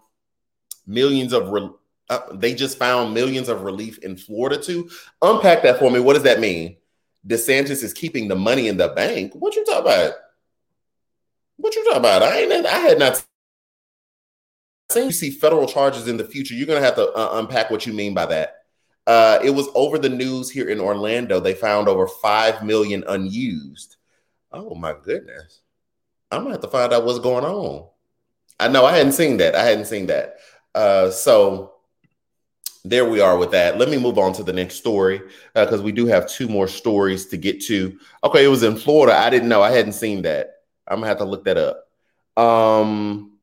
millions 0.86 1.34
of. 1.34 1.50
Re- 1.50 1.70
uh, 2.10 2.22
they 2.34 2.56
just 2.56 2.80
found 2.80 3.14
millions 3.14 3.50
of 3.50 3.62
relief 3.62 4.00
in 4.00 4.18
Florida 4.18 4.60
too. 4.60 4.90
Unpack 5.22 5.62
that 5.62 5.78
for 5.78 5.92
me. 5.92 6.00
What 6.00 6.14
does 6.14 6.24
that 6.24 6.40
mean? 6.40 6.76
DeSantis 7.28 7.84
is 7.84 7.94
keeping 7.94 8.28
the 8.28 8.36
money 8.36 8.68
in 8.68 8.78
the 8.78 8.88
bank. 8.88 9.34
What 9.36 9.56
you 9.56 9.64
talking 9.64 9.82
about? 9.82 10.14
What 11.58 11.76
you 11.76 11.84
talking 11.84 12.00
about? 12.00 12.24
I 12.24 12.40
ain't. 12.40 12.66
I 12.66 12.80
had 12.80 12.98
not 12.98 13.24
say 14.92 15.06
you 15.06 15.12
see 15.12 15.30
federal 15.30 15.68
charges 15.68 16.08
in 16.08 16.18
the 16.18 16.24
future, 16.24 16.56
you're 16.56 16.66
to 16.66 16.80
have 16.80 16.96
to 16.96 17.12
uh, 17.12 17.40
unpack 17.40 17.70
what 17.70 17.86
you 17.86 17.94
mean 17.94 18.14
by 18.14 18.26
that. 18.26 18.59
Uh, 19.10 19.40
it 19.44 19.50
was 19.50 19.68
over 19.74 19.98
the 19.98 20.08
news 20.08 20.52
here 20.52 20.70
in 20.70 20.80
Orlando. 20.80 21.40
They 21.40 21.56
found 21.56 21.88
over 21.88 22.06
5 22.06 22.64
million 22.64 23.04
unused. 23.08 23.96
Oh 24.52 24.76
my 24.76 24.94
goodness. 25.04 25.62
I'm 26.30 26.46
to 26.46 26.52
have 26.52 26.62
to 26.62 26.68
find 26.68 26.94
out 26.94 27.06
what's 27.06 27.18
going 27.18 27.44
on. 27.44 27.88
I 28.60 28.68
know 28.68 28.86
I 28.86 28.96
hadn't 28.96 29.14
seen 29.14 29.38
that. 29.38 29.56
I 29.56 29.64
hadn't 29.64 29.86
seen 29.86 30.06
that. 30.06 30.36
Uh, 30.76 31.10
so 31.10 31.74
there 32.86 33.10
we 33.10 33.20
are 33.20 33.36
with 33.36 33.50
that. 33.50 33.80
Let 33.80 33.90
me 33.90 33.98
move 33.98 34.20
on 34.20 34.32
to 34.34 34.44
the 34.44 34.54
next 34.54 34.76
story 34.76 35.24
because 35.56 35.80
uh, 35.80 35.84
we 35.84 35.92
do 35.92 36.06
have 36.06 36.30
two 36.30 36.48
more 36.48 36.68
stories 36.68 37.26
to 37.30 37.38
get 37.38 37.64
to. 37.64 37.98
Okay, 38.24 38.46
it 38.46 38.50
was 38.50 38.62
in 38.62 38.76
Florida. 38.76 39.18
I 39.18 39.32
didn't 39.32 39.50
know. 39.50 39.64
I 39.64 39.72
hadn't 39.72 39.94
seen 39.94 40.22
that. 40.22 40.58
I'm 40.88 40.98
gonna 40.98 41.08
have 41.08 41.18
to 41.18 41.26
look 41.26 41.46
that 41.46 41.58
up. 41.58 41.88
Um, 42.40 43.40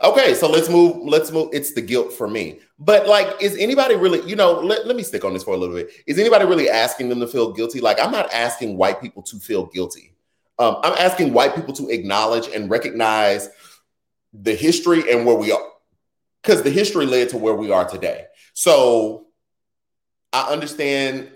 okay, 0.00 0.34
so 0.34 0.48
let's 0.48 0.68
move. 0.68 0.98
Let's 1.02 1.32
move. 1.32 1.48
It's 1.52 1.72
the 1.72 1.82
guilt 1.82 2.12
for 2.12 2.28
me. 2.28 2.60
But 2.78 3.06
like, 3.06 3.40
is 3.40 3.56
anybody 3.56 3.96
really? 3.96 4.20
You 4.28 4.36
know, 4.36 4.52
let, 4.60 4.86
let 4.86 4.96
me 4.96 5.02
stick 5.02 5.24
on 5.24 5.32
this 5.32 5.42
for 5.42 5.54
a 5.54 5.56
little 5.56 5.74
bit. 5.74 5.90
Is 6.06 6.18
anybody 6.18 6.44
really 6.44 6.68
asking 6.68 7.08
them 7.08 7.20
to 7.20 7.26
feel 7.26 7.52
guilty? 7.52 7.80
Like, 7.80 7.98
I'm 8.00 8.12
not 8.12 8.32
asking 8.32 8.76
white 8.76 9.00
people 9.00 9.22
to 9.22 9.38
feel 9.38 9.66
guilty. 9.66 10.12
Um, 10.58 10.76
I'm 10.82 10.94
asking 10.98 11.32
white 11.32 11.54
people 11.54 11.74
to 11.74 11.88
acknowledge 11.88 12.48
and 12.48 12.70
recognize 12.70 13.48
the 14.32 14.54
history 14.54 15.10
and 15.10 15.24
where 15.24 15.36
we 15.36 15.52
are, 15.52 15.68
because 16.42 16.62
the 16.62 16.70
history 16.70 17.06
led 17.06 17.30
to 17.30 17.38
where 17.38 17.54
we 17.54 17.70
are 17.70 17.88
today. 17.88 18.26
So 18.52 19.26
I 20.32 20.48
understand 20.52 21.30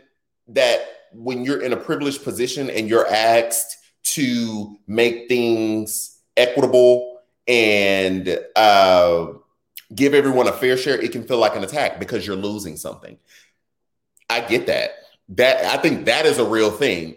that 0.49 0.81
when 1.13 1.45
you're 1.45 1.63
in 1.63 1.73
a 1.73 1.77
privileged 1.77 2.23
position 2.23 2.69
and 2.71 2.89
you're 2.89 3.07
asked 3.07 3.79
to 4.03 4.77
make 4.87 5.29
things 5.29 6.19
equitable 6.37 7.21
and 7.47 8.39
uh, 8.57 9.27
give 9.95 10.15
everyone 10.15 10.49
a 10.49 10.53
fair 10.53 10.77
share, 10.77 11.01
it 11.01 11.13
can 11.13 11.25
feel 11.25 11.39
like 11.39 11.57
an 11.57 11.65
attack 11.65 11.99
because 11.99 12.27
you're 12.27 12.37
losing 12.37 12.77
something. 12.77 13.19
I 14.29 14.41
get 14.41 14.67
that. 14.67 14.91
That 15.31 15.65
I 15.65 15.81
think 15.81 16.07
that 16.07 16.27
is 16.27 16.39
a 16.39 16.45
real 16.45 16.71
thing. 16.71 17.17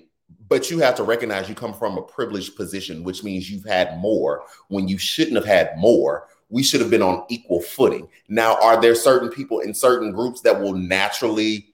But 0.49 0.69
you 0.69 0.79
have 0.79 0.95
to 0.95 1.03
recognize 1.03 1.49
you 1.49 1.55
come 1.55 1.73
from 1.73 1.97
a 1.97 2.01
privileged 2.01 2.55
position, 2.55 3.03
which 3.03 3.23
means 3.23 3.49
you've 3.49 3.65
had 3.65 3.97
more 3.97 4.43
when 4.67 4.87
you 4.87 4.97
shouldn't 4.97 5.37
have 5.37 5.45
had 5.45 5.77
more 5.77 6.27
we 6.53 6.61
should 6.61 6.81
have 6.81 6.91
been 6.91 7.01
on 7.01 7.25
equal 7.29 7.59
footing. 7.59 8.07
Now, 8.29 8.59
are 8.61 8.79
there 8.79 8.93
certain 8.93 9.29
people 9.29 9.61
in 9.61 9.73
certain 9.73 10.11
groups 10.11 10.41
that 10.41 10.61
will 10.61 10.73
naturally 10.73 11.73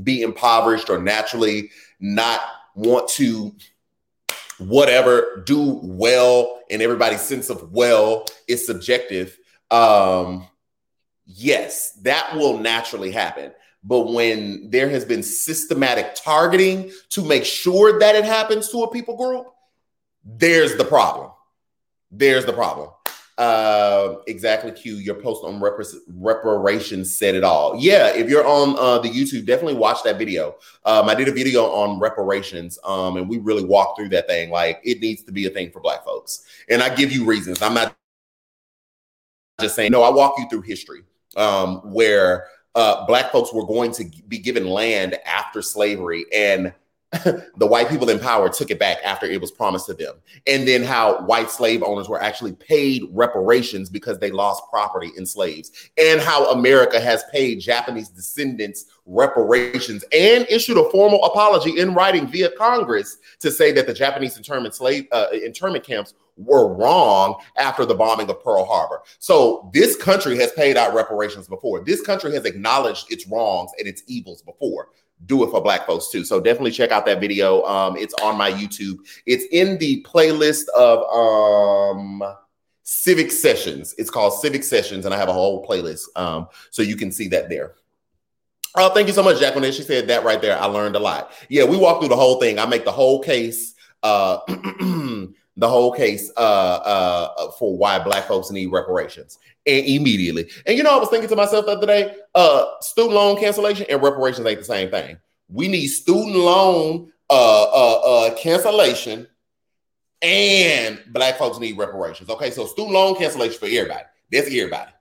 be 0.00 0.22
impoverished 0.22 0.88
or 0.88 1.02
naturally 1.02 1.72
not 1.98 2.40
want 2.76 3.08
to 3.08 3.52
whatever 4.58 5.42
do 5.44 5.80
well 5.82 6.60
and 6.70 6.80
everybody's 6.80 7.20
sense 7.20 7.50
of 7.50 7.72
well 7.72 8.26
is 8.46 8.64
subjective 8.64 9.36
um 9.70 10.46
yes 11.26 11.92
that 12.02 12.34
will 12.34 12.58
naturally 12.58 13.10
happen 13.10 13.52
but 13.82 14.12
when 14.12 14.68
there 14.68 14.88
has 14.88 15.04
been 15.04 15.22
systematic 15.22 16.14
targeting 16.14 16.90
to 17.08 17.24
make 17.24 17.44
sure 17.44 17.98
that 17.98 18.14
it 18.14 18.24
happens 18.24 18.68
to 18.68 18.82
a 18.82 18.90
people 18.90 19.16
group 19.16 19.46
there's 20.24 20.76
the 20.76 20.84
problem 20.84 21.30
there's 22.10 22.44
the 22.44 22.52
problem 22.52 22.90
uh, 23.40 24.16
exactly, 24.26 24.70
Q. 24.70 24.96
Your 24.96 25.14
post 25.14 25.44
on 25.46 25.58
rep- 25.62 25.80
reparations 26.08 27.16
said 27.16 27.34
it 27.34 27.42
all. 27.42 27.74
Yeah, 27.74 28.08
if 28.08 28.28
you're 28.28 28.46
on 28.46 28.76
uh, 28.78 28.98
the 28.98 29.08
YouTube, 29.08 29.46
definitely 29.46 29.76
watch 29.76 30.02
that 30.04 30.18
video. 30.18 30.56
Um, 30.84 31.08
I 31.08 31.14
did 31.14 31.26
a 31.26 31.32
video 31.32 31.64
on 31.64 31.98
reparations, 31.98 32.78
um, 32.84 33.16
and 33.16 33.30
we 33.30 33.38
really 33.38 33.64
walked 33.64 33.98
through 33.98 34.10
that 34.10 34.28
thing. 34.28 34.50
Like, 34.50 34.82
it 34.84 35.00
needs 35.00 35.22
to 35.22 35.32
be 35.32 35.46
a 35.46 35.50
thing 35.50 35.70
for 35.70 35.80
Black 35.80 36.04
folks, 36.04 36.44
and 36.68 36.82
I 36.82 36.94
give 36.94 37.12
you 37.12 37.24
reasons. 37.24 37.62
I'm 37.62 37.72
not 37.72 37.96
just 39.60 39.74
saying. 39.74 39.92
No, 39.92 40.02
I 40.02 40.10
walk 40.10 40.34
you 40.38 40.48
through 40.48 40.62
history 40.62 41.02
um, 41.36 41.92
where 41.92 42.46
uh, 42.74 43.06
Black 43.06 43.32
folks 43.32 43.52
were 43.52 43.66
going 43.66 43.92
to 43.92 44.04
be 44.28 44.38
given 44.38 44.66
land 44.66 45.16
after 45.26 45.62
slavery, 45.62 46.26
and 46.34 46.72
the 47.56 47.66
white 47.66 47.88
people 47.88 48.08
in 48.08 48.20
power 48.20 48.48
took 48.48 48.70
it 48.70 48.78
back 48.78 48.98
after 49.04 49.26
it 49.26 49.40
was 49.40 49.50
promised 49.50 49.86
to 49.86 49.94
them. 49.94 50.14
And 50.46 50.66
then 50.66 50.84
how 50.84 51.22
white 51.22 51.50
slave 51.50 51.82
owners 51.82 52.08
were 52.08 52.22
actually 52.22 52.52
paid 52.52 53.02
reparations 53.10 53.90
because 53.90 54.20
they 54.20 54.30
lost 54.30 54.62
property 54.70 55.10
in 55.16 55.26
slaves. 55.26 55.72
And 55.98 56.20
how 56.20 56.52
America 56.52 57.00
has 57.00 57.24
paid 57.32 57.60
Japanese 57.60 58.10
descendants 58.10 58.86
reparations 59.06 60.04
and 60.12 60.46
issued 60.48 60.78
a 60.78 60.88
formal 60.90 61.24
apology 61.24 61.80
in 61.80 61.94
writing 61.94 62.28
via 62.28 62.50
Congress 62.52 63.18
to 63.40 63.50
say 63.50 63.72
that 63.72 63.88
the 63.88 63.94
Japanese 63.94 64.36
internment 64.36 64.76
slave 64.76 65.08
uh, 65.10 65.26
internment 65.32 65.84
camps 65.84 66.14
were 66.36 66.72
wrong 66.72 67.34
after 67.56 67.84
the 67.84 67.94
bombing 67.94 68.30
of 68.30 68.42
Pearl 68.42 68.64
Harbor. 68.64 69.02
So 69.18 69.68
this 69.74 69.96
country 69.96 70.38
has 70.38 70.52
paid 70.52 70.76
out 70.76 70.94
reparations 70.94 71.48
before. 71.48 71.82
This 71.84 72.00
country 72.02 72.32
has 72.34 72.44
acknowledged 72.44 73.12
its 73.12 73.26
wrongs 73.26 73.72
and 73.78 73.88
its 73.88 74.04
evils 74.06 74.42
before 74.42 74.90
do 75.26 75.44
it 75.44 75.50
for 75.50 75.62
black 75.62 75.86
folks 75.86 76.08
too. 76.08 76.24
So 76.24 76.40
definitely 76.40 76.70
check 76.70 76.90
out 76.90 77.06
that 77.06 77.20
video. 77.20 77.62
Um, 77.64 77.96
it's 77.96 78.14
on 78.14 78.36
my 78.36 78.50
YouTube. 78.50 78.98
It's 79.26 79.44
in 79.52 79.78
the 79.78 80.02
playlist 80.02 80.68
of 80.70 81.02
um 81.12 82.22
civic 82.82 83.30
sessions. 83.30 83.94
It's 83.98 84.10
called 84.10 84.34
civic 84.34 84.64
sessions, 84.64 85.04
and 85.04 85.14
I 85.14 85.18
have 85.18 85.28
a 85.28 85.32
whole 85.32 85.64
playlist. 85.64 86.04
Um, 86.16 86.48
so 86.70 86.82
you 86.82 86.96
can 86.96 87.12
see 87.12 87.28
that 87.28 87.48
there. 87.48 87.74
Oh, 88.76 88.92
thank 88.94 89.08
you 89.08 89.14
so 89.14 89.22
much, 89.22 89.40
Jacqueline. 89.40 89.72
She 89.72 89.82
said 89.82 90.08
that 90.08 90.24
right 90.24 90.40
there. 90.40 90.58
I 90.58 90.66
learned 90.66 90.96
a 90.96 91.00
lot. 91.00 91.32
Yeah, 91.48 91.64
we 91.64 91.76
walked 91.76 92.00
through 92.00 92.08
the 92.08 92.16
whole 92.16 92.40
thing. 92.40 92.58
I 92.58 92.66
make 92.66 92.84
the 92.84 92.92
whole 92.92 93.20
case, 93.20 93.74
uh, 94.02 94.38
the 95.60 95.68
whole 95.68 95.92
case 95.92 96.32
uh, 96.38 96.40
uh, 96.40 97.50
for 97.52 97.76
why 97.76 97.98
Black 97.98 98.26
folks 98.26 98.50
need 98.50 98.72
reparations 98.72 99.38
and 99.66 99.84
immediately. 99.84 100.50
And 100.66 100.76
you 100.76 100.82
know, 100.82 100.96
I 100.96 100.98
was 100.98 101.10
thinking 101.10 101.28
to 101.28 101.36
myself 101.36 101.66
the 101.66 101.72
other 101.72 101.86
day, 101.86 102.16
uh, 102.34 102.64
student 102.80 103.14
loan 103.14 103.38
cancellation 103.38 103.86
and 103.90 104.02
reparations 104.02 104.46
ain't 104.46 104.58
the 104.58 104.64
same 104.64 104.90
thing. 104.90 105.18
We 105.48 105.68
need 105.68 105.88
student 105.88 106.34
loan 106.34 107.12
uh, 107.28 107.64
uh, 107.64 108.00
uh, 108.00 108.34
cancellation 108.36 109.26
and 110.22 111.02
black 111.08 111.36
folks 111.36 111.58
need 111.58 111.76
reparations. 111.76 112.30
Okay, 112.30 112.50
so 112.50 112.64
student 112.64 112.94
loan 112.94 113.16
cancellation 113.16 113.58
for 113.58 113.66
everybody. 113.66 114.04
That's 114.32 114.46
everybody. 114.46 114.92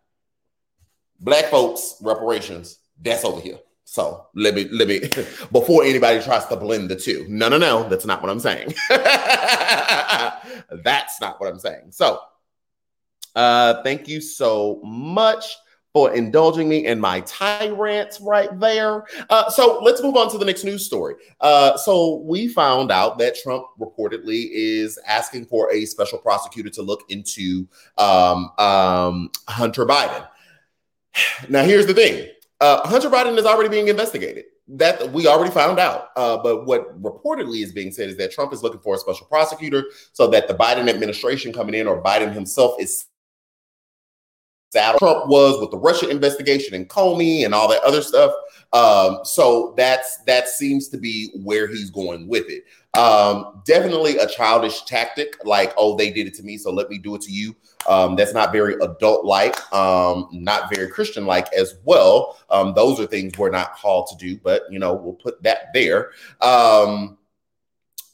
Black 1.22 1.46
folks 1.46 1.96
reparations. 2.02 2.80
That's 3.02 3.24
over 3.24 3.40
here. 3.40 3.60
So 3.92 4.28
let 4.36 4.54
me 4.54 4.66
let 4.66 4.88
me 4.88 5.00
before 5.52 5.84
anybody 5.84 6.22
tries 6.22 6.46
to 6.46 6.56
blend 6.56 6.92
the 6.92 6.96
two. 6.96 7.26
No, 7.28 7.50
no, 7.50 7.58
no. 7.58 7.90
That's 7.90 8.06
not 8.06 8.22
what 8.22 8.30
I'm 8.30 8.40
saying. 8.40 8.76
that's 8.90 10.46
not 11.20 11.42
what 11.42 11.52
I'm 11.52 11.58
saying. 11.58 11.88
So 11.90 12.20
uh, 13.36 13.82
thank 13.82 14.08
you 14.08 14.22
so 14.22 14.80
much 14.84 15.58
for 15.92 16.14
indulging 16.14 16.70
me 16.70 16.86
in 16.86 17.00
my 17.00 17.22
tyrants 17.22 18.22
right 18.22 18.60
there. 18.60 19.06
Uh, 19.32 19.50
so 19.50 19.80
let's 19.82 20.04
move 20.04 20.16
on 20.16 20.30
to 20.30 20.38
the 20.38 20.46
next 20.46 20.64
news 20.64 20.86
story. 20.86 21.16
Uh, 21.42 21.76
so 21.76 22.18
we 22.18 22.48
found 22.48 22.92
out 22.92 23.18
that 23.18 23.40
Trump 23.42 23.66
reportedly 23.80 24.50
is 24.52 25.00
asking 25.08 25.48
for 25.48 25.74
a 25.74 25.86
special 25.86 26.20
prosecutor 26.20 26.70
to 26.70 26.84
look 26.84 27.06
into 27.10 27.68
um, 27.98 28.52
um, 28.60 29.32
Hunter 29.48 29.88
Biden. 29.88 30.28
Now, 31.50 31.64
here's 31.64 31.88
the 31.88 31.96
thing 31.96 32.30
uh, 32.62 32.88
Hunter 32.88 33.10
Biden 33.10 33.38
is 33.38 33.46
already 33.46 33.70
being 33.70 33.88
investigated. 33.88 34.46
That 34.68 35.12
we 35.12 35.26
already 35.26 35.52
found 35.52 35.80
out. 35.80 36.10
Uh, 36.16 36.38
but 36.38 36.66
what 36.66 37.02
reportedly 37.02 37.64
is 37.64 37.72
being 37.72 37.92
said 37.92 38.10
is 38.10 38.18
that 38.18 38.32
Trump 38.32 38.54
is 38.54 38.62
looking 38.62 38.82
for 38.82 38.94
a 38.94 38.98
special 39.00 39.26
prosecutor 39.26 39.86
so 40.14 40.28
that 40.28 40.48
the 40.48 40.54
Biden 40.54 40.88
administration 40.88 41.52
coming 41.52 41.74
in 41.74 41.88
or 41.88 42.04
Biden 42.04 42.32
himself 42.32 42.80
is 42.80 43.08
Trump 44.72 45.28
was 45.28 45.60
with 45.60 45.72
the 45.72 45.78
Russia 45.78 46.08
investigation 46.10 46.76
and 46.76 46.88
Comey 46.88 47.46
and 47.46 47.56
all 47.56 47.68
that 47.68 47.82
other 47.84 48.02
stuff. 48.02 48.32
Um, 48.72 49.20
so 49.24 49.74
that's 49.78 50.18
that 50.28 50.48
seems 50.48 50.90
to 50.90 50.98
be 50.98 51.32
where 51.44 51.68
he's 51.68 51.90
going 51.90 52.28
with 52.28 52.46
it. 52.50 52.64
Um, 52.98 53.62
definitely 53.66 54.18
a 54.18 54.28
childish 54.28 54.84
tactic, 54.84 55.38
like, 55.46 55.74
oh, 55.78 55.96
they 55.96 56.12
did 56.12 56.28
it 56.28 56.34
to 56.36 56.44
me, 56.44 56.58
so 56.58 56.72
let 56.72 56.90
me 56.90 56.98
do 56.98 57.16
it 57.16 57.22
to 57.22 57.32
you. 57.32 57.56
Um, 57.88 58.16
that's 58.16 58.34
not 58.34 58.52
very 58.52 58.76
adult 58.82 59.26
like, 59.26 59.56
um, 59.74 60.28
not 60.32 60.74
very 60.74 60.90
Christian 60.90 61.26
like 61.26 61.52
as 61.54 61.76
well. 61.84 62.38
Um, 62.50 62.74
those 62.74 63.00
are 63.00 63.06
things 63.06 63.38
we're 63.38 63.52
not 63.52 63.76
called 63.76 64.08
to 64.08 64.16
do, 64.18 64.40
but 64.44 64.64
you 64.72 64.80
know, 64.80 64.94
we'll 64.94 65.14
put 65.14 65.42
that 65.44 65.68
there. 65.74 66.12
Um, 66.42 67.18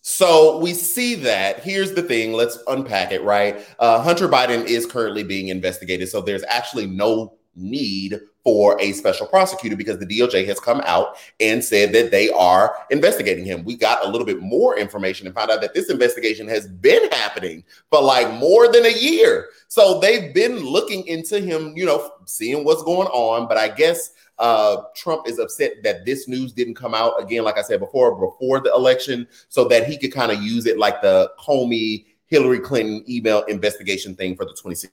so 0.02 0.60
we 0.60 0.74
see 0.74 1.16
that. 1.16 1.64
Here's 1.64 1.94
the 1.94 2.04
thing. 2.04 2.34
Let's 2.34 2.60
unpack 2.68 3.12
it, 3.12 3.24
right? 3.24 3.66
Uh, 3.80 4.02
Hunter 4.02 4.28
Biden 4.28 4.66
is 4.66 4.86
currently 4.86 5.24
being 5.24 5.48
investigated. 5.48 6.10
So 6.10 6.22
there's 6.22 6.44
actually 6.44 6.86
no 6.86 7.38
need 7.56 8.20
for 8.46 8.80
a 8.80 8.94
special 8.94 9.26
prosecutor 9.26 9.76
because 9.76 9.98
the 9.98 10.06
DOJ 10.06 10.46
has 10.46 10.60
come 10.60 10.80
out 10.86 11.18
and 11.40 11.64
said 11.64 11.92
that 11.92 12.12
they 12.12 12.30
are 12.30 12.76
investigating 12.92 13.44
him. 13.44 13.66
We 13.66 13.76
got 13.76 14.06
a 14.06 14.08
little 14.08 14.26
bit 14.26 14.40
more 14.40 14.78
information 14.78 15.26
and 15.26 15.36
found 15.36 15.50
out 15.50 15.62
that 15.62 15.74
this 15.74 15.90
investigation 15.90 16.48
has 16.48 16.68
been 16.68 17.10
happening 17.10 17.64
for 17.90 18.02
like 18.04 18.32
more 18.36 18.72
than 18.72 18.86
a 18.86 18.94
year. 18.94 19.50
So 19.68 20.00
they've 20.00 20.32
been 20.32 20.60
looking 20.60 21.08
into 21.08 21.42
him, 21.42 21.74
you 21.76 21.88
know, 21.88 22.12
seeing 22.26 22.64
what's 22.64 22.84
going 22.84 23.08
on. 23.08 23.48
But 23.48 23.58
I 23.58 23.68
guess 23.68 24.12
uh, 24.38 24.84
Trump 24.96 25.28
is 25.28 25.40
upset 25.40 25.82
that 25.84 26.06
this 26.06 26.28
news 26.28 26.54
didn't 26.54 26.76
come 26.76 26.94
out 26.94 27.20
again, 27.20 27.44
like 27.44 27.58
I 27.58 27.64
said 27.64 27.80
before, 27.80 28.16
before 28.16 28.60
the 28.60 28.72
election, 28.74 29.28
so 29.50 29.68
that 29.70 29.88
he 29.88 29.98
could 29.98 30.14
kind 30.14 30.32
of 30.32 30.44
use 30.44 30.68
it 30.68 30.78
like 30.78 31.02
the 31.02 31.32
Comey 31.40 32.06
Hillary 32.28 32.60
Clinton 32.60 33.04
email 33.10 33.42
investigation 33.46 34.16
thing 34.16 34.36
for 34.36 34.46
the 34.46 34.52
2016 34.52 34.92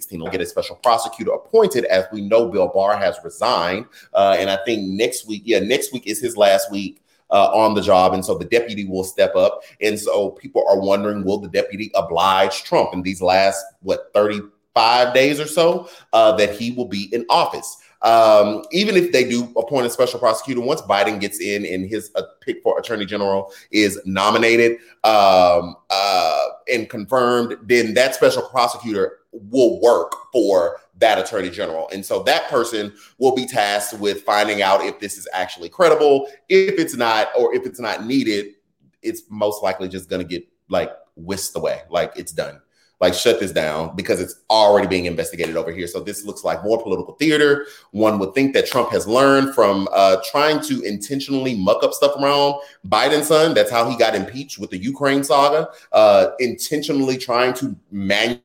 2016. 0.00 0.20
We'll 0.20 0.32
get 0.32 0.40
a 0.40 0.46
special 0.46 0.76
prosecutor 0.76 1.32
appointed, 1.32 1.84
as 1.86 2.04
we 2.12 2.22
know 2.22 2.48
Bill 2.48 2.68
Barr 2.68 2.96
has 2.96 3.18
resigned. 3.24 3.86
Uh, 4.12 4.36
and 4.38 4.50
I 4.50 4.58
think 4.64 4.82
next 4.88 5.26
week, 5.26 5.42
yeah, 5.44 5.58
next 5.60 5.92
week 5.92 6.06
is 6.06 6.20
his 6.20 6.36
last 6.36 6.70
week 6.70 7.02
uh, 7.30 7.50
on 7.52 7.74
the 7.74 7.82
job. 7.82 8.12
And 8.14 8.24
so 8.24 8.36
the 8.36 8.44
deputy 8.44 8.84
will 8.84 9.04
step 9.04 9.34
up. 9.36 9.62
And 9.80 9.98
so 9.98 10.30
people 10.30 10.64
are 10.68 10.80
wondering 10.80 11.24
will 11.24 11.38
the 11.38 11.48
deputy 11.48 11.90
oblige 11.94 12.64
Trump 12.64 12.92
in 12.92 13.02
these 13.02 13.22
last, 13.22 13.64
what, 13.80 14.10
35 14.14 15.14
days 15.14 15.38
or 15.38 15.46
so 15.46 15.88
uh, 16.12 16.32
that 16.36 16.54
he 16.54 16.72
will 16.72 16.88
be 16.88 17.08
in 17.14 17.24
office? 17.28 17.76
Um, 18.02 18.64
even 18.72 18.96
if 18.96 19.12
they 19.12 19.28
do 19.28 19.44
appoint 19.58 19.86
a 19.86 19.90
special 19.90 20.18
prosecutor, 20.18 20.62
once 20.62 20.80
Biden 20.80 21.20
gets 21.20 21.38
in 21.38 21.66
and 21.66 21.86
his 21.86 22.10
uh, 22.14 22.22
pick 22.40 22.62
for 22.62 22.78
attorney 22.78 23.04
general 23.04 23.52
is 23.70 24.00
nominated 24.06 24.78
um, 25.04 25.76
uh, 25.90 26.46
and 26.72 26.88
confirmed, 26.88 27.58
then 27.64 27.92
that 27.94 28.14
special 28.14 28.42
prosecutor 28.42 29.19
will 29.32 29.80
work 29.80 30.12
for 30.32 30.80
that 30.98 31.18
attorney 31.18 31.50
general. 31.50 31.88
And 31.92 32.04
so 32.04 32.22
that 32.24 32.48
person 32.48 32.92
will 33.18 33.34
be 33.34 33.46
tasked 33.46 33.98
with 33.98 34.22
finding 34.22 34.62
out 34.62 34.84
if 34.84 35.00
this 35.00 35.16
is 35.16 35.26
actually 35.32 35.68
credible. 35.68 36.28
If 36.48 36.78
it's 36.78 36.96
not, 36.96 37.28
or 37.38 37.54
if 37.54 37.66
it's 37.66 37.80
not 37.80 38.04
needed, 38.04 38.54
it's 39.02 39.22
most 39.30 39.62
likely 39.62 39.88
just 39.88 40.10
going 40.10 40.22
to 40.22 40.28
get 40.28 40.46
like 40.68 40.90
whisked 41.16 41.56
away, 41.56 41.82
like 41.90 42.12
it's 42.16 42.32
done. 42.32 42.60
Like 43.00 43.14
shut 43.14 43.40
this 43.40 43.50
down 43.50 43.96
because 43.96 44.20
it's 44.20 44.42
already 44.50 44.86
being 44.86 45.06
investigated 45.06 45.56
over 45.56 45.72
here. 45.72 45.86
So 45.86 46.00
this 46.00 46.26
looks 46.26 46.44
like 46.44 46.62
more 46.62 46.82
political 46.82 47.14
theater. 47.14 47.64
One 47.92 48.18
would 48.18 48.34
think 48.34 48.52
that 48.52 48.66
Trump 48.66 48.90
has 48.90 49.08
learned 49.08 49.54
from 49.54 49.88
uh, 49.90 50.18
trying 50.30 50.60
to 50.64 50.82
intentionally 50.82 51.54
muck 51.54 51.82
up 51.82 51.94
stuff 51.94 52.14
around 52.20 52.60
Biden's 52.86 53.28
son. 53.28 53.54
That's 53.54 53.70
how 53.70 53.88
he 53.88 53.96
got 53.96 54.14
impeached 54.14 54.58
with 54.58 54.68
the 54.68 54.76
Ukraine 54.76 55.24
saga. 55.24 55.70
Uh, 55.92 56.32
intentionally 56.40 57.16
trying 57.16 57.54
to 57.54 57.74
manufacture 57.90 58.44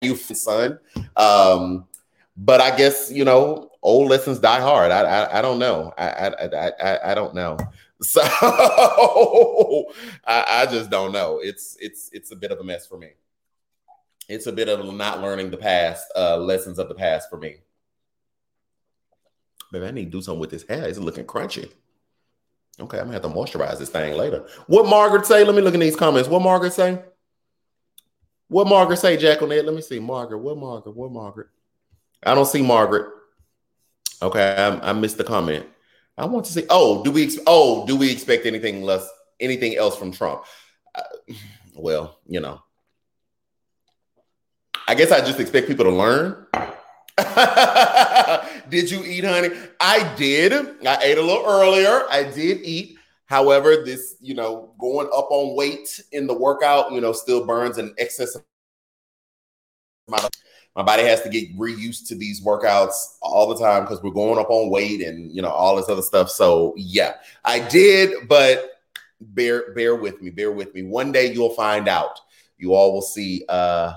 you 0.00 0.16
son. 0.16 0.78
Um, 1.16 1.86
but 2.36 2.60
I 2.60 2.76
guess 2.76 3.10
you 3.10 3.24
know, 3.24 3.70
old 3.82 4.10
lessons 4.10 4.38
die 4.38 4.60
hard. 4.60 4.90
I 4.90 5.00
I, 5.02 5.38
I 5.38 5.42
don't 5.42 5.58
know. 5.58 5.92
I, 5.98 6.08
I 6.08 6.70
I 6.82 7.12
I 7.12 7.14
don't 7.14 7.34
know. 7.34 7.58
So 8.02 8.22
I, 10.24 10.44
I 10.48 10.66
just 10.70 10.88
don't 10.88 11.12
know. 11.12 11.38
It's 11.42 11.76
it's 11.78 12.08
it's 12.14 12.30
a 12.30 12.36
bit 12.36 12.50
of 12.50 12.58
a 12.58 12.64
mess 12.64 12.86
for 12.86 12.96
me. 12.96 13.10
It's 14.26 14.46
a 14.46 14.52
bit 14.52 14.70
of 14.70 14.94
not 14.94 15.20
learning 15.20 15.50
the 15.50 15.58
past, 15.58 16.06
uh, 16.16 16.38
lessons 16.38 16.78
of 16.78 16.88
the 16.88 16.94
past 16.94 17.28
for 17.28 17.36
me. 17.36 17.56
Maybe 19.70 19.84
I 19.84 19.90
need 19.90 20.06
to 20.06 20.10
do 20.12 20.22
something 20.22 20.40
with 20.40 20.48
this 20.48 20.64
hair. 20.66 20.88
It's 20.88 20.98
looking 20.98 21.26
crunchy. 21.26 21.70
Okay, 22.80 22.98
I'm 22.98 23.04
gonna 23.04 23.12
have 23.12 23.22
to 23.22 23.28
moisturize 23.28 23.78
this 23.78 23.90
thing 23.90 24.16
later. 24.16 24.46
What 24.66 24.86
Margaret 24.86 25.26
say? 25.26 25.44
Let 25.44 25.54
me 25.54 25.60
look 25.60 25.74
in 25.74 25.80
these 25.80 25.94
comments. 25.94 26.26
What 26.26 26.40
Margaret 26.40 26.72
say? 26.72 27.02
What 28.50 28.66
Margaret 28.66 28.96
say, 28.96 29.16
Jacqueline? 29.16 29.64
Let 29.64 29.76
me 29.76 29.80
see. 29.80 30.00
Margaret. 30.00 30.38
What 30.38 30.58
Margaret? 30.58 30.96
What 30.96 31.12
Margaret? 31.12 31.46
I 32.24 32.34
don't 32.34 32.46
see 32.46 32.60
Margaret. 32.60 33.06
Okay, 34.20 34.42
I, 34.42 34.90
I 34.90 34.92
missed 34.92 35.18
the 35.18 35.24
comment. 35.24 35.66
I 36.18 36.26
want 36.26 36.46
to 36.46 36.52
see. 36.52 36.66
Oh, 36.68 37.04
do 37.04 37.12
we? 37.12 37.30
Oh, 37.46 37.86
do 37.86 37.94
we 37.94 38.10
expect 38.10 38.46
anything 38.46 38.82
less? 38.82 39.08
Anything 39.38 39.76
else 39.76 39.96
from 39.96 40.10
Trump? 40.10 40.42
Uh, 40.92 41.02
well, 41.76 42.18
you 42.26 42.40
know, 42.40 42.60
I 44.88 44.96
guess 44.96 45.12
I 45.12 45.20
just 45.20 45.38
expect 45.38 45.68
people 45.68 45.84
to 45.84 45.92
learn. 45.92 46.44
did 48.68 48.90
you 48.90 49.04
eat, 49.04 49.22
honey? 49.22 49.50
I 49.78 50.12
did. 50.16 50.52
I 50.84 50.98
ate 51.04 51.18
a 51.18 51.22
little 51.22 51.46
earlier. 51.46 52.02
I 52.10 52.24
did 52.24 52.62
eat. 52.64 52.98
However, 53.30 53.82
this, 53.84 54.16
you 54.20 54.34
know, 54.34 54.74
going 54.78 55.06
up 55.06 55.28
on 55.30 55.56
weight 55.56 56.02
in 56.12 56.26
the 56.26 56.34
workout, 56.34 56.92
you 56.92 57.00
know, 57.00 57.12
still 57.12 57.46
burns 57.46 57.78
an 57.78 57.94
excess 57.96 58.36
amount 60.08 60.36
my 60.76 60.82
body 60.82 61.02
has 61.02 61.20
to 61.22 61.28
get 61.28 61.56
reused 61.58 62.06
to 62.08 62.14
these 62.14 62.44
workouts 62.44 63.16
all 63.22 63.48
the 63.48 63.58
time 63.58 63.82
because 63.82 64.02
we're 64.02 64.12
going 64.12 64.38
up 64.38 64.50
on 64.50 64.70
weight 64.70 65.02
and 65.02 65.34
you 65.34 65.42
know 65.42 65.48
all 65.48 65.76
this 65.76 65.88
other 65.88 66.02
stuff. 66.02 66.30
So 66.30 66.74
yeah, 66.76 67.14
I 67.44 67.58
did, 67.68 68.28
but 68.28 68.70
bear 69.20 69.72
bear 69.74 69.96
with 69.96 70.22
me, 70.22 70.30
bear 70.30 70.52
with 70.52 70.72
me. 70.74 70.82
One 70.82 71.12
day 71.12 71.32
you'll 71.32 71.54
find 71.54 71.88
out. 71.88 72.20
You 72.56 72.74
all 72.74 72.92
will 72.92 73.02
see 73.02 73.44
uh 73.48 73.94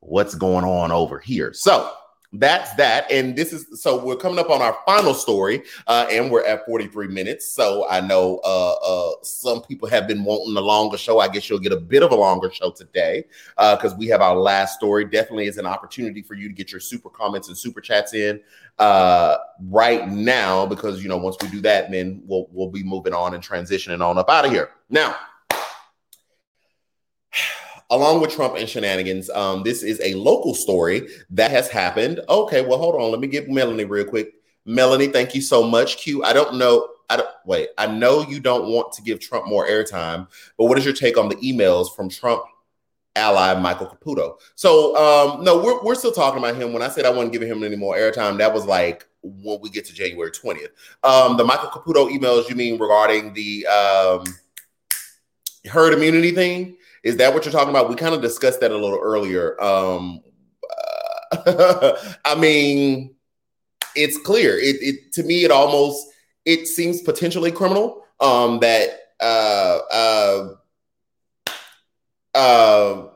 what's 0.00 0.34
going 0.34 0.64
on 0.64 0.92
over 0.92 1.18
here. 1.18 1.52
So 1.52 1.92
that's 2.32 2.74
that. 2.74 3.10
And 3.10 3.36
this 3.36 3.52
is 3.52 3.82
so 3.82 4.02
we're 4.02 4.16
coming 4.16 4.38
up 4.38 4.48
on 4.48 4.62
our 4.62 4.78
final 4.86 5.12
story, 5.12 5.62
uh, 5.86 6.06
and 6.10 6.30
we're 6.30 6.44
at 6.44 6.64
43 6.64 7.08
minutes. 7.08 7.52
So 7.52 7.86
I 7.88 8.00
know 8.00 8.40
uh, 8.44 8.72
uh, 8.72 9.12
some 9.22 9.62
people 9.62 9.88
have 9.88 10.08
been 10.08 10.24
wanting 10.24 10.56
a 10.56 10.60
longer 10.60 10.96
show. 10.96 11.20
I 11.20 11.28
guess 11.28 11.50
you'll 11.50 11.58
get 11.58 11.72
a 11.72 11.76
bit 11.76 12.02
of 12.02 12.10
a 12.10 12.14
longer 12.14 12.50
show 12.50 12.70
today 12.70 13.24
because 13.56 13.92
uh, 13.92 13.96
we 13.98 14.06
have 14.08 14.22
our 14.22 14.36
last 14.36 14.76
story. 14.76 15.04
Definitely 15.04 15.46
is 15.46 15.58
an 15.58 15.66
opportunity 15.66 16.22
for 16.22 16.34
you 16.34 16.48
to 16.48 16.54
get 16.54 16.72
your 16.72 16.80
super 16.80 17.10
comments 17.10 17.48
and 17.48 17.56
super 17.56 17.80
chats 17.80 18.14
in 18.14 18.40
uh, 18.78 19.36
right 19.68 20.08
now 20.08 20.64
because 20.64 21.02
you 21.02 21.08
know 21.08 21.18
once 21.18 21.36
we 21.42 21.48
do 21.48 21.60
that, 21.60 21.90
then 21.90 22.22
we'll 22.26 22.48
we'll 22.50 22.70
be 22.70 22.82
moving 22.82 23.12
on 23.12 23.34
and 23.34 23.44
transitioning 23.44 24.04
on 24.04 24.16
up 24.16 24.30
out 24.30 24.46
of 24.46 24.50
here. 24.50 24.70
Now 24.88 25.16
along 27.92 28.22
with 28.22 28.30
Trump 28.30 28.56
and 28.56 28.68
shenanigans, 28.68 29.28
um, 29.30 29.62
this 29.62 29.82
is 29.82 30.00
a 30.00 30.14
local 30.14 30.54
story 30.54 31.08
that 31.30 31.50
has 31.50 31.68
happened. 31.68 32.20
Okay, 32.28 32.64
well, 32.64 32.78
hold 32.78 32.94
on. 32.96 33.10
Let 33.10 33.20
me 33.20 33.28
get 33.28 33.48
Melanie 33.48 33.84
real 33.84 34.06
quick. 34.06 34.32
Melanie, 34.64 35.08
thank 35.08 35.34
you 35.34 35.42
so 35.42 35.62
much. 35.62 35.98
Q, 35.98 36.24
I 36.24 36.32
don't 36.32 36.56
know. 36.56 36.88
I 37.10 37.16
don't 37.16 37.28
wait. 37.44 37.68
I 37.76 37.86
know 37.86 38.22
you 38.22 38.40
don't 38.40 38.72
want 38.72 38.92
to 38.94 39.02
give 39.02 39.20
Trump 39.20 39.46
more 39.46 39.66
airtime, 39.66 40.26
but 40.56 40.64
what 40.64 40.78
is 40.78 40.84
your 40.86 40.94
take 40.94 41.18
on 41.18 41.28
the 41.28 41.36
emails 41.36 41.94
from 41.94 42.08
Trump 42.08 42.42
ally 43.14 43.60
Michael 43.60 43.86
Caputo? 43.86 44.38
So, 44.54 44.96
um, 44.96 45.44
no, 45.44 45.62
we're 45.62 45.82
we're 45.82 45.94
still 45.94 46.12
talking 46.12 46.38
about 46.38 46.56
him. 46.56 46.72
When 46.72 46.80
I 46.80 46.88
said 46.88 47.04
I 47.04 47.10
wasn't 47.10 47.32
giving 47.32 47.48
him 47.48 47.62
any 47.62 47.76
more 47.76 47.96
airtime, 47.96 48.38
that 48.38 48.54
was 48.54 48.64
like 48.64 49.06
when 49.22 49.60
we 49.60 49.68
get 49.68 49.84
to 49.86 49.92
January 49.92 50.30
twentieth. 50.30 50.70
Um, 51.02 51.36
the 51.36 51.44
Michael 51.44 51.68
Caputo 51.68 52.10
emails 52.10 52.48
you 52.48 52.54
mean 52.54 52.80
regarding 52.80 53.34
the 53.34 53.66
um, 53.66 54.24
herd 55.70 55.92
immunity 55.92 56.30
thing? 56.30 56.76
Is 57.02 57.16
that 57.16 57.34
what 57.34 57.44
you're 57.44 57.52
talking 57.52 57.70
about? 57.70 57.88
We 57.88 57.96
kind 57.96 58.14
of 58.14 58.22
discussed 58.22 58.60
that 58.60 58.70
a 58.70 58.76
little 58.76 59.00
earlier. 59.00 59.60
Um, 59.62 60.20
uh, 61.34 61.96
I 62.24 62.34
mean, 62.36 63.14
it's 63.96 64.18
clear. 64.18 64.56
It, 64.58 64.76
it, 64.80 65.12
to 65.14 65.22
me, 65.22 65.44
it 65.44 65.50
almost 65.50 66.08
it 66.44 66.66
seems 66.66 67.00
potentially 67.02 67.52
criminal. 67.52 68.04
Um, 68.20 68.60
that 68.60 68.90
uh, 69.20 69.78
uh, 69.90 70.48
uh, 72.34 73.08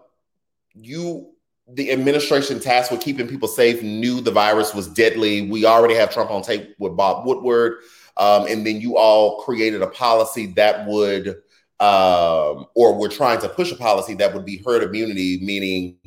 you 0.74 1.32
the 1.68 1.90
administration 1.90 2.60
tasked 2.60 2.92
with 2.92 3.00
keeping 3.00 3.26
people 3.26 3.48
safe 3.48 3.82
knew 3.82 4.20
the 4.20 4.30
virus 4.30 4.72
was 4.72 4.86
deadly. 4.88 5.48
We 5.50 5.64
already 5.64 5.94
have 5.94 6.12
Trump 6.12 6.30
on 6.30 6.42
tape 6.42 6.74
with 6.78 6.96
Bob 6.96 7.26
Woodward, 7.26 7.78
um, 8.16 8.46
and 8.46 8.66
then 8.66 8.80
you 8.80 8.96
all 8.96 9.42
created 9.42 9.82
a 9.82 9.88
policy 9.88 10.46
that 10.54 10.86
would 10.86 11.36
um, 11.80 12.66
or 12.74 12.98
we're 12.98 13.08
trying 13.08 13.40
to 13.40 13.48
push 13.48 13.70
a 13.72 13.76
policy 13.76 14.14
that 14.14 14.32
would 14.34 14.44
be 14.44 14.62
herd 14.64 14.82
immunity, 14.82 15.38
meaning 15.42 15.98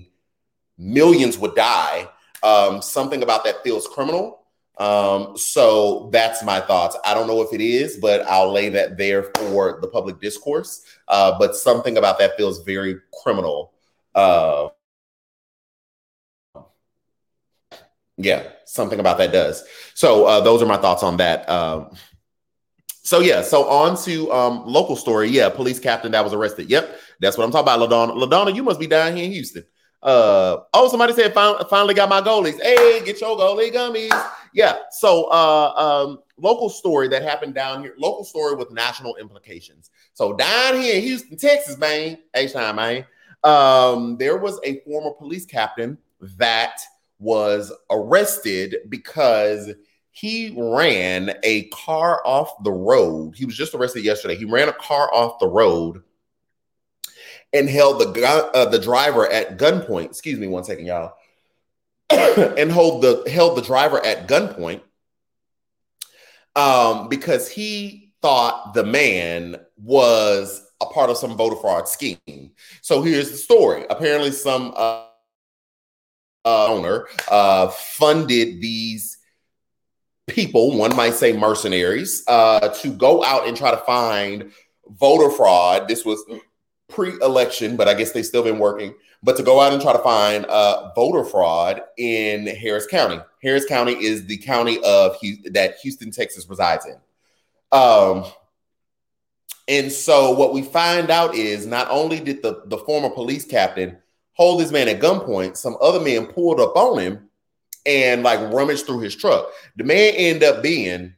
millions 0.77 1.37
would 1.37 1.55
die. 1.55 2.09
Um, 2.41 2.81
something 2.81 3.21
about 3.21 3.43
that 3.43 3.63
feels 3.63 3.87
criminal. 3.87 4.39
Um, 4.77 5.37
so 5.37 6.09
that's 6.13 6.41
my 6.41 6.61
thoughts. 6.61 6.97
I 7.05 7.13
don't 7.13 7.27
know 7.27 7.41
if 7.41 7.53
it 7.53 7.61
is, 7.61 7.97
but 7.97 8.21
I'll 8.21 8.51
lay 8.51 8.69
that 8.69 8.97
there 8.97 9.23
for 9.35 9.79
the 9.81 9.89
public 9.89 10.21
discourse. 10.21 10.85
Uh, 11.07 11.37
but 11.37 11.55
something 11.55 11.97
about 11.97 12.17
that 12.19 12.37
feels 12.37 12.63
very 12.63 12.97
criminal. 13.21 13.73
Uh, 14.15 14.69
yeah, 18.15 18.43
something 18.65 18.99
about 18.99 19.17
that 19.17 19.33
does. 19.33 19.63
So 19.95 20.25
uh, 20.25 20.39
those 20.41 20.61
are 20.61 20.65
my 20.65 20.77
thoughts 20.77 21.03
on 21.03 21.17
that. 21.17 21.49
Um, 21.49 21.91
so 23.01 23.19
yeah, 23.19 23.41
so 23.41 23.67
on 23.67 23.97
to 24.03 24.31
um, 24.31 24.63
local 24.65 24.95
story. 24.95 25.29
Yeah, 25.29 25.49
police 25.49 25.79
captain 25.79 26.11
that 26.11 26.23
was 26.23 26.33
arrested. 26.33 26.69
Yep, 26.69 26.99
that's 27.19 27.37
what 27.37 27.45
I'm 27.45 27.51
talking 27.51 27.73
about. 27.73 27.89
Ladonna, 27.89 28.13
Ladonna, 28.13 28.55
you 28.55 28.63
must 28.63 28.79
be 28.79 28.87
down 28.87 29.15
here 29.15 29.25
in 29.25 29.31
Houston. 29.31 29.63
Uh, 30.01 30.59
oh, 30.73 30.87
somebody 30.87 31.13
said 31.13 31.33
finally 31.33 31.93
got 31.93 32.07
my 32.07 32.21
Golis. 32.21 32.61
Hey, 32.61 33.03
get 33.03 33.19
your 33.19 33.37
Goli 33.37 33.71
gummies. 33.73 34.29
Yeah. 34.53 34.77
So 34.91 35.25
uh, 35.25 35.73
um, 35.75 36.19
local 36.37 36.69
story 36.69 37.07
that 37.09 37.21
happened 37.21 37.53
down 37.53 37.81
here. 37.81 37.93
Local 37.97 38.23
story 38.23 38.55
with 38.55 38.71
national 38.71 39.17
implications. 39.17 39.91
So 40.13 40.33
down 40.33 40.75
here 40.75 40.95
in 40.95 41.01
Houston, 41.01 41.37
Texas, 41.37 41.77
man, 41.77 42.17
H 42.33 42.53
time, 42.53 42.77
man. 42.77 43.05
Um, 43.43 44.17
there 44.17 44.37
was 44.37 44.59
a 44.63 44.79
former 44.81 45.11
police 45.11 45.45
captain 45.45 45.97
that 46.37 46.79
was 47.19 47.71
arrested 47.89 48.77
because 48.87 49.71
he 50.11 50.53
ran 50.57 51.33
a 51.43 51.65
car 51.69 52.21
off 52.25 52.63
the 52.63 52.71
road. 52.71 53.35
He 53.35 53.45
was 53.45 53.55
just 53.55 53.73
arrested 53.73 54.03
yesterday. 54.03 54.35
He 54.35 54.45
ran 54.45 54.69
a 54.69 54.73
car 54.73 55.13
off 55.13 55.39
the 55.39 55.47
road 55.47 56.03
and 57.53 57.69
held 57.69 57.99
the 57.99 58.23
uh, 58.25 58.65
the 58.65 58.79
driver 58.79 59.29
at 59.31 59.57
gunpoint. 59.57 60.05
Excuse 60.05 60.39
me, 60.39 60.47
one 60.47 60.63
second, 60.63 60.85
y'all. 60.85 61.13
and 62.09 62.71
hold 62.71 63.03
the 63.03 63.23
held 63.31 63.57
the 63.57 63.61
driver 63.61 64.03
at 64.03 64.27
gunpoint 64.27 64.81
um, 66.55 67.07
because 67.07 67.49
he 67.49 68.11
thought 68.21 68.73
the 68.73 68.83
man 68.83 69.57
was 69.77 70.65
a 70.81 70.85
part 70.85 71.09
of 71.09 71.17
some 71.17 71.37
voter 71.37 71.55
fraud 71.55 71.87
scheme. 71.87 72.51
So 72.81 73.01
here's 73.01 73.31
the 73.31 73.37
story. 73.37 73.85
Apparently, 73.89 74.31
some 74.31 74.73
uh, 74.75 75.05
uh, 76.45 76.67
owner 76.67 77.07
uh, 77.29 77.67
funded 77.67 78.61
these 78.61 79.18
people, 80.29 80.77
one 80.77 80.95
might 80.95 81.13
say 81.13 81.33
mercenaries, 81.33 82.23
uh, 82.27 82.69
to 82.69 82.89
go 82.89 83.23
out 83.23 83.47
and 83.47 83.57
try 83.57 83.71
to 83.71 83.77
find 83.77 84.51
voter 84.89 85.29
fraud. 85.29 85.87
This 85.87 86.05
was 86.05 86.23
pre-election, 86.87 87.75
but 87.75 87.87
I 87.87 87.93
guess 87.93 88.11
they've 88.11 88.25
still 88.25 88.43
been 88.43 88.59
working. 88.59 88.93
But 89.21 89.37
to 89.37 89.43
go 89.43 89.59
out 89.59 89.73
and 89.73 89.81
try 89.81 89.93
to 89.93 89.99
find 89.99 90.45
uh, 90.45 90.91
voter 90.95 91.23
fraud 91.23 91.81
in 91.97 92.47
Harris 92.47 92.87
County. 92.87 93.19
Harris 93.43 93.65
County 93.65 93.93
is 93.93 94.25
the 94.25 94.37
county 94.37 94.79
of 94.83 95.17
that 95.51 95.75
Houston, 95.81 96.11
Texas 96.11 96.47
resides 96.49 96.85
in. 96.85 96.97
Um, 97.71 98.25
and 99.67 99.91
so 99.91 100.31
what 100.31 100.53
we 100.53 100.63
find 100.63 101.11
out 101.11 101.35
is 101.35 101.67
not 101.67 101.89
only 101.89 102.19
did 102.19 102.41
the, 102.41 102.63
the 102.65 102.77
former 102.77 103.09
police 103.09 103.45
captain 103.45 103.97
hold 104.33 104.61
this 104.61 104.71
man 104.71 104.87
at 104.87 104.99
gunpoint, 104.99 105.57
some 105.57 105.77
other 105.81 105.99
men 105.99 106.25
pulled 106.25 106.59
up 106.59 106.75
on 106.75 106.97
him 106.97 107.28
and 107.85 108.23
like 108.23 108.39
rummaged 108.51 108.85
through 108.85 108.99
his 108.99 109.15
truck. 109.15 109.49
The 109.75 109.83
man 109.83 110.13
ended 110.15 110.43
up 110.43 110.63
being 110.63 111.13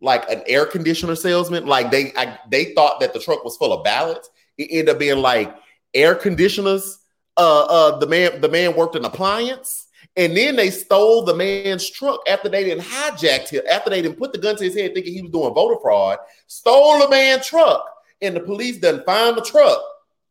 like 0.00 0.30
an 0.30 0.42
air 0.46 0.66
conditioner 0.66 1.16
salesman. 1.16 1.66
Like 1.66 1.90
they 1.90 2.12
I, 2.16 2.38
they 2.50 2.74
thought 2.74 3.00
that 3.00 3.12
the 3.12 3.20
truck 3.20 3.44
was 3.44 3.56
full 3.56 3.72
of 3.72 3.84
ballots. 3.84 4.30
It 4.58 4.68
ended 4.70 4.90
up 4.90 4.98
being 4.98 5.18
like 5.18 5.54
air 5.94 6.14
conditioners. 6.14 6.98
Uh, 7.36 7.64
uh, 7.64 7.98
the 7.98 8.06
man 8.06 8.40
the 8.40 8.48
man 8.48 8.76
worked 8.76 8.94
an 8.94 9.04
appliance, 9.04 9.88
and 10.16 10.36
then 10.36 10.54
they 10.54 10.70
stole 10.70 11.24
the 11.24 11.34
man's 11.34 11.90
truck 11.90 12.20
after 12.28 12.48
they 12.48 12.62
didn't 12.62 12.84
hijacked 12.84 13.48
him. 13.48 13.62
After 13.68 13.90
they 13.90 14.02
didn't 14.02 14.18
put 14.18 14.32
the 14.32 14.38
gun 14.38 14.56
to 14.56 14.64
his 14.64 14.76
head, 14.76 14.94
thinking 14.94 15.14
he 15.14 15.22
was 15.22 15.32
doing 15.32 15.52
voter 15.52 15.80
fraud, 15.80 16.18
stole 16.46 17.00
the 17.00 17.08
man's 17.08 17.46
truck, 17.46 17.84
and 18.20 18.36
the 18.36 18.40
police 18.40 18.78
didn't 18.78 19.06
find 19.06 19.36
the 19.36 19.42
truck 19.42 19.82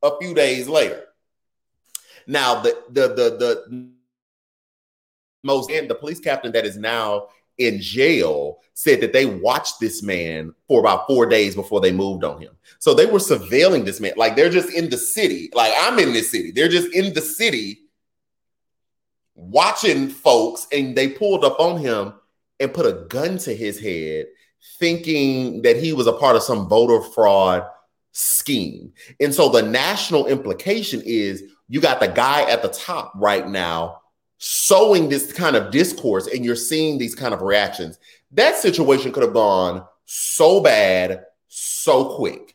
a 0.01 0.17
few 0.19 0.33
days 0.33 0.69
later. 0.69 1.03
Now 2.25 2.61
the 2.61 2.77
the 2.89 3.07
the 3.09 3.65
the 3.67 3.92
most 5.43 5.69
and 5.69 5.89
the 5.89 5.95
police 5.95 6.19
captain 6.19 6.51
that 6.53 6.65
is 6.65 6.77
now 6.77 7.27
in 7.57 7.79
jail 7.79 8.59
said 8.73 8.99
that 9.01 9.13
they 9.13 9.25
watched 9.25 9.79
this 9.79 10.01
man 10.01 10.53
for 10.67 10.79
about 10.79 11.05
four 11.07 11.25
days 11.25 11.53
before 11.53 11.79
they 11.79 11.91
moved 11.91 12.23
on 12.23 12.41
him. 12.41 12.51
So 12.79 12.93
they 12.93 13.05
were 13.05 13.19
surveilling 13.19 13.85
this 13.85 13.99
man. 13.99 14.13
Like 14.17 14.35
they're 14.35 14.49
just 14.49 14.73
in 14.73 14.89
the 14.89 14.97
city. 14.97 15.49
Like 15.53 15.73
I'm 15.79 15.99
in 15.99 16.13
this 16.13 16.31
city. 16.31 16.51
They're 16.51 16.69
just 16.69 16.93
in 16.93 17.13
the 17.13 17.21
city 17.21 17.79
watching 19.35 20.09
folks, 20.09 20.67
and 20.71 20.95
they 20.95 21.09
pulled 21.09 21.43
up 21.43 21.59
on 21.59 21.79
him 21.79 22.13
and 22.59 22.73
put 22.73 22.85
a 22.85 23.05
gun 23.07 23.37
to 23.39 23.55
his 23.55 23.79
head, 23.79 24.27
thinking 24.79 25.61
that 25.63 25.77
he 25.77 25.93
was 25.93 26.07
a 26.07 26.13
part 26.13 26.35
of 26.35 26.43
some 26.43 26.67
voter 26.67 27.01
fraud 27.01 27.63
scheme. 28.11 28.93
And 29.19 29.33
so 29.33 29.49
the 29.49 29.61
national 29.61 30.27
implication 30.27 31.01
is 31.05 31.43
you 31.67 31.81
got 31.81 31.99
the 31.99 32.07
guy 32.07 32.49
at 32.49 32.61
the 32.61 32.69
top 32.69 33.11
right 33.15 33.47
now 33.47 34.01
sowing 34.45 35.07
this 35.07 35.31
kind 35.31 35.55
of 35.55 35.71
discourse 35.71 36.27
and 36.27 36.43
you're 36.43 36.53
seeing 36.53 36.97
these 36.97 37.15
kind 37.15 37.33
of 37.33 37.41
reactions. 37.41 37.97
That 38.33 38.57
situation 38.57 39.13
could 39.13 39.23
have 39.23 39.31
gone 39.31 39.85
so 40.03 40.59
bad 40.59 41.27
so 41.47 42.17
quick. 42.17 42.53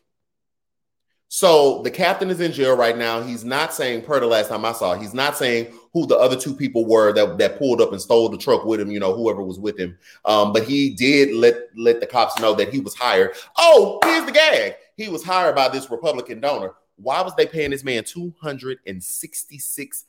So 1.29 1.81
the 1.81 1.89
captain 1.89 2.29
is 2.29 2.41
in 2.41 2.51
jail 2.51 2.77
right 2.77 2.95
now. 2.95 3.23
He's 3.23 3.43
not 3.43 3.73
saying, 3.73 4.03
per 4.03 4.19
the 4.19 4.27
last 4.27 4.49
time 4.49 4.65
I 4.65 4.73
saw, 4.73 4.93
he's 4.93 5.15
not 5.15 5.35
saying 5.35 5.73
who 5.91 6.05
the 6.05 6.15
other 6.15 6.35
two 6.35 6.55
people 6.55 6.85
were 6.85 7.11
that, 7.13 7.39
that 7.39 7.57
pulled 7.57 7.81
up 7.81 7.91
and 7.91 7.99
stole 7.99 8.29
the 8.29 8.37
truck 8.37 8.65
with 8.65 8.79
him, 8.79 8.91
you 8.91 8.99
know, 8.99 9.15
whoever 9.15 9.41
was 9.41 9.57
with 9.57 9.79
him. 9.79 9.97
Um, 10.25 10.53
but 10.53 10.65
he 10.65 10.91
did 10.91 11.33
let 11.33 11.69
let 11.75 12.01
the 12.01 12.07
cops 12.07 12.39
know 12.39 12.53
that 12.53 12.71
he 12.71 12.81
was 12.81 12.93
hired. 12.93 13.31
Oh, 13.57 13.97
here's 14.03 14.25
the 14.25 14.31
gag. 14.31 14.75
He 14.95 15.09
was 15.09 15.23
hired 15.23 15.55
by 15.55 15.69
this 15.69 15.89
Republican 15.89 16.39
donor. 16.39 16.75
Why 16.97 17.23
was 17.23 17.33
they 17.35 17.47
paying 17.47 17.71
this 17.71 17.83
man 17.83 18.03
266 18.03 20.05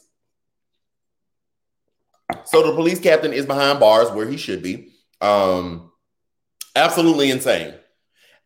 So 2.47 2.67
the 2.67 2.73
police 2.75 3.01
captain 3.01 3.35
is 3.35 3.45
behind 3.45 3.81
bars 3.81 4.11
where 4.11 4.27
he 4.27 4.39
should 4.39 4.63
be. 4.63 4.95
Um, 5.21 5.93
absolutely 6.75 7.31
insane. 7.31 7.75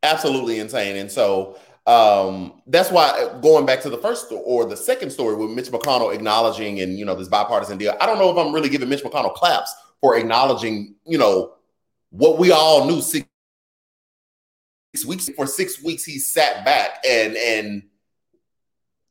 Absolutely 0.03 0.59
insane. 0.59 0.97
And 0.97 1.11
so 1.11 1.59
um, 1.87 2.61
that's 2.67 2.91
why 2.91 3.39
going 3.41 3.67
back 3.67 3.83
to 3.83 3.91
the 3.91 3.99
first 3.99 4.33
or 4.33 4.65
the 4.65 4.77
second 4.77 5.11
story 5.11 5.37
with 5.37 5.51
Mitch 5.51 5.71
McConnell 5.71 6.13
acknowledging 6.13 6.81
and 6.81 6.99
you 6.99 7.05
know 7.05 7.15
this 7.15 7.29
bipartisan 7.29 7.79
deal. 7.79 7.95
I 8.01 8.07
don't 8.07 8.19
know 8.19 8.31
if 8.31 8.37
I'm 8.37 8.53
really 8.53 8.69
giving 8.69 8.89
Mitch 8.89 9.05
McConnell 9.05 9.35
claps 9.35 9.73
for 10.01 10.17
acknowledging, 10.17 10.97
you 11.07 11.19
know, 11.19 11.55
what 12.11 12.39
we 12.39 12.51
all 12.51 12.87
knew 12.87 13.01
six 13.01 13.27
weeks 15.07 15.29
for 15.37 15.47
six 15.47 15.83
weeks 15.83 16.05
he 16.05 16.19
sat 16.19 16.65
back 16.65 17.03
and 17.07 17.37
and 17.37 17.83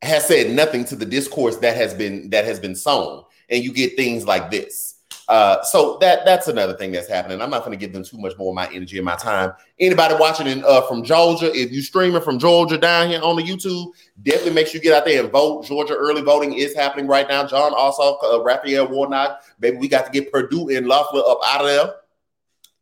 has 0.01 0.25
said 0.27 0.51
nothing 0.51 0.85
to 0.85 0.95
the 0.95 1.05
discourse 1.05 1.57
that 1.57 1.75
has 1.75 1.93
been 1.93 2.29
that 2.29 2.45
has 2.45 2.59
been 2.59 2.75
sown 2.75 3.23
and 3.49 3.63
you 3.63 3.73
get 3.73 3.95
things 3.95 4.25
like 4.25 4.51
this 4.51 4.97
uh, 5.27 5.61
so 5.63 5.97
that 5.99 6.23
that's 6.23 6.47
another 6.47 6.73
thing 6.73 6.91
that's 6.91 7.07
happening. 7.07 7.41
I'm 7.41 7.49
not 7.49 7.65
going 7.65 7.77
to 7.77 7.85
give 7.85 7.91
them 7.91 8.03
too 8.03 8.17
much 8.17 8.37
more 8.37 8.49
of 8.49 8.55
my 8.55 8.69
energy 8.73 8.97
and 8.97 9.05
my 9.05 9.17
time. 9.17 9.51
Anybody 9.77 10.15
watching 10.17 10.47
in, 10.47 10.63
uh, 10.65 10.81
from 10.83 11.03
Georgia, 11.03 11.51
if 11.53 11.69
you 11.69 11.81
streaming 11.81 12.21
from 12.21 12.39
Georgia 12.39 12.77
down 12.77 13.09
here 13.09 13.21
on 13.21 13.35
the 13.35 13.43
YouTube, 13.43 13.91
definitely 14.23 14.53
make 14.53 14.67
sure 14.67 14.75
you 14.75 14.81
get 14.81 14.93
out 14.93 15.03
there 15.03 15.21
and 15.21 15.31
vote. 15.31 15.65
Georgia 15.65 15.95
early 15.95 16.21
voting 16.21 16.53
is 16.53 16.73
happening 16.73 17.07
right 17.07 17.27
now. 17.27 17.45
Jon 17.45 17.73
Ossoff, 17.73 18.23
uh, 18.23 18.41
Raphael 18.41 18.87
Warnock, 18.87 19.43
baby, 19.59 19.75
we 19.75 19.89
got 19.89 20.05
to 20.05 20.11
get 20.11 20.31
Perdue 20.31 20.69
and 20.69 20.87
Loeffler 20.87 21.23
up 21.27 21.39
out 21.45 21.61
of 21.61 21.67
there, 21.67 21.93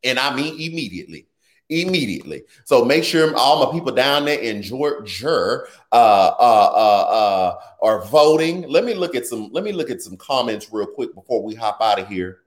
and 0.04 0.20
I 0.20 0.36
mean 0.36 0.54
immediately 0.60 1.28
immediately. 1.70 2.44
So 2.64 2.86
make 2.86 3.04
sure 3.04 3.36
all 3.36 3.66
my 3.66 3.72
people 3.72 3.92
down 3.92 4.26
there 4.26 4.40
in 4.40 4.62
Georgia 4.62 5.62
uh, 5.92 5.96
uh, 6.40 6.72
uh, 6.76 7.08
uh, 7.10 7.56
are 7.82 8.06
voting. 8.06 8.64
Let 8.70 8.86
me 8.86 8.94
look 8.94 9.16
at 9.16 9.26
some. 9.26 9.50
Let 9.52 9.64
me 9.64 9.72
look 9.72 9.90
at 9.90 10.02
some 10.02 10.18
comments 10.18 10.70
real 10.72 10.86
quick 10.86 11.14
before 11.16 11.44
we 11.44 11.56
hop 11.56 11.82
out 11.82 12.00
of 12.00 12.08
here. 12.08 12.40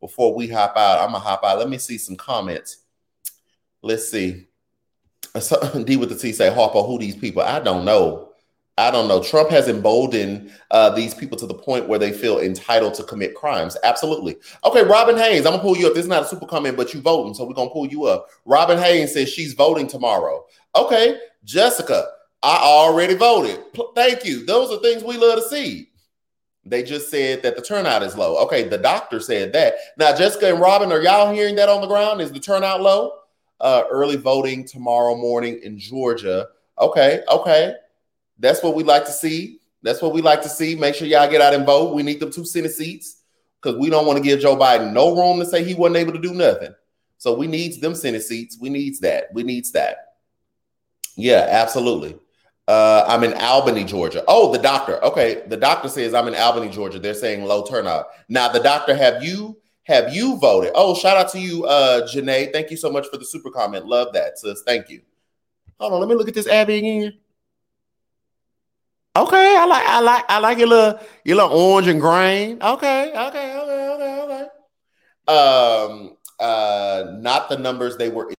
Before 0.00 0.34
we 0.34 0.48
hop 0.48 0.76
out, 0.76 1.00
I'm 1.00 1.12
gonna 1.12 1.20
hop 1.20 1.44
out. 1.44 1.58
Let 1.58 1.68
me 1.68 1.78
see 1.78 1.98
some 1.98 2.16
comments. 2.16 2.78
Let's 3.82 4.10
see. 4.10 4.46
D 5.84 5.96
with 5.96 6.10
the 6.10 6.16
T 6.16 6.32
say 6.32 6.52
Harper, 6.52 6.82
who 6.82 6.98
these 6.98 7.16
people? 7.16 7.42
I 7.42 7.60
don't 7.60 7.84
know. 7.84 8.33
I 8.76 8.90
don't 8.90 9.06
know. 9.06 9.22
Trump 9.22 9.50
has 9.50 9.68
emboldened 9.68 10.50
uh, 10.72 10.90
these 10.90 11.14
people 11.14 11.38
to 11.38 11.46
the 11.46 11.54
point 11.54 11.88
where 11.88 11.98
they 11.98 12.12
feel 12.12 12.40
entitled 12.40 12.94
to 12.94 13.04
commit 13.04 13.36
crimes. 13.36 13.76
Absolutely. 13.84 14.36
Okay, 14.64 14.82
Robin 14.82 15.16
Haynes, 15.16 15.46
I'm 15.46 15.52
gonna 15.52 15.62
pull 15.62 15.76
you 15.76 15.86
up. 15.86 15.94
This 15.94 16.02
is 16.02 16.08
not 16.08 16.24
a 16.24 16.26
super 16.26 16.46
comment, 16.46 16.76
but 16.76 16.92
you 16.92 17.00
voting, 17.00 17.34
so 17.34 17.44
we're 17.46 17.54
gonna 17.54 17.70
pull 17.70 17.86
you 17.86 18.04
up. 18.06 18.26
Robin 18.44 18.76
Haynes 18.76 19.12
says 19.12 19.28
she's 19.28 19.54
voting 19.54 19.86
tomorrow. 19.86 20.44
Okay, 20.74 21.18
Jessica, 21.44 22.04
I 22.42 22.56
already 22.56 23.14
voted. 23.14 23.60
Thank 23.94 24.24
you. 24.24 24.44
Those 24.44 24.72
are 24.72 24.82
things 24.82 25.04
we 25.04 25.18
love 25.18 25.36
to 25.36 25.48
see. 25.48 25.90
They 26.66 26.82
just 26.82 27.10
said 27.10 27.42
that 27.42 27.56
the 27.56 27.62
turnout 27.62 28.02
is 28.02 28.16
low. 28.16 28.38
Okay, 28.44 28.68
the 28.68 28.78
doctor 28.78 29.20
said 29.20 29.52
that. 29.52 29.74
Now, 29.98 30.16
Jessica 30.16 30.50
and 30.50 30.60
Robin, 30.60 30.90
are 30.90 31.00
y'all 31.00 31.32
hearing 31.32 31.54
that 31.56 31.68
on 31.68 31.80
the 31.80 31.86
ground? 31.86 32.20
Is 32.20 32.32
the 32.32 32.40
turnout 32.40 32.80
low? 32.80 33.12
Uh, 33.60 33.84
early 33.88 34.16
voting 34.16 34.66
tomorrow 34.66 35.14
morning 35.14 35.60
in 35.62 35.78
Georgia. 35.78 36.48
Okay, 36.80 37.22
okay. 37.30 37.74
That's 38.38 38.62
what 38.62 38.74
we 38.74 38.82
like 38.82 39.04
to 39.06 39.12
see. 39.12 39.60
That's 39.82 40.00
what 40.00 40.12
we 40.12 40.22
like 40.22 40.42
to 40.42 40.48
see. 40.48 40.74
Make 40.74 40.94
sure 40.94 41.06
y'all 41.06 41.30
get 41.30 41.40
out 41.40 41.54
and 41.54 41.66
vote. 41.66 41.94
We 41.94 42.02
need 42.02 42.20
them 42.20 42.30
two 42.30 42.44
Senate 42.44 42.72
seats 42.72 43.22
because 43.60 43.78
we 43.78 43.90
don't 43.90 44.06
want 44.06 44.16
to 44.16 44.22
give 44.22 44.40
Joe 44.40 44.56
Biden 44.56 44.92
no 44.92 45.14
room 45.14 45.38
to 45.40 45.46
say 45.46 45.62
he 45.62 45.74
wasn't 45.74 45.96
able 45.96 46.12
to 46.12 46.18
do 46.18 46.32
nothing. 46.32 46.74
So 47.18 47.34
we 47.34 47.46
needs 47.46 47.78
them 47.78 47.94
Senate 47.94 48.22
seats. 48.22 48.58
We 48.60 48.70
needs 48.70 49.00
that. 49.00 49.32
We 49.32 49.42
needs 49.42 49.72
that. 49.72 50.16
Yeah, 51.16 51.46
absolutely. 51.48 52.16
Uh, 52.66 53.04
I'm 53.06 53.24
in 53.24 53.34
Albany, 53.34 53.84
Georgia. 53.84 54.24
Oh, 54.26 54.52
the 54.52 54.58
doctor. 54.58 55.02
Okay, 55.04 55.42
the 55.46 55.56
doctor 55.56 55.88
says 55.88 56.14
I'm 56.14 56.28
in 56.28 56.34
Albany, 56.34 56.70
Georgia. 56.70 56.98
They're 56.98 57.14
saying 57.14 57.44
low 57.44 57.64
turnout. 57.64 58.06
Now, 58.28 58.48
the 58.48 58.60
doctor, 58.60 58.96
have 58.96 59.22
you 59.22 59.58
have 59.84 60.14
you 60.14 60.38
voted? 60.38 60.72
Oh, 60.74 60.94
shout 60.94 61.18
out 61.18 61.30
to 61.32 61.38
you, 61.38 61.64
uh, 61.66 62.06
Janae. 62.08 62.50
Thank 62.52 62.70
you 62.70 62.76
so 62.78 62.90
much 62.90 63.06
for 63.08 63.18
the 63.18 63.24
super 63.24 63.50
comment. 63.50 63.84
Love 63.84 64.14
that, 64.14 64.38
sis. 64.38 64.62
Thank 64.64 64.88
you. 64.88 65.02
Hold 65.78 65.92
on, 65.92 66.00
let 66.00 66.08
me 66.08 66.14
look 66.14 66.28
at 66.28 66.34
this 66.34 66.48
Abby 66.48 66.76
again. 66.76 67.18
Okay, 69.16 69.56
I 69.56 69.64
like 69.66 69.86
I 69.86 70.00
like 70.00 70.24
I 70.28 70.38
like 70.40 70.58
your 70.58 70.66
little 70.66 70.98
your 71.24 71.36
little 71.36 71.52
orange 71.56 71.86
and 71.86 72.00
grain. 72.00 72.60
Okay, 72.60 73.12
okay, 73.14 73.56
okay, 73.58 73.88
okay, 73.94 74.22
okay. 74.24 74.48
Um 75.32 76.16
uh 76.40 77.04
not 77.18 77.48
the 77.48 77.56
numbers 77.56 77.96
they 77.96 78.08
were 78.08 78.32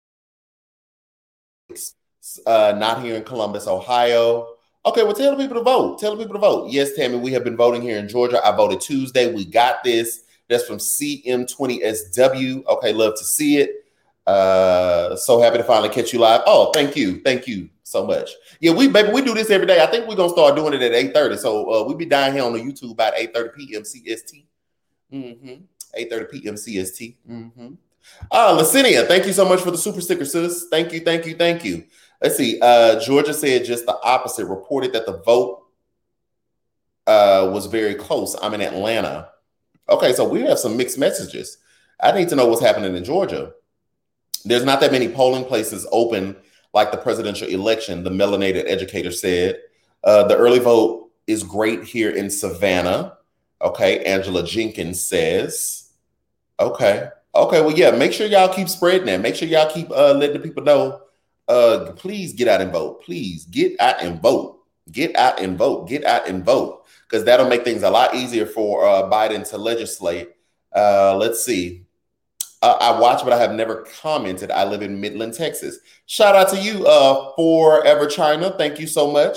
Uh, 2.47 2.75
not 2.77 3.03
here 3.03 3.15
in 3.15 3.23
Columbus, 3.23 3.69
Ohio. 3.69 4.49
Okay, 4.85 5.05
well, 5.05 5.15
tell 5.15 5.37
the 5.37 5.43
people 5.43 5.59
to 5.59 5.63
vote. 5.63 6.01
Tell 6.01 6.17
the 6.17 6.23
people 6.25 6.35
to 6.35 6.41
vote. 6.41 6.71
Yes, 6.73 6.95
Tammy, 6.95 7.19
we 7.19 7.33
have 7.33 7.45
been 7.45 7.57
voting 7.57 7.81
here 7.81 7.99
in 7.99 8.09
Georgia. 8.09 8.45
I 8.45 8.51
voted 8.57 8.81
Tuesday. 8.81 9.33
We 9.33 9.45
got 9.45 9.85
this. 9.85 10.25
That's 10.49 10.67
from 10.67 10.79
CM20SW. 10.79 12.65
Okay, 12.67 12.93
love 12.93 13.15
to 13.17 13.25
see 13.25 13.59
it. 13.59 13.85
Uh, 14.27 15.15
so 15.17 15.41
happy 15.41 15.59
to 15.59 15.65
finally 15.65 15.91
catch 15.91 16.13
you 16.13 16.19
live. 16.19 16.41
Oh, 16.47 16.73
thank 16.73 16.97
you, 16.97 17.21
thank 17.21 17.47
you 17.47 17.69
so 17.85 18.07
much. 18.07 18.31
Yeah, 18.61 18.73
we 18.73 18.89
baby, 18.89 19.13
we 19.13 19.23
do 19.23 19.35
this 19.35 19.51
every 19.51 19.67
day. 19.67 19.81
I 19.81 19.87
think 19.87 20.09
we're 20.09 20.17
gonna 20.17 20.33
start 20.33 20.57
doing 20.57 20.75
it 20.75 20.83
at 20.83 20.93
eight 20.93 21.15
thirty. 21.15 21.37
So 21.37 21.71
uh, 21.71 21.85
we 21.87 21.95
be 21.95 22.07
down 22.07 22.33
here 22.33 22.43
on 22.43 22.53
the 22.53 22.59
YouTube 22.59 22.91
about 22.91 23.13
eight 23.17 23.33
thirty 23.33 23.67
p.m. 23.67 23.83
CST. 23.83 24.45
Mm-hmm. 25.13 25.65
Eight 25.95 26.11
thirty 26.11 26.41
p.m. 26.41 26.55
CST. 26.55 27.17
Mm-hmm. 27.31 27.75
Uh, 28.31 28.53
Lacinia, 28.53 29.05
thank 29.07 29.27
you 29.27 29.33
so 29.33 29.49
much 29.49 29.61
for 29.61 29.71
the 29.71 29.79
super 29.79 30.01
sticker, 30.01 30.25
sis. 30.25 30.67
Thank 30.71 30.93
you, 30.93 31.01
thank 31.01 31.25
you, 31.27 31.37
thank 31.37 31.65
you. 31.65 31.85
Let's 32.21 32.37
see. 32.37 32.59
Uh, 32.61 33.01
Georgia 33.01 33.33
said 33.33 33.65
just 33.65 33.87
the 33.87 33.99
opposite. 34.03 34.47
Reported 34.47 34.93
that 34.95 35.07
the 35.07 35.19
vote 35.19 35.65
uh, 37.07 37.51
was 37.53 37.67
very 37.67 37.95
close. 37.95 38.35
I'm 38.41 38.55
in 38.55 38.63
Atlanta. 38.63 39.29
Okay, 39.89 40.15
so 40.15 40.27
we 40.27 40.41
have 40.43 40.59
some 40.59 40.77
mixed 40.77 40.99
messages. 40.99 41.59
I 42.01 42.13
need 42.13 42.31
to 42.31 42.37
know 42.37 42.47
what's 42.47 42.63
happening 42.63 42.97
in 42.97 43.05
Georgia. 43.05 43.53
There's 44.45 44.65
not 44.65 44.81
that 44.81 44.93
many 44.93 45.09
polling 45.09 45.45
places 45.45 45.87
open 45.93 46.37
like 46.75 46.91
the 46.91 46.99
presidential 46.99 47.49
election, 47.49 48.03
the 48.03 48.11
melanated 48.11 48.65
educator 48.67 49.13
said. 49.13 49.61
Uh, 50.03 50.27
the 50.27 50.37
early 50.37 50.59
vote 50.59 51.11
is 51.27 51.43
great 51.43 51.85
here 51.85 52.11
in 52.11 52.29
Savannah. 52.29 53.17
Okay, 53.63 54.05
Angela 54.05 54.45
Jenkins 54.45 55.03
says. 55.03 55.93
Okay, 56.61 57.09
okay, 57.35 57.61
well, 57.63 57.73
yeah, 57.73 57.93
make 57.93 58.13
sure 58.13 58.27
y'all 58.27 58.53
keep 58.53 58.69
spreading 58.69 59.07
that. 59.07 59.21
Make 59.21 59.37
sure 59.37 59.49
y'all 59.49 59.73
keep 59.73 59.91
uh, 59.91 60.13
letting 60.13 60.37
the 60.37 60.43
people 60.43 60.63
know. 60.63 61.01
Uh, 61.49 61.93
please 61.97 62.33
get 62.33 62.49
out 62.49 62.61
and 62.61 62.73
vote. 62.73 63.03
Please 63.03 63.45
get 63.45 63.81
out 63.81 64.03
and 64.03 64.21
vote. 64.21 64.61
Get 64.91 65.17
out 65.17 65.41
and 65.41 65.57
vote. 65.57 65.89
Get 65.89 66.05
out 66.05 66.29
and 66.29 66.45
vote 66.45 66.85
because 67.09 67.25
that'll 67.25 67.49
make 67.49 67.65
things 67.65 67.83
a 67.83 67.91
lot 67.91 68.15
easier 68.15 68.47
for 68.47 68.87
uh, 68.87 69.03
Biden 69.05 69.49
to 69.51 69.59
legislate. 69.59 70.31
Uh, 70.75 71.17
let's 71.17 71.45
see. 71.45 71.84
Uh, 72.65 72.79
I 72.81 72.99
watch, 72.99 73.23
but 73.23 73.35
I 73.35 73.39
have 73.39 73.53
never 73.53 73.87
commented. 74.01 74.51
I 74.51 74.65
live 74.65 74.81
in 74.81 74.99
Midland, 74.99 75.35
Texas. 75.35 75.81
Shout 76.07 76.35
out 76.35 76.49
to 76.49 76.59
you, 76.59 76.87
uh, 76.87 77.35
Forever 77.37 78.07
China. 78.07 78.55
Thank 78.57 78.81
you 78.81 78.87
so 78.87 79.11
much. 79.11 79.37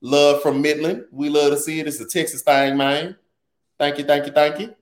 Love 0.00 0.40
from 0.42 0.62
Midland. 0.62 1.06
We 1.10 1.28
love 1.28 1.50
to 1.50 1.58
see 1.58 1.80
it. 1.80 1.88
It's 1.88 1.98
a 1.98 2.06
Texas 2.06 2.42
thing, 2.42 2.76
man. 2.76 3.16
Thank 3.80 3.98
you, 3.98 4.04
thank 4.04 4.26
you, 4.26 4.32
thank 4.32 4.60
you. 4.60 4.77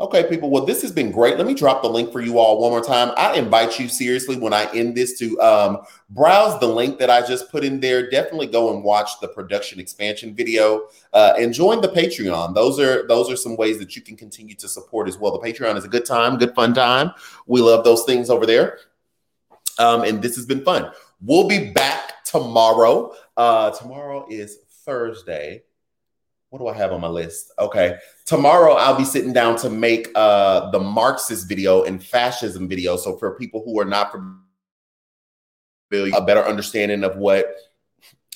Okay, 0.00 0.28
people. 0.28 0.50
Well, 0.50 0.66
this 0.66 0.82
has 0.82 0.90
been 0.90 1.12
great. 1.12 1.38
Let 1.38 1.46
me 1.46 1.54
drop 1.54 1.80
the 1.82 1.88
link 1.88 2.10
for 2.10 2.20
you 2.20 2.36
all 2.40 2.60
one 2.60 2.72
more 2.72 2.82
time. 2.82 3.12
I 3.16 3.34
invite 3.36 3.78
you 3.78 3.86
seriously 3.86 4.36
when 4.36 4.52
I 4.52 4.64
end 4.74 4.96
this 4.96 5.16
to 5.20 5.40
um, 5.40 5.78
browse 6.10 6.58
the 6.58 6.66
link 6.66 6.98
that 6.98 7.10
I 7.10 7.24
just 7.24 7.48
put 7.48 7.62
in 7.62 7.78
there. 7.78 8.10
Definitely 8.10 8.48
go 8.48 8.74
and 8.74 8.82
watch 8.82 9.20
the 9.20 9.28
production 9.28 9.78
expansion 9.78 10.34
video 10.34 10.88
uh, 11.12 11.34
and 11.38 11.54
join 11.54 11.80
the 11.80 11.88
Patreon. 11.88 12.56
Those 12.56 12.80
are 12.80 13.06
those 13.06 13.30
are 13.30 13.36
some 13.36 13.56
ways 13.56 13.78
that 13.78 13.94
you 13.94 14.02
can 14.02 14.16
continue 14.16 14.56
to 14.56 14.68
support 14.68 15.06
as 15.06 15.16
well. 15.16 15.38
The 15.38 15.46
Patreon 15.46 15.76
is 15.76 15.84
a 15.84 15.88
good 15.88 16.04
time, 16.04 16.38
good 16.38 16.56
fun 16.56 16.74
time. 16.74 17.12
We 17.46 17.60
love 17.60 17.84
those 17.84 18.02
things 18.02 18.30
over 18.30 18.46
there. 18.46 18.78
Um, 19.78 20.02
and 20.02 20.20
this 20.20 20.34
has 20.34 20.44
been 20.44 20.64
fun. 20.64 20.90
We'll 21.20 21.46
be 21.46 21.70
back 21.70 22.24
tomorrow. 22.24 23.14
Uh, 23.36 23.70
tomorrow 23.70 24.26
is 24.28 24.58
Thursday 24.84 25.62
what 26.54 26.60
do 26.60 26.68
I 26.68 26.74
have 26.74 26.92
on 26.92 27.00
my 27.00 27.08
list? 27.08 27.50
Okay. 27.58 27.96
Tomorrow 28.26 28.74
I'll 28.74 28.96
be 28.96 29.04
sitting 29.04 29.32
down 29.32 29.56
to 29.56 29.68
make 29.68 30.06
uh 30.14 30.70
the 30.70 30.78
Marxist 30.78 31.48
video 31.48 31.82
and 31.82 32.00
fascism 32.00 32.68
video. 32.68 32.96
So 32.96 33.16
for 33.16 33.36
people 33.36 33.64
who 33.64 33.80
are 33.80 33.84
not 33.84 34.12
familiar, 34.12 34.38
a 36.16 36.24
better 36.24 36.44
understanding 36.44 37.02
of 37.02 37.16
what 37.16 37.46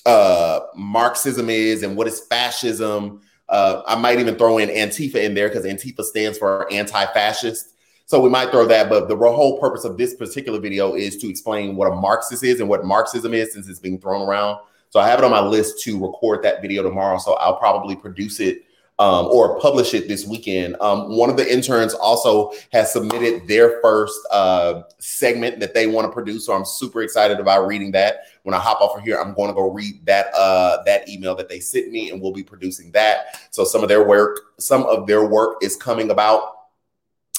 uh 0.05 0.59
Marxism 0.75 1.49
is 1.49 1.81
and 1.81 1.95
what 1.95 2.07
is 2.07 2.19
fascism. 2.19 3.21
Uh, 3.47 3.83
I 3.87 3.95
might 3.95 4.19
even 4.19 4.35
throw 4.35 4.57
in 4.57 4.67
Antifa 4.67 5.15
in 5.15 5.33
there 5.33 5.47
because 5.47 5.63
Antifa 5.63 6.03
stands 6.03 6.37
for 6.37 6.69
anti-fascist. 6.73 7.73
So 8.05 8.19
we 8.19 8.29
might 8.29 8.51
throw 8.51 8.67
that, 8.67 8.89
but 8.89 9.07
the 9.07 9.15
whole 9.15 9.61
purpose 9.61 9.85
of 9.85 9.97
this 9.97 10.13
particular 10.13 10.59
video 10.59 10.93
is 10.93 11.15
to 11.17 11.29
explain 11.29 11.77
what 11.77 11.89
a 11.89 11.95
Marxist 11.95 12.43
is 12.43 12.59
and 12.59 12.67
what 12.67 12.83
Marxism 12.83 13.33
is, 13.33 13.53
since 13.53 13.69
it's 13.69 13.79
being 13.79 13.97
thrown 13.97 14.27
around. 14.27 14.59
So 14.89 14.99
I 14.99 15.07
have 15.07 15.19
it 15.19 15.25
on 15.25 15.31
my 15.31 15.41
list 15.41 15.81
to 15.83 15.99
record 15.99 16.43
that 16.43 16.61
video 16.61 16.83
tomorrow. 16.83 17.17
So 17.19 17.33
I'll 17.35 17.57
probably 17.57 17.95
produce 17.95 18.39
it 18.39 18.63
um, 18.99 19.27
or 19.27 19.57
publish 19.59 19.93
it 19.93 20.09
this 20.09 20.25
weekend. 20.25 20.75
Um, 20.81 21.15
one 21.15 21.29
of 21.29 21.37
the 21.37 21.51
interns 21.51 21.93
also 21.93 22.51
has 22.73 22.91
submitted 22.91 23.47
their 23.47 23.81
first 23.81 24.19
uh, 24.29 24.81
segment 24.99 25.61
that 25.61 25.73
they 25.73 25.87
want 25.87 26.05
to 26.05 26.11
produce. 26.11 26.45
So 26.45 26.53
I'm 26.53 26.65
super 26.65 27.01
excited 27.01 27.39
about 27.39 27.65
reading 27.65 27.91
that. 27.93 28.25
When 28.43 28.53
I 28.53 28.59
hop 28.59 28.81
off 28.81 28.97
of 28.97 29.03
here, 29.03 29.17
I'm 29.17 29.33
going 29.33 29.47
to 29.47 29.53
go 29.53 29.71
read 29.71 30.05
that 30.05 30.33
uh, 30.35 30.83
that 30.83 31.07
email 31.07 31.33
that 31.35 31.47
they 31.47 31.61
sent 31.61 31.91
me, 31.91 32.11
and 32.11 32.21
we'll 32.21 32.33
be 32.33 32.43
producing 32.43 32.91
that. 32.91 33.39
So 33.51 33.63
some 33.63 33.83
of 33.83 33.89
their 33.89 34.05
work, 34.05 34.39
some 34.59 34.83
of 34.83 35.07
their 35.07 35.25
work 35.25 35.59
is 35.61 35.77
coming 35.77 36.11
about 36.11 36.55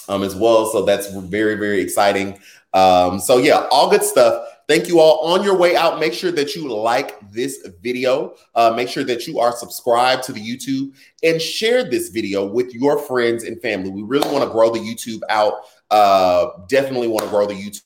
um, 0.09 0.23
as 0.23 0.35
well. 0.35 0.67
So 0.67 0.85
that's 0.85 1.13
very 1.13 1.57
very 1.57 1.81
exciting. 1.83 2.39
Um, 2.73 3.19
so 3.19 3.37
yeah, 3.37 3.67
all 3.71 3.91
good 3.91 4.05
stuff. 4.05 4.47
Thank 4.71 4.87
you 4.87 5.01
all. 5.01 5.33
On 5.33 5.43
your 5.43 5.57
way 5.57 5.75
out, 5.75 5.99
make 5.99 6.13
sure 6.13 6.31
that 6.31 6.55
you 6.55 6.73
like 6.73 7.19
this 7.33 7.67
video. 7.83 8.37
Uh, 8.55 8.71
make 8.71 8.89
sure 8.89 9.03
that 9.03 9.27
you 9.27 9.41
are 9.41 9.51
subscribed 9.51 10.23
to 10.23 10.33
the 10.33 10.39
YouTube 10.39 10.95
and 11.25 11.43
share 11.43 11.83
this 11.83 12.11
video 12.11 12.47
with 12.47 12.73
your 12.73 12.97
friends 12.97 13.43
and 13.43 13.61
family. 13.61 13.91
We 13.91 14.05
really 14.05 14.31
want 14.31 14.45
to 14.45 14.51
grow 14.51 14.71
the 14.71 14.79
YouTube 14.79 15.23
out. 15.29 15.55
Uh, 15.91 16.51
definitely 16.69 17.09
want 17.09 17.25
to 17.25 17.31
grow 17.31 17.47
the 17.47 17.55
YouTube 17.55 17.83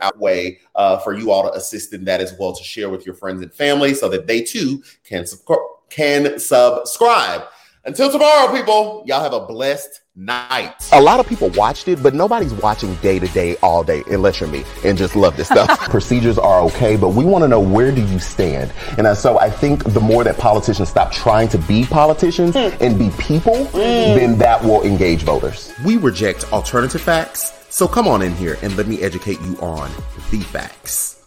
out 0.00 0.18
way 0.18 0.58
uh, 0.74 0.98
for 0.98 1.16
you 1.16 1.30
all 1.30 1.44
to 1.44 1.56
assist 1.56 1.94
in 1.94 2.04
that 2.06 2.20
as 2.20 2.34
well 2.36 2.52
to 2.52 2.64
share 2.64 2.90
with 2.90 3.06
your 3.06 3.14
friends 3.14 3.40
and 3.40 3.54
family 3.54 3.94
so 3.94 4.08
that 4.08 4.26
they 4.26 4.42
too 4.42 4.82
can, 5.04 5.24
sub- 5.24 5.46
can 5.90 6.40
subscribe. 6.40 7.42
Until 7.88 8.12
tomorrow, 8.12 8.54
people, 8.54 9.02
y'all 9.06 9.22
have 9.22 9.32
a 9.32 9.46
blessed 9.46 10.02
night. 10.14 10.74
A 10.92 11.00
lot 11.00 11.20
of 11.20 11.26
people 11.26 11.48
watched 11.48 11.88
it, 11.88 12.02
but 12.02 12.12
nobody's 12.12 12.52
watching 12.52 12.94
day 12.96 13.18
to 13.18 13.26
day 13.28 13.56
all 13.62 13.82
day 13.82 14.02
unless 14.10 14.40
you're 14.40 14.48
me 14.50 14.62
and 14.84 14.98
just 14.98 15.16
love 15.16 15.38
this 15.38 15.46
stuff. 15.46 15.80
Procedures 15.88 16.36
are 16.36 16.60
okay, 16.64 16.96
but 16.96 17.14
we 17.14 17.24
want 17.24 17.44
to 17.44 17.48
know 17.48 17.60
where 17.60 17.90
do 17.90 18.04
you 18.04 18.18
stand? 18.18 18.74
And 18.98 19.16
so 19.16 19.38
I 19.38 19.48
think 19.48 19.84
the 19.84 20.00
more 20.00 20.22
that 20.22 20.36
politicians 20.36 20.90
stop 20.90 21.12
trying 21.12 21.48
to 21.48 21.56
be 21.56 21.86
politicians 21.86 22.54
mm. 22.54 22.78
and 22.78 22.98
be 22.98 23.08
people, 23.18 23.54
mm. 23.54 23.72
then 23.72 24.36
that 24.36 24.62
will 24.62 24.82
engage 24.82 25.22
voters. 25.22 25.72
We 25.82 25.96
reject 25.96 26.52
alternative 26.52 27.00
facts. 27.00 27.54
So 27.70 27.88
come 27.88 28.06
on 28.06 28.20
in 28.20 28.34
here 28.34 28.58
and 28.60 28.76
let 28.76 28.86
me 28.86 29.00
educate 29.00 29.40
you 29.40 29.56
on 29.62 29.90
the 30.30 30.40
facts. 30.40 31.17